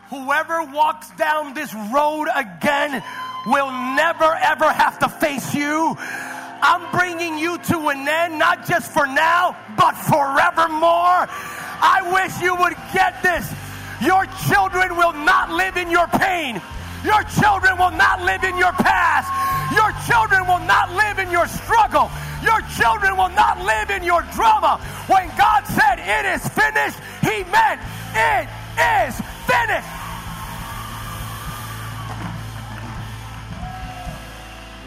Whoever 0.09 0.65
walks 0.73 1.11
down 1.19 1.53
this 1.53 1.75
road 1.93 2.29
again 2.35 3.03
will 3.47 3.71
never 3.71 4.25
ever 4.25 4.73
have 4.73 4.99
to 5.01 5.11
face 5.11 5.55
you. 5.55 5.95
I'm 5.99 6.91
bringing 6.99 7.37
you 7.37 7.59
to 7.59 7.89
an 7.89 8.09
end, 8.09 8.39
not 8.39 8.67
just 8.67 8.91
for 8.91 9.07
now, 9.07 9.55
but 9.77 9.93
forevermore. 9.97 11.29
I 11.29 12.01
wish 12.11 12.41
you 12.41 12.57
would 12.57 12.75
get 12.95 13.23
this. 13.23 13.53
Your 14.01 14.25
children 14.49 14.97
will 14.97 15.13
not 15.13 15.51
live 15.51 15.77
in 15.77 15.91
your 15.91 16.07
pain. 16.07 16.63
Your 17.05 17.23
children 17.39 17.77
will 17.77 17.93
not 17.93 18.23
live 18.23 18.45
in 18.45 18.57
your 18.57 18.73
past. 18.73 19.29
Your 19.77 19.93
children 20.09 20.47
will 20.49 20.65
not 20.67 20.91
live 20.93 21.19
in 21.19 21.31
your 21.31 21.47
struggle. 21.47 22.11
Your 22.43 22.61
children 22.77 23.17
will 23.17 23.29
not 23.31 23.61
live 23.61 23.91
in 23.91 24.03
your 24.03 24.23
drama. 24.33 24.81
When 25.07 25.29
God 25.37 25.67
said 25.67 26.01
it 26.01 26.25
is 26.25 26.49
finished, 26.49 26.99
He 27.21 27.45
meant 27.53 27.81
it 28.17 28.49
is 28.81 29.21
finished. 29.45 30.05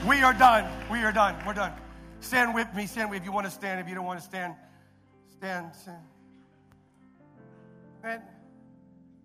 We 0.08 0.24
are 0.24 0.34
done. 0.34 0.66
We 0.90 1.04
are 1.04 1.12
done. 1.12 1.36
We're 1.46 1.54
done. 1.54 1.74
Stand 2.22 2.56
with 2.56 2.74
me. 2.74 2.88
Stand 2.88 3.12
with 3.12 3.20
me. 3.20 3.22
If 3.22 3.26
you 3.26 3.32
want 3.32 3.46
to 3.46 3.52
stand, 3.52 3.80
if 3.80 3.88
you 3.88 3.94
don't 3.94 4.06
want 4.06 4.20
to 4.20 4.26
stand, 4.26 4.56
stand. 5.38 5.76
stand. 5.76 5.98
And 8.04 8.22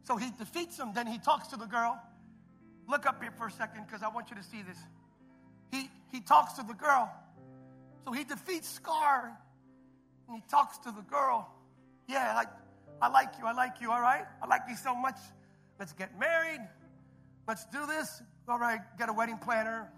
so 0.05 0.17
he 0.17 0.31
defeats 0.39 0.79
him. 0.79 0.93
Then 0.93 1.07
he 1.07 1.19
talks 1.19 1.49
to 1.49 1.57
the 1.57 1.67
girl. 1.67 1.99
Look 2.89 3.07
up 3.07 3.23
here 3.23 3.33
for 3.33 3.47
a 3.47 3.51
second 3.51 3.87
because 3.87 4.03
I 4.03 4.09
want 4.09 4.31
you 4.31 4.37
to 4.37 4.43
see 4.43 4.63
this. 4.63 4.79
He, 5.71 5.89
he 6.11 6.21
talks 6.21 6.55
to 6.55 6.63
the 6.63 6.75
girl. 6.75 7.11
So 8.05 8.13
he 8.13 8.25
defeats 8.25 8.69
Scar 8.69 9.33
and 10.29 10.37
he 10.37 10.43
talks 10.51 10.79
to 10.79 10.91
the 10.91 11.03
girl. 11.03 11.49
Yeah, 12.09 12.43
I 13.01 13.09
like 13.09 13.29
you. 13.39 13.47
I 13.47 13.53
like 13.53 13.81
you. 13.81 13.91
All 13.91 14.01
right. 14.01 14.25
I 14.43 14.47
like 14.47 14.63
you 14.69 14.77
so 14.77 14.95
much. 14.95 15.19
Let's 15.79 15.93
get 15.93 16.19
married. 16.19 16.61
Let's 17.47 17.65
do 17.67 17.87
this. 17.87 18.23
All 18.49 18.59
right. 18.59 18.81
Get 18.99 19.09
a 19.09 19.13
wedding 19.13 19.39
planner 19.39 19.89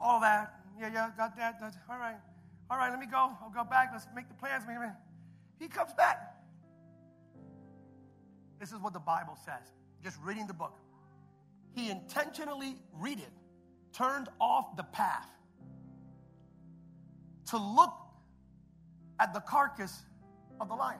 all 0.00 0.20
that. 0.20 0.54
Yeah, 0.78 0.90
yeah, 0.92 1.10
got 1.16 1.36
that. 1.36 1.60
That's, 1.60 1.76
all 1.90 1.98
right. 1.98 2.16
All 2.70 2.76
right, 2.76 2.90
let 2.90 2.98
me 2.98 3.06
go. 3.06 3.32
I'll 3.42 3.52
go 3.54 3.64
back. 3.64 3.90
Let's 3.92 4.06
make 4.14 4.28
the 4.28 4.34
plans. 4.34 4.64
He 5.58 5.68
comes 5.68 5.92
back. 5.94 6.34
This 8.60 8.72
is 8.72 8.78
what 8.78 8.92
the 8.92 9.00
Bible 9.00 9.36
says. 9.44 9.72
Just 10.02 10.18
reading 10.22 10.46
the 10.46 10.54
book. 10.54 10.78
He 11.76 11.90
intentionally 11.90 12.74
read 12.94 13.18
it, 13.18 13.32
turned 13.92 14.30
off 14.40 14.76
the 14.78 14.82
path 14.82 15.28
to 17.50 17.58
look 17.58 17.92
at 19.20 19.34
the 19.34 19.40
carcass 19.40 20.02
of 20.58 20.68
the 20.68 20.74
lion. 20.74 20.98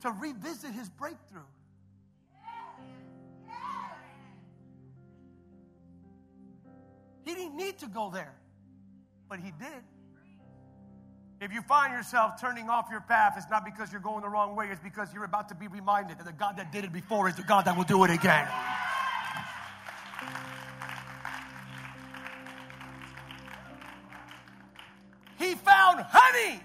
To 0.00 0.10
revisit 0.10 0.72
his 0.72 0.88
breakthrough. 0.88 1.42
He 7.24 7.34
didn't 7.36 7.56
need 7.56 7.78
to 7.78 7.86
go 7.86 8.10
there, 8.10 8.34
but 9.28 9.38
he 9.38 9.52
did. 9.52 9.84
If 11.42 11.52
you 11.52 11.60
find 11.60 11.92
yourself 11.92 12.40
turning 12.40 12.70
off 12.70 12.86
your 12.88 13.00
path, 13.00 13.34
it's 13.36 13.50
not 13.50 13.64
because 13.64 13.90
you're 13.90 14.00
going 14.00 14.22
the 14.22 14.28
wrong 14.28 14.54
way, 14.54 14.68
it's 14.70 14.80
because 14.80 15.12
you're 15.12 15.24
about 15.24 15.48
to 15.48 15.56
be 15.56 15.66
reminded 15.66 16.18
that 16.18 16.24
the 16.24 16.32
God 16.32 16.56
that 16.58 16.70
did 16.70 16.84
it 16.84 16.92
before 16.92 17.28
is 17.28 17.34
the 17.34 17.42
God 17.42 17.64
that 17.64 17.76
will 17.76 17.82
do 17.82 18.04
it 18.04 18.10
again. 18.12 18.46
He 25.36 25.56
found 25.56 26.06
honey, 26.08 26.60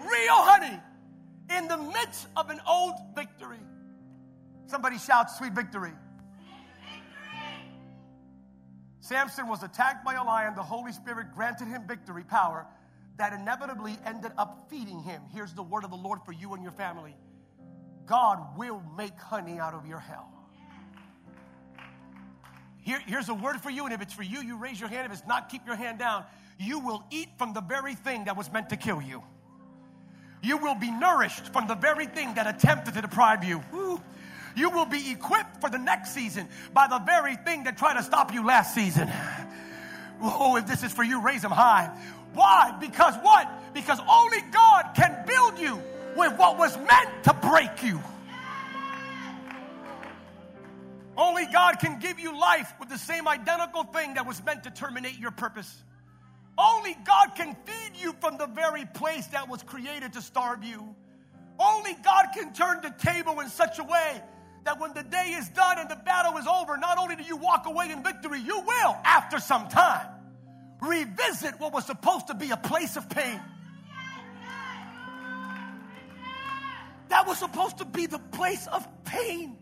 real 0.00 0.40
honey, 0.40 0.80
in 1.54 1.68
the 1.68 1.76
midst 1.76 2.26
of 2.34 2.48
an 2.48 2.62
old 2.66 2.94
victory. 3.14 3.60
Somebody 4.68 4.96
shout, 4.96 5.30
sweet 5.32 5.52
victory. 5.52 5.92
Samson 9.00 9.48
was 9.48 9.62
attacked 9.62 10.02
by 10.02 10.14
a 10.14 10.24
lion. 10.24 10.54
The 10.54 10.62
Holy 10.62 10.92
Spirit 10.92 11.34
granted 11.34 11.68
him 11.68 11.86
victory 11.86 12.24
power 12.24 12.66
that 13.16 13.32
inevitably 13.32 13.96
ended 14.04 14.32
up 14.36 14.66
feeding 14.68 15.00
him. 15.00 15.22
Here's 15.32 15.52
the 15.52 15.62
word 15.62 15.84
of 15.84 15.90
the 15.90 15.96
Lord 15.96 16.20
for 16.24 16.32
you 16.32 16.54
and 16.54 16.62
your 16.62 16.72
family 16.72 17.14
God 18.06 18.56
will 18.56 18.82
make 18.96 19.18
honey 19.18 19.58
out 19.58 19.74
of 19.74 19.86
your 19.86 19.98
hell. 19.98 20.30
Here, 22.82 23.00
here's 23.06 23.30
a 23.30 23.34
word 23.34 23.60
for 23.62 23.70
you, 23.70 23.84
and 23.86 23.94
if 23.94 24.02
it's 24.02 24.12
for 24.12 24.22
you, 24.22 24.42
you 24.42 24.58
raise 24.58 24.78
your 24.78 24.90
hand. 24.90 25.06
If 25.06 25.18
it's 25.18 25.26
not, 25.26 25.48
keep 25.48 25.66
your 25.66 25.76
hand 25.76 25.98
down. 25.98 26.24
You 26.58 26.80
will 26.80 27.02
eat 27.10 27.28
from 27.38 27.54
the 27.54 27.62
very 27.62 27.94
thing 27.94 28.24
that 28.24 28.36
was 28.36 28.52
meant 28.52 28.68
to 28.68 28.76
kill 28.76 29.00
you. 29.00 29.22
You 30.42 30.58
will 30.58 30.74
be 30.74 30.90
nourished 30.90 31.50
from 31.50 31.66
the 31.66 31.74
very 31.74 32.04
thing 32.06 32.34
that 32.34 32.46
attempted 32.46 32.92
to 32.94 33.00
deprive 33.00 33.42
you. 33.42 33.62
Woo. 33.72 34.02
You 34.54 34.68
will 34.68 34.84
be 34.84 35.10
equipped 35.10 35.62
for 35.62 35.70
the 35.70 35.78
next 35.78 36.12
season 36.12 36.46
by 36.74 36.86
the 36.86 36.98
very 36.98 37.36
thing 37.36 37.64
that 37.64 37.78
tried 37.78 37.94
to 37.94 38.02
stop 38.02 38.32
you 38.32 38.44
last 38.44 38.74
season. 38.74 39.10
Oh, 40.20 40.56
if 40.56 40.66
this 40.66 40.82
is 40.82 40.92
for 40.92 41.02
you, 41.02 41.22
raise 41.22 41.42
them 41.42 41.50
high. 41.50 41.90
Why? 42.34 42.76
Because 42.80 43.14
what? 43.22 43.48
Because 43.72 43.98
only 44.08 44.40
God 44.52 44.90
can 44.94 45.24
build 45.26 45.58
you 45.58 45.80
with 46.16 46.36
what 46.36 46.58
was 46.58 46.76
meant 46.76 47.24
to 47.24 47.34
break 47.34 47.82
you. 47.82 48.00
Only 51.16 51.46
God 51.46 51.78
can 51.78 52.00
give 52.00 52.18
you 52.18 52.38
life 52.38 52.72
with 52.80 52.88
the 52.88 52.98
same 52.98 53.28
identical 53.28 53.84
thing 53.84 54.14
that 54.14 54.26
was 54.26 54.44
meant 54.44 54.64
to 54.64 54.70
terminate 54.70 55.18
your 55.18 55.30
purpose. 55.30 55.82
Only 56.58 56.96
God 57.04 57.34
can 57.36 57.56
feed 57.64 58.00
you 58.00 58.14
from 58.20 58.36
the 58.36 58.46
very 58.46 58.84
place 58.84 59.26
that 59.28 59.48
was 59.48 59.62
created 59.62 60.12
to 60.14 60.22
starve 60.22 60.64
you. 60.64 60.94
Only 61.58 61.94
God 62.04 62.26
can 62.34 62.52
turn 62.52 62.80
the 62.82 62.90
table 62.98 63.40
in 63.40 63.48
such 63.48 63.78
a 63.78 63.84
way 63.84 64.22
that 64.64 64.80
when 64.80 64.92
the 64.94 65.02
day 65.02 65.34
is 65.36 65.48
done 65.50 65.78
and 65.78 65.88
the 65.88 65.96
battle 65.96 66.36
is 66.36 66.46
over, 66.46 66.76
not 66.76 66.98
only 66.98 67.16
do 67.16 67.22
you 67.22 67.36
walk 67.36 67.66
away 67.66 67.90
in 67.90 68.02
victory, 68.02 68.40
you 68.40 68.60
will, 68.60 68.96
after 69.04 69.38
some 69.38 69.68
time, 69.68 70.06
revisit 70.86 71.58
what 71.58 71.72
was 71.72 71.86
supposed 71.86 72.28
to 72.28 72.34
be 72.34 72.50
a 72.50 72.56
place 72.56 72.96
of 72.96 73.08
pain. 73.08 73.40
That 77.08 77.26
was 77.26 77.38
supposed 77.38 77.78
to 77.78 77.84
be 77.84 78.06
the 78.06 78.18
place 78.18 78.66
of 78.66 78.86
pain. 79.04 79.56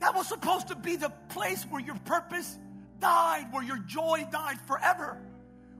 That 0.00 0.14
was 0.14 0.28
supposed 0.28 0.68
to 0.68 0.76
be 0.76 0.96
the 0.96 1.10
place 1.28 1.64
where 1.64 1.80
your 1.80 1.96
purpose 1.96 2.58
died, 3.00 3.48
where 3.50 3.62
your 3.62 3.78
joy 3.78 4.26
died 4.30 4.60
forever, 4.66 5.18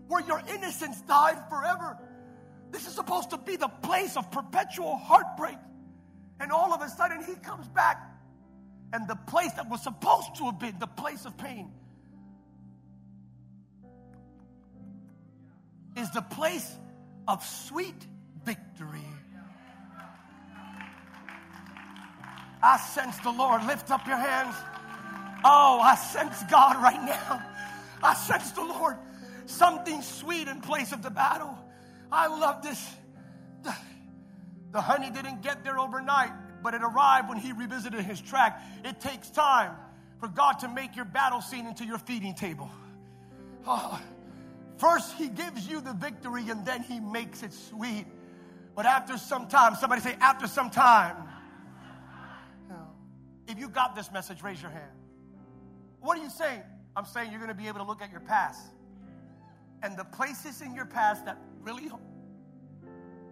where 0.09 0.25
your 0.27 0.43
innocence 0.49 1.01
died 1.03 1.39
forever. 1.49 1.99
This 2.71 2.87
is 2.87 2.95
supposed 2.95 3.31
to 3.31 3.39
be 3.39 3.57
the 3.57 3.69
place 3.69 4.17
of 4.17 4.31
perpetual 4.31 4.97
heartbreak. 4.97 5.59
And 6.41 6.51
all 6.51 6.73
of 6.73 6.81
a 6.83 6.89
sudden, 6.89 7.23
he 7.23 7.35
comes 7.35 7.69
back. 7.69 8.01
And 8.93 9.07
the 9.09 9.17
place 9.27 9.53
that 9.53 9.69
was 9.69 9.83
supposed 9.83 10.35
to 10.37 10.47
have 10.47 10.59
been 10.59 10.79
the 10.79 10.87
place 10.87 11.25
of 11.25 11.37
pain 11.37 11.71
is 16.03 16.11
the 16.11 16.21
place 16.21 16.71
of 17.29 17.45
sweet 17.45 18.07
victory. 18.45 19.07
I 22.63 22.77
sense 22.79 23.19
the 23.21 23.31
Lord. 23.31 23.65
Lift 23.67 23.91
up 23.91 24.07
your 24.07 24.17
hands. 24.17 24.55
Oh, 25.45 25.81
I 25.81 25.95
sense 25.95 26.43
God 26.51 26.83
right 26.83 27.03
now. 27.03 27.43
I 28.03 28.15
sense 28.15 28.51
the 28.53 28.65
Lord. 28.65 28.97
Something 29.47 30.03
sweet 30.03 30.49
in 30.49 30.61
place 30.61 30.93
of 30.93 31.03
the 31.03 31.11
battle. 31.11 31.57
I 32.11 32.27
love 32.27 32.63
this. 32.63 32.85
The 34.73 34.81
honey 34.81 35.11
didn't 35.11 35.43
get 35.43 35.65
there 35.65 35.79
overnight, 35.79 36.33
but 36.63 36.75
it 36.75 36.83
arrived 36.83 37.29
when 37.29 37.39
he 37.39 37.53
revisited 37.53 38.05
his 38.05 38.21
track. 38.21 38.63
It 38.85 39.01
takes 39.01 39.29
time 39.31 39.73
for 40.19 40.29
God 40.29 40.61
to 40.61 40.69
make 40.69 40.97
your 40.97 41.05
battle 41.05 41.41
scene 41.41 41.67
into 41.67 41.85
your 41.85 41.99
feeding 41.99 42.35
table. 42.35 42.71
Oh, 43.67 44.01
First, 44.83 45.15
he 45.15 45.29
gives 45.29 45.69
you 45.69 45.81
the 45.81 45.93
victory 45.93 46.51
and 46.51 46.67
then 46.67 46.83
he 46.83 46.99
makes 46.99 47.45
it 47.45 47.53
sweet. 47.53 48.05
But 48.75 48.85
after 48.85 49.17
some 49.17 49.47
time, 49.47 49.77
somebody 49.77 50.03
say, 50.03 50.17
after 50.21 50.49
some 50.49 50.71
time. 50.71 51.15
If 53.47 53.61
you 53.61 53.69
got 53.69 53.95
this 53.95 54.11
message, 54.11 54.43
raise 54.43 54.61
your 54.61 54.73
hand. 54.73 54.91
What 56.01 56.19
are 56.19 56.23
you 56.23 56.31
saying? 56.31 56.63
I'm 56.97 57.05
saying 57.05 57.31
you're 57.31 57.39
going 57.39 57.57
to 57.57 57.63
be 57.63 57.69
able 57.69 57.79
to 57.79 57.85
look 57.85 58.03
at 58.03 58.11
your 58.11 58.23
past 58.23 58.61
and 59.85 59.97
the 59.97 60.03
places 60.05 60.63
in 60.63 60.75
your 60.75 60.87
past 60.87 61.27
that 61.27 61.39
really 61.61 61.89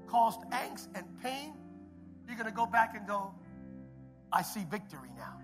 caused 0.07 0.43
angst 0.53 0.87
and 0.95 1.05
pain. 1.21 1.53
You're 2.29 2.37
going 2.37 2.47
to 2.47 2.55
go 2.55 2.67
back 2.67 2.95
and 2.95 3.09
go, 3.09 3.35
I 4.33 4.43
see 4.43 4.65
victory 4.71 5.11
now. 5.17 5.37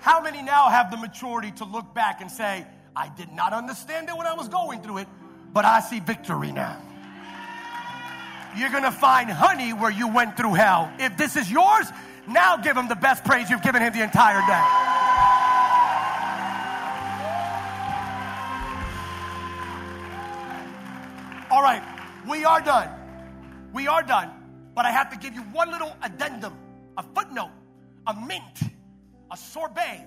How 0.00 0.20
many 0.22 0.42
now 0.42 0.68
have 0.70 0.90
the 0.90 0.96
maturity 0.96 1.50
to 1.52 1.64
look 1.64 1.94
back 1.94 2.20
and 2.20 2.30
say, 2.30 2.66
I 2.96 3.08
did 3.10 3.32
not 3.32 3.52
understand 3.52 4.08
it 4.08 4.16
when 4.16 4.26
I 4.26 4.34
was 4.34 4.48
going 4.48 4.82
through 4.82 4.98
it, 4.98 5.08
but 5.52 5.64
I 5.64 5.80
see 5.80 6.00
victory 6.00 6.52
now? 6.52 6.80
You're 8.56 8.70
gonna 8.70 8.90
find 8.90 9.30
honey 9.30 9.72
where 9.72 9.90
you 9.90 10.08
went 10.08 10.36
through 10.36 10.54
hell. 10.54 10.90
If 10.98 11.16
this 11.16 11.36
is 11.36 11.50
yours, 11.50 11.86
now 12.26 12.56
give 12.56 12.76
him 12.76 12.88
the 12.88 12.96
best 12.96 13.24
praise 13.24 13.50
you've 13.50 13.62
given 13.62 13.82
him 13.82 13.92
the 13.92 14.02
entire 14.02 14.40
day. 14.46 14.64
All 21.50 21.62
right, 21.62 21.82
we 22.28 22.44
are 22.44 22.60
done. 22.60 22.88
We 23.72 23.86
are 23.86 24.02
done. 24.02 24.30
But 24.74 24.86
I 24.86 24.92
have 24.92 25.10
to 25.10 25.18
give 25.18 25.34
you 25.34 25.42
one 25.42 25.70
little 25.70 25.94
addendum, 26.02 26.56
a 26.96 27.02
footnote, 27.14 27.50
a 28.06 28.14
mint, 28.14 28.70
a 29.30 29.36
sorbet. 29.36 30.06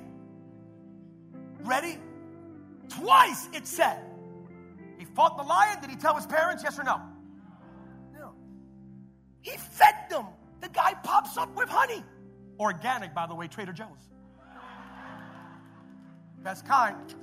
Ready? 1.61 1.97
Twice 2.89 3.47
it 3.53 3.67
said. 3.67 3.99
He 4.97 5.05
fought 5.05 5.37
the 5.37 5.43
lion. 5.43 5.79
Did 5.81 5.89
he 5.89 5.95
tell 5.95 6.15
his 6.15 6.25
parents? 6.25 6.63
Yes 6.63 6.77
or 6.77 6.83
no? 6.83 7.01
No. 8.13 8.33
He 9.41 9.51
fed 9.51 9.95
them. 10.09 10.25
The 10.61 10.69
guy 10.69 10.93
pops 11.03 11.37
up 11.37 11.55
with 11.55 11.69
honey. 11.69 12.03
Organic, 12.59 13.13
by 13.13 13.27
the 13.27 13.35
way, 13.35 13.47
Trader 13.47 13.73
Joe's. 13.73 14.09
Best 16.43 16.65
kind. 16.65 17.15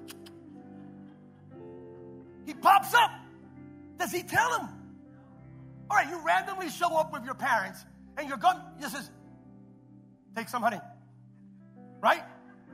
He 2.46 2.55
pops 2.55 2.94
up. 2.94 3.11
Does 3.98 4.11
he 4.11 4.22
tell 4.22 4.59
him? 4.59 4.68
All 5.90 5.96
right, 5.96 6.09
you 6.09 6.18
randomly 6.24 6.70
show 6.70 6.96
up 6.96 7.12
with 7.12 7.24
your 7.24 7.34
parents 7.34 7.84
and 8.16 8.28
you're 8.28 8.38
going, 8.38 8.57
this 8.80 8.94
is, 8.94 9.11
take 10.34 10.48
some 10.48 10.62
honey. 10.62 10.80
Right? 12.01 12.22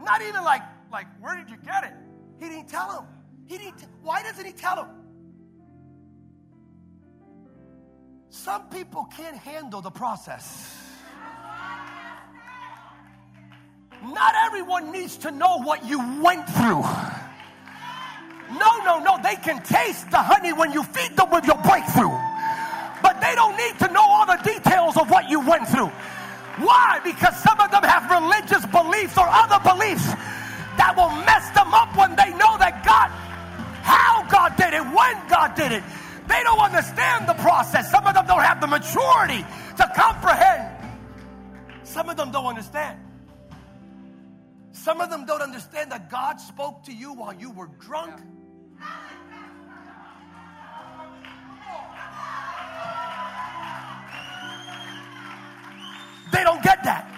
Not 0.03 0.23
even 0.23 0.45
like, 0.45 0.63
like, 0.93 1.07
where 1.21 1.37
did 1.37 1.51
you 1.51 1.57
get 1.65 1.85
it? 1.85 1.93
He 2.39 2.49
didn't 2.49 2.69
tell 2.69 3.01
him. 3.01 3.05
He 3.47 3.59
didn't, 3.59 3.79
t- 3.79 3.87
why 4.03 4.23
doesn't 4.23 4.45
he 4.45 4.53
tell 4.53 4.85
him? 4.85 4.89
Some 8.29 8.69
people 8.69 9.07
can't 9.17 9.37
handle 9.37 9.81
the 9.81 9.91
process. 9.91 10.75
Not 14.03 14.35
everyone 14.47 14.93
needs 14.93 15.17
to 15.19 15.31
know 15.31 15.63
what 15.63 15.85
you 15.87 15.99
went 16.23 16.47
through. 16.51 16.83
No, 18.53 18.79
no, 18.85 18.99
no. 19.01 19.19
They 19.23 19.37
can 19.37 19.63
taste 19.63 20.11
the 20.11 20.19
honey 20.19 20.53
when 20.53 20.73
you 20.73 20.83
feed 20.85 21.17
them 21.17 21.31
with 21.31 21.47
your 21.47 21.57
breakthrough. 21.59 22.15
But 23.03 23.21
they 23.21 23.35
don't 23.35 23.57
need 23.57 23.79
to 23.81 23.93
know 23.93 24.05
all 24.05 24.27
the 24.27 24.41
details 24.45 24.97
of 24.97 25.11
what 25.11 25.29
you 25.29 25.41
went 25.41 25.67
through. 25.69 25.91
Why? 26.59 27.01
Because 27.05 27.37
some 27.43 27.61
of 27.61 27.71
them 27.71 27.83
have 27.83 28.11
religious 28.11 28.65
beliefs 28.67 29.17
or 29.19 29.29
other 29.29 29.61
beliefs 29.61 30.07
that 30.77 30.95
will 30.97 31.13
mess 31.25 31.51
them 31.53 31.73
up 31.73 31.97
when 31.97 32.17
they 32.17 32.31
know 32.37 32.57
that 32.59 32.85
God, 32.85 33.11
how 33.85 34.25
God 34.29 34.57
did 34.57 34.73
it, 34.73 34.85
when 34.85 35.17
God 35.29 35.55
did 35.55 35.73
it. 35.73 35.83
They 36.29 36.43
don't 36.43 36.59
understand 36.59 37.29
the 37.29 37.35
process. 37.35 37.91
Some 37.91 38.07
of 38.07 38.15
them 38.15 38.27
don't 38.27 38.43
have 38.43 38.61
the 38.61 38.67
maturity 38.67 39.45
to 39.77 39.93
comprehend. 39.95 40.73
Some 41.85 42.09
of 42.09 42.17
them 42.17 42.33
don't 42.33 42.47
understand. 42.47 42.99
Some 44.73 45.01
of 45.01 45.11
them 45.11 45.25
don't 45.25 45.43
understand 45.43 45.93
that 45.93 46.11
God 46.11 46.41
spoke 46.41 46.85
to 46.85 46.93
you 46.93 47.13
while 47.13 47.35
you 47.35 47.51
were 47.51 47.69
drunk. 47.81 48.15
They 56.33 56.43
don't 56.45 56.63
get 56.63 56.85
that. 56.85 57.13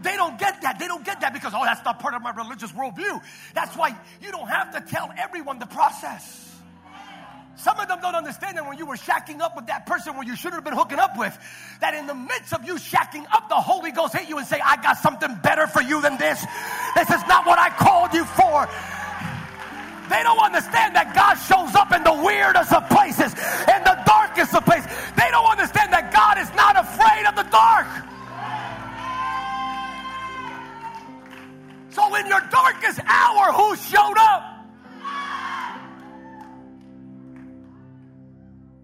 They 0.00 0.16
don't 0.16 0.38
get 0.38 0.62
that. 0.62 0.78
They 0.78 0.86
don't 0.86 1.04
get 1.04 1.20
that 1.20 1.32
because, 1.32 1.52
oh, 1.54 1.64
that's 1.64 1.84
not 1.84 1.98
part 1.98 2.14
of 2.14 2.22
my 2.22 2.30
religious 2.30 2.70
worldview. 2.72 3.20
That's 3.54 3.76
why 3.76 3.96
you 4.22 4.30
don't 4.30 4.48
have 4.48 4.72
to 4.72 4.80
tell 4.92 5.10
everyone 5.18 5.58
the 5.58 5.66
process. 5.66 6.44
Some 7.56 7.80
of 7.80 7.88
them 7.88 7.98
don't 8.00 8.14
understand 8.14 8.56
that 8.56 8.68
when 8.68 8.78
you 8.78 8.86
were 8.86 8.94
shacking 8.94 9.40
up 9.40 9.56
with 9.56 9.66
that 9.66 9.84
person 9.84 10.14
where 10.14 10.22
you 10.22 10.36
shouldn't 10.36 10.54
have 10.54 10.64
been 10.64 10.78
hooking 10.78 11.00
up 11.00 11.18
with, 11.18 11.36
that 11.80 11.92
in 11.92 12.06
the 12.06 12.14
midst 12.14 12.52
of 12.52 12.64
you 12.64 12.76
shacking 12.76 13.26
up, 13.32 13.48
the 13.48 13.56
Holy 13.56 13.90
Ghost 13.90 14.14
hit 14.14 14.28
you 14.28 14.38
and 14.38 14.46
say, 14.46 14.60
I 14.64 14.80
got 14.80 14.98
something 14.98 15.34
better 15.42 15.66
for 15.66 15.82
you 15.82 16.00
than 16.00 16.16
this. 16.18 16.38
This 16.94 17.10
is 17.10 17.26
not 17.26 17.46
what 17.46 17.58
I 17.58 17.70
called 17.70 18.14
you 18.14 18.24
for. 18.24 18.70
They 20.08 20.22
don't 20.22 20.38
understand 20.38 20.94
that 20.94 21.12
God 21.12 21.34
shows 21.36 21.74
up 21.74 21.92
in 21.92 22.06
the 22.06 22.14
weirdest 22.14 22.72
of 22.72 22.88
places, 22.88 23.34
in 23.68 23.80
the 23.84 23.98
darkest 24.06 24.54
of 24.54 24.64
places. 24.64 24.88
They 25.18 25.28
don't 25.28 25.50
understand 25.50 25.92
that 25.92 26.14
God 26.14 26.37
not 26.58 26.76
afraid 26.76 27.24
of 27.24 27.36
the 27.36 27.44
dark. 27.44 27.86
So 31.90 32.14
in 32.16 32.26
your 32.26 32.40
darkest 32.50 33.00
hour, 33.06 33.52
who 33.52 33.76
showed 33.76 34.18
up? 34.18 34.42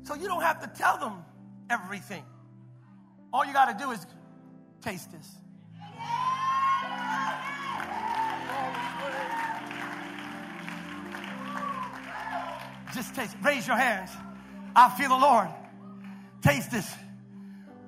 So 0.04 0.14
you 0.14 0.28
don't 0.28 0.42
have 0.42 0.60
to 0.60 0.68
tell 0.78 0.98
them 0.98 1.24
everything. 1.68 2.24
All 3.32 3.44
you 3.44 3.52
got 3.52 3.76
to 3.76 3.84
do 3.84 3.90
is 3.90 4.06
taste 4.80 5.10
this. 5.10 5.28
Just 12.94 13.14
taste. 13.16 13.36
Raise 13.42 13.66
your 13.66 13.76
hands. 13.76 14.10
I 14.76 14.88
feel 14.90 15.08
the 15.08 15.16
Lord. 15.16 15.48
Taste 16.42 16.70
this. 16.70 16.88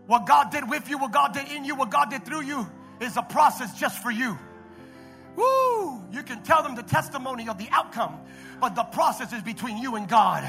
What 0.06 0.26
God 0.26 0.50
did 0.50 0.68
with 0.68 0.88
you, 0.88 0.98
what 0.98 1.12
God 1.12 1.34
did 1.34 1.48
in 1.48 1.64
you, 1.64 1.74
what 1.74 1.90
God 1.90 2.10
did 2.10 2.24
through 2.24 2.42
you 2.42 2.66
is 3.00 3.16
a 3.16 3.22
process 3.22 3.78
just 3.78 4.02
for 4.02 4.10
you. 4.10 4.38
Woo! 5.36 6.02
You 6.12 6.22
can 6.22 6.42
tell 6.42 6.62
them 6.62 6.74
the 6.74 6.82
testimony 6.82 7.48
of 7.48 7.58
the 7.58 7.68
outcome, 7.70 8.18
but 8.60 8.74
the 8.74 8.84
process 8.84 9.32
is 9.32 9.42
between 9.42 9.78
you 9.78 9.96
and 9.96 10.08
God. 10.08 10.44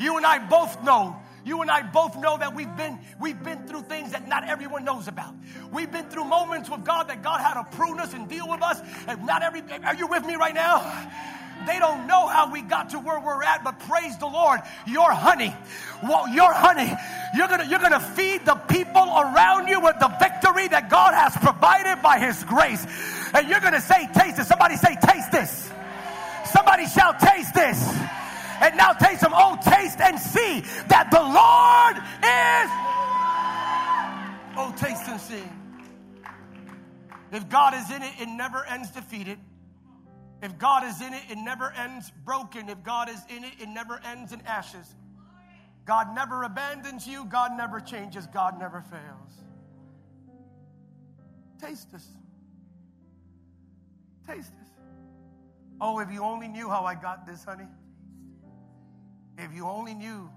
You 0.00 0.16
and 0.16 0.24
I 0.24 0.38
both 0.48 0.82
know 0.82 1.16
you 1.48 1.62
and 1.62 1.70
I 1.70 1.82
both 1.82 2.16
know 2.18 2.36
that 2.36 2.54
we've 2.54 2.76
been 2.76 2.98
we've 3.18 3.42
been 3.42 3.66
through 3.66 3.82
things 3.82 4.12
that 4.12 4.28
not 4.28 4.46
everyone 4.46 4.84
knows 4.84 5.08
about. 5.08 5.34
We've 5.72 5.90
been 5.90 6.08
through 6.10 6.24
moments 6.24 6.68
with 6.68 6.84
God 6.84 7.08
that 7.08 7.22
God 7.22 7.40
had 7.40 7.54
to 7.54 7.76
prune 7.76 7.98
us 8.00 8.12
and 8.12 8.28
deal 8.28 8.48
with 8.48 8.62
us. 8.62 8.80
And 9.06 9.24
not 9.24 9.42
every 9.42 9.62
are 9.82 9.94
you 9.94 10.06
with 10.06 10.26
me 10.26 10.36
right 10.36 10.54
now? 10.54 11.10
They 11.66 11.78
don't 11.78 12.06
know 12.06 12.26
how 12.26 12.50
we 12.52 12.62
got 12.62 12.90
to 12.90 12.98
where 12.98 13.20
we're 13.20 13.42
at, 13.42 13.64
but 13.64 13.78
praise 13.80 14.16
the 14.18 14.26
Lord, 14.26 14.60
your 14.86 15.12
honey, 15.12 15.54
well, 16.02 16.28
your 16.28 16.52
honey, 16.52 16.92
you're 17.34 17.48
gonna 17.48 17.64
you're 17.64 17.80
gonna 17.80 18.00
feed 18.00 18.44
the 18.44 18.54
people 18.54 19.02
around 19.02 19.68
you 19.68 19.80
with 19.80 19.98
the 19.98 20.08
victory 20.20 20.68
that 20.68 20.88
God 20.88 21.14
has 21.14 21.36
provided 21.36 22.02
by 22.02 22.18
His 22.18 22.42
grace, 22.44 22.86
and 23.34 23.48
you're 23.48 23.60
gonna 23.60 23.80
say, 23.80 24.08
"Taste 24.14 24.36
this." 24.36 24.48
Somebody 24.48 24.76
say, 24.76 24.96
"Taste 25.02 25.32
this." 25.32 25.70
Somebody 26.44 26.86
shall 26.86 27.14
"Taste 27.14 27.54
this." 27.54 27.78
And 28.60 28.76
now 28.76 28.92
taste 28.92 29.20
some. 29.20 29.32
Oh, 29.34 29.56
taste 29.62 30.00
and 30.00 30.18
see 30.18 30.60
that 30.88 31.10
the 31.10 31.20
Lord 31.20 31.96
is. 31.96 32.70
Oh, 34.56 34.74
taste 34.76 35.08
and 35.08 35.20
see. 35.20 35.44
If 37.30 37.48
God 37.48 37.74
is 37.74 37.90
in 37.90 38.02
it, 38.02 38.12
it 38.20 38.28
never 38.28 38.64
ends 38.64 38.90
defeated. 38.90 39.38
If 40.42 40.58
God 40.58 40.84
is 40.84 41.00
in 41.00 41.12
it, 41.14 41.22
it 41.30 41.38
never 41.38 41.72
ends 41.72 42.12
broken. 42.24 42.68
If 42.68 42.82
God 42.82 43.08
is 43.08 43.20
in 43.28 43.44
it, 43.44 43.52
it 43.60 43.68
never 43.68 44.00
ends 44.04 44.32
in 44.32 44.40
ashes. 44.42 44.94
God 45.84 46.14
never 46.14 46.44
abandons 46.44 47.06
you. 47.06 47.24
God 47.24 47.56
never 47.56 47.80
changes. 47.80 48.26
God 48.26 48.58
never 48.58 48.82
fails. 48.82 49.32
Taste 51.60 51.90
this. 51.90 52.06
Taste 54.26 54.52
this. 54.58 54.68
Oh, 55.80 55.98
if 55.98 56.12
you 56.12 56.22
only 56.22 56.46
knew 56.46 56.68
how 56.68 56.84
I 56.84 56.94
got 56.94 57.26
this, 57.26 57.44
honey. 57.44 57.66
If 59.38 59.54
you 59.54 59.66
only 59.66 59.94
knew 59.94 60.30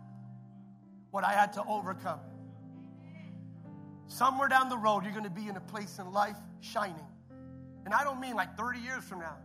what 1.12 1.24
I 1.24 1.34
had 1.34 1.54
to 1.54 1.64
overcome. 1.66 2.20
Somewhere 4.08 4.48
down 4.48 4.70
the 4.70 4.78
road, 4.78 5.04
you're 5.04 5.14
going 5.14 5.24
to 5.24 5.30
be 5.30 5.48
in 5.48 5.58
a 5.58 5.62
place 5.62 6.00
in 6.00 6.12
life 6.12 6.38
shining. 6.60 7.08
And 7.86 7.94
I 7.94 8.04
don't 8.04 8.20
mean 8.20 8.36
like 8.36 8.58
30 8.58 8.80
years 8.80 9.04
from 9.04 9.20
now. 9.20 9.38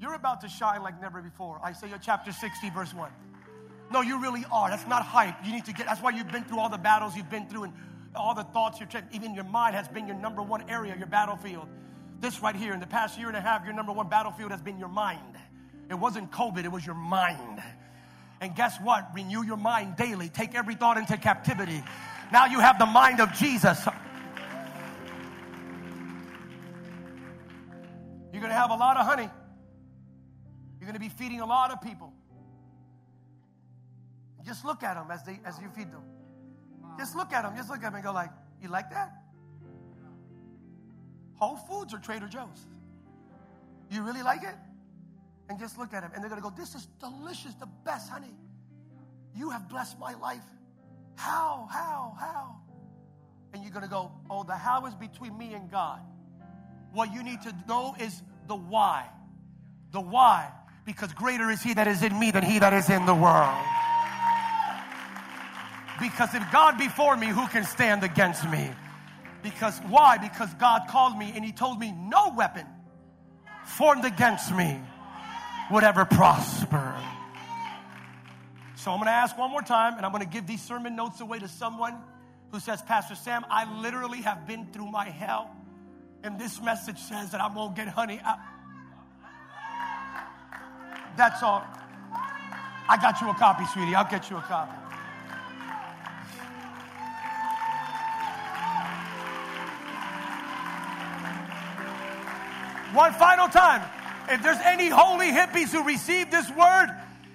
You're 0.00 0.14
about 0.14 0.42
to 0.42 0.48
shine 0.48 0.82
like 0.82 1.00
never 1.00 1.22
before. 1.22 1.60
Isaiah 1.64 1.98
chapter 2.02 2.32
60, 2.32 2.70
verse 2.70 2.92
1. 2.92 3.10
No, 3.92 4.00
you 4.02 4.20
really 4.20 4.44
are. 4.50 4.68
That's 4.68 4.86
not 4.86 5.02
hype. 5.02 5.36
You 5.44 5.52
need 5.52 5.64
to 5.66 5.72
get, 5.72 5.86
that's 5.86 6.02
why 6.02 6.10
you've 6.10 6.30
been 6.30 6.44
through 6.44 6.58
all 6.58 6.68
the 6.68 6.78
battles 6.78 7.16
you've 7.16 7.30
been 7.30 7.48
through 7.48 7.64
and 7.64 7.72
all 8.14 8.34
the 8.34 8.44
thoughts 8.44 8.80
you're, 8.80 8.88
even 9.12 9.34
your 9.34 9.44
mind 9.44 9.76
has 9.76 9.88
been 9.88 10.06
your 10.06 10.16
number 10.16 10.42
one 10.42 10.68
area, 10.68 10.96
your 10.96 11.06
battlefield. 11.06 11.68
This 12.20 12.40
right 12.40 12.56
here, 12.56 12.72
in 12.72 12.80
the 12.80 12.86
past 12.86 13.18
year 13.18 13.28
and 13.28 13.36
a 13.36 13.40
half, 13.40 13.64
your 13.64 13.74
number 13.74 13.92
one 13.92 14.08
battlefield 14.08 14.50
has 14.50 14.60
been 14.60 14.78
your 14.78 14.88
mind. 14.88 15.36
It 15.88 15.94
wasn't 15.94 16.32
COVID, 16.32 16.64
it 16.64 16.72
was 16.72 16.84
your 16.84 16.94
mind. 16.94 17.62
And 18.40 18.54
guess 18.54 18.76
what? 18.82 19.08
Renew 19.14 19.44
your 19.44 19.56
mind 19.56 19.96
daily. 19.96 20.28
Take 20.28 20.54
every 20.54 20.74
thought 20.74 20.98
into 20.98 21.16
captivity. 21.16 21.82
Now 22.32 22.46
you 22.46 22.60
have 22.60 22.78
the 22.78 22.86
mind 22.86 23.20
of 23.20 23.32
Jesus. 23.34 23.86
You're 28.32 28.42
going 28.42 28.52
to 28.52 28.58
have 28.58 28.70
a 28.70 28.74
lot 28.74 28.96
of 28.96 29.06
honey. 29.06 29.30
You're 30.86 30.92
going 30.92 31.10
to 31.10 31.16
be 31.16 31.24
feeding 31.24 31.40
a 31.40 31.46
lot 31.46 31.72
of 31.72 31.80
people. 31.80 32.12
Just 34.44 34.64
look 34.64 34.84
at 34.84 34.94
them 34.94 35.10
as 35.10 35.24
they 35.24 35.40
as 35.44 35.58
you 35.60 35.68
feed 35.70 35.90
them. 35.90 36.04
Just 36.96 37.16
look 37.16 37.32
at 37.32 37.42
them. 37.42 37.56
Just 37.56 37.68
look 37.68 37.78
at 37.78 37.86
them 37.86 37.96
and 37.96 38.04
go 38.04 38.12
like, 38.12 38.30
"You 38.62 38.68
like 38.68 38.90
that?" 38.90 39.20
Whole 41.34 41.56
Foods 41.56 41.92
or 41.92 41.98
Trader 41.98 42.28
Joe's? 42.28 42.68
You 43.90 44.04
really 44.04 44.22
like 44.22 44.44
it? 44.44 44.54
And 45.48 45.58
just 45.58 45.76
look 45.76 45.92
at 45.92 46.02
them, 46.02 46.12
and 46.14 46.22
they're 46.22 46.30
gonna 46.30 46.40
go, 46.40 46.50
"This 46.50 46.76
is 46.76 46.86
delicious, 47.00 47.54
the 47.56 47.66
best, 47.66 48.08
honey. 48.08 48.36
You 49.34 49.50
have 49.50 49.66
blessed 49.68 49.98
my 49.98 50.14
life. 50.14 50.46
How? 51.16 51.66
How? 51.68 52.14
How?" 52.16 52.60
And 53.52 53.64
you're 53.64 53.72
gonna 53.72 53.88
go, 53.88 54.12
"Oh, 54.30 54.44
the 54.44 54.54
how 54.54 54.86
is 54.86 54.94
between 54.94 55.36
me 55.36 55.52
and 55.54 55.68
God." 55.68 56.00
What 56.92 57.12
you 57.12 57.24
need 57.24 57.42
to 57.42 57.52
know 57.66 57.96
is 57.98 58.22
the 58.46 58.54
why. 58.54 59.10
The 59.90 60.00
why. 60.00 60.52
Because 60.86 61.12
greater 61.12 61.50
is 61.50 61.62
He 61.62 61.74
that 61.74 61.88
is 61.88 62.02
in 62.02 62.18
me 62.18 62.30
than 62.30 62.44
He 62.44 62.60
that 62.60 62.72
is 62.72 62.88
in 62.88 63.04
the 63.04 63.14
world. 63.14 63.58
Because 66.00 66.34
if 66.34 66.52
God 66.52 66.78
be 66.78 66.88
for 66.88 67.16
me, 67.16 67.26
who 67.26 67.46
can 67.48 67.64
stand 67.64 68.04
against 68.04 68.48
me? 68.48 68.70
Because 69.42 69.78
why? 69.88 70.18
Because 70.18 70.52
God 70.54 70.82
called 70.88 71.18
me 71.18 71.32
and 71.34 71.44
He 71.44 71.52
told 71.52 71.80
me 71.80 71.92
no 71.92 72.32
weapon 72.34 72.66
formed 73.64 74.04
against 74.04 74.54
me 74.54 74.80
would 75.70 75.82
ever 75.82 76.04
prosper. 76.04 76.94
So 78.76 78.92
I'm 78.92 78.98
going 78.98 79.06
to 79.06 79.12
ask 79.12 79.36
one 79.36 79.50
more 79.50 79.62
time, 79.62 79.96
and 79.96 80.06
I'm 80.06 80.12
going 80.12 80.22
to 80.22 80.30
give 80.30 80.46
these 80.46 80.62
sermon 80.62 80.94
notes 80.94 81.20
away 81.20 81.40
to 81.40 81.48
someone 81.48 81.96
who 82.52 82.60
says, 82.60 82.80
Pastor 82.82 83.16
Sam, 83.16 83.44
I 83.50 83.80
literally 83.80 84.22
have 84.22 84.46
been 84.46 84.66
through 84.72 84.92
my 84.92 85.06
hell, 85.06 85.50
and 86.22 86.38
this 86.38 86.62
message 86.62 86.98
says 86.98 87.32
that 87.32 87.42
I'm 87.42 87.54
going 87.54 87.74
to 87.74 87.84
get 87.84 87.88
honey. 87.88 88.20
I- 88.24 88.38
That's 91.16 91.42
all. 91.42 91.64
I 92.88 92.96
got 93.00 93.20
you 93.20 93.30
a 93.30 93.34
copy, 93.34 93.64
sweetie. 93.72 93.94
I'll 93.94 94.08
get 94.08 94.30
you 94.30 94.36
a 94.36 94.42
copy. 94.42 94.72
One 102.94 103.12
final 103.14 103.48
time. 103.48 103.82
If 104.28 104.42
there's 104.42 104.58
any 104.64 104.88
holy 104.88 105.30
hippies 105.30 105.70
who 105.70 105.84
receive 105.84 106.30
this 106.30 106.48
word, 106.50 106.88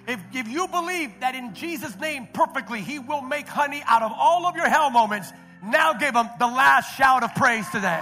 if, 0.06 0.20
if 0.34 0.48
you 0.48 0.68
believe 0.68 1.10
that 1.20 1.34
in 1.34 1.54
Jesus' 1.54 1.98
name 1.98 2.28
perfectly, 2.32 2.80
He 2.80 2.98
will 2.98 3.22
make 3.22 3.46
honey 3.46 3.82
out 3.86 4.02
of 4.02 4.12
all 4.12 4.46
of 4.46 4.56
your 4.56 4.68
hell 4.68 4.90
moments, 4.90 5.32
now 5.62 5.92
give 5.94 6.14
Him 6.14 6.28
the 6.38 6.46
last 6.46 6.96
shout 6.96 7.22
of 7.22 7.34
praise 7.34 7.68
today. 7.70 8.00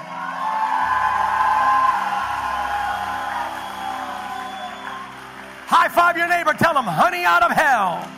High 5.91 6.13
five 6.13 6.17
your 6.17 6.29
neighbor, 6.29 6.53
tell 6.53 6.77
him, 6.77 6.85
honey 6.85 7.25
out 7.25 7.43
of 7.43 7.51
hell. 7.51 8.09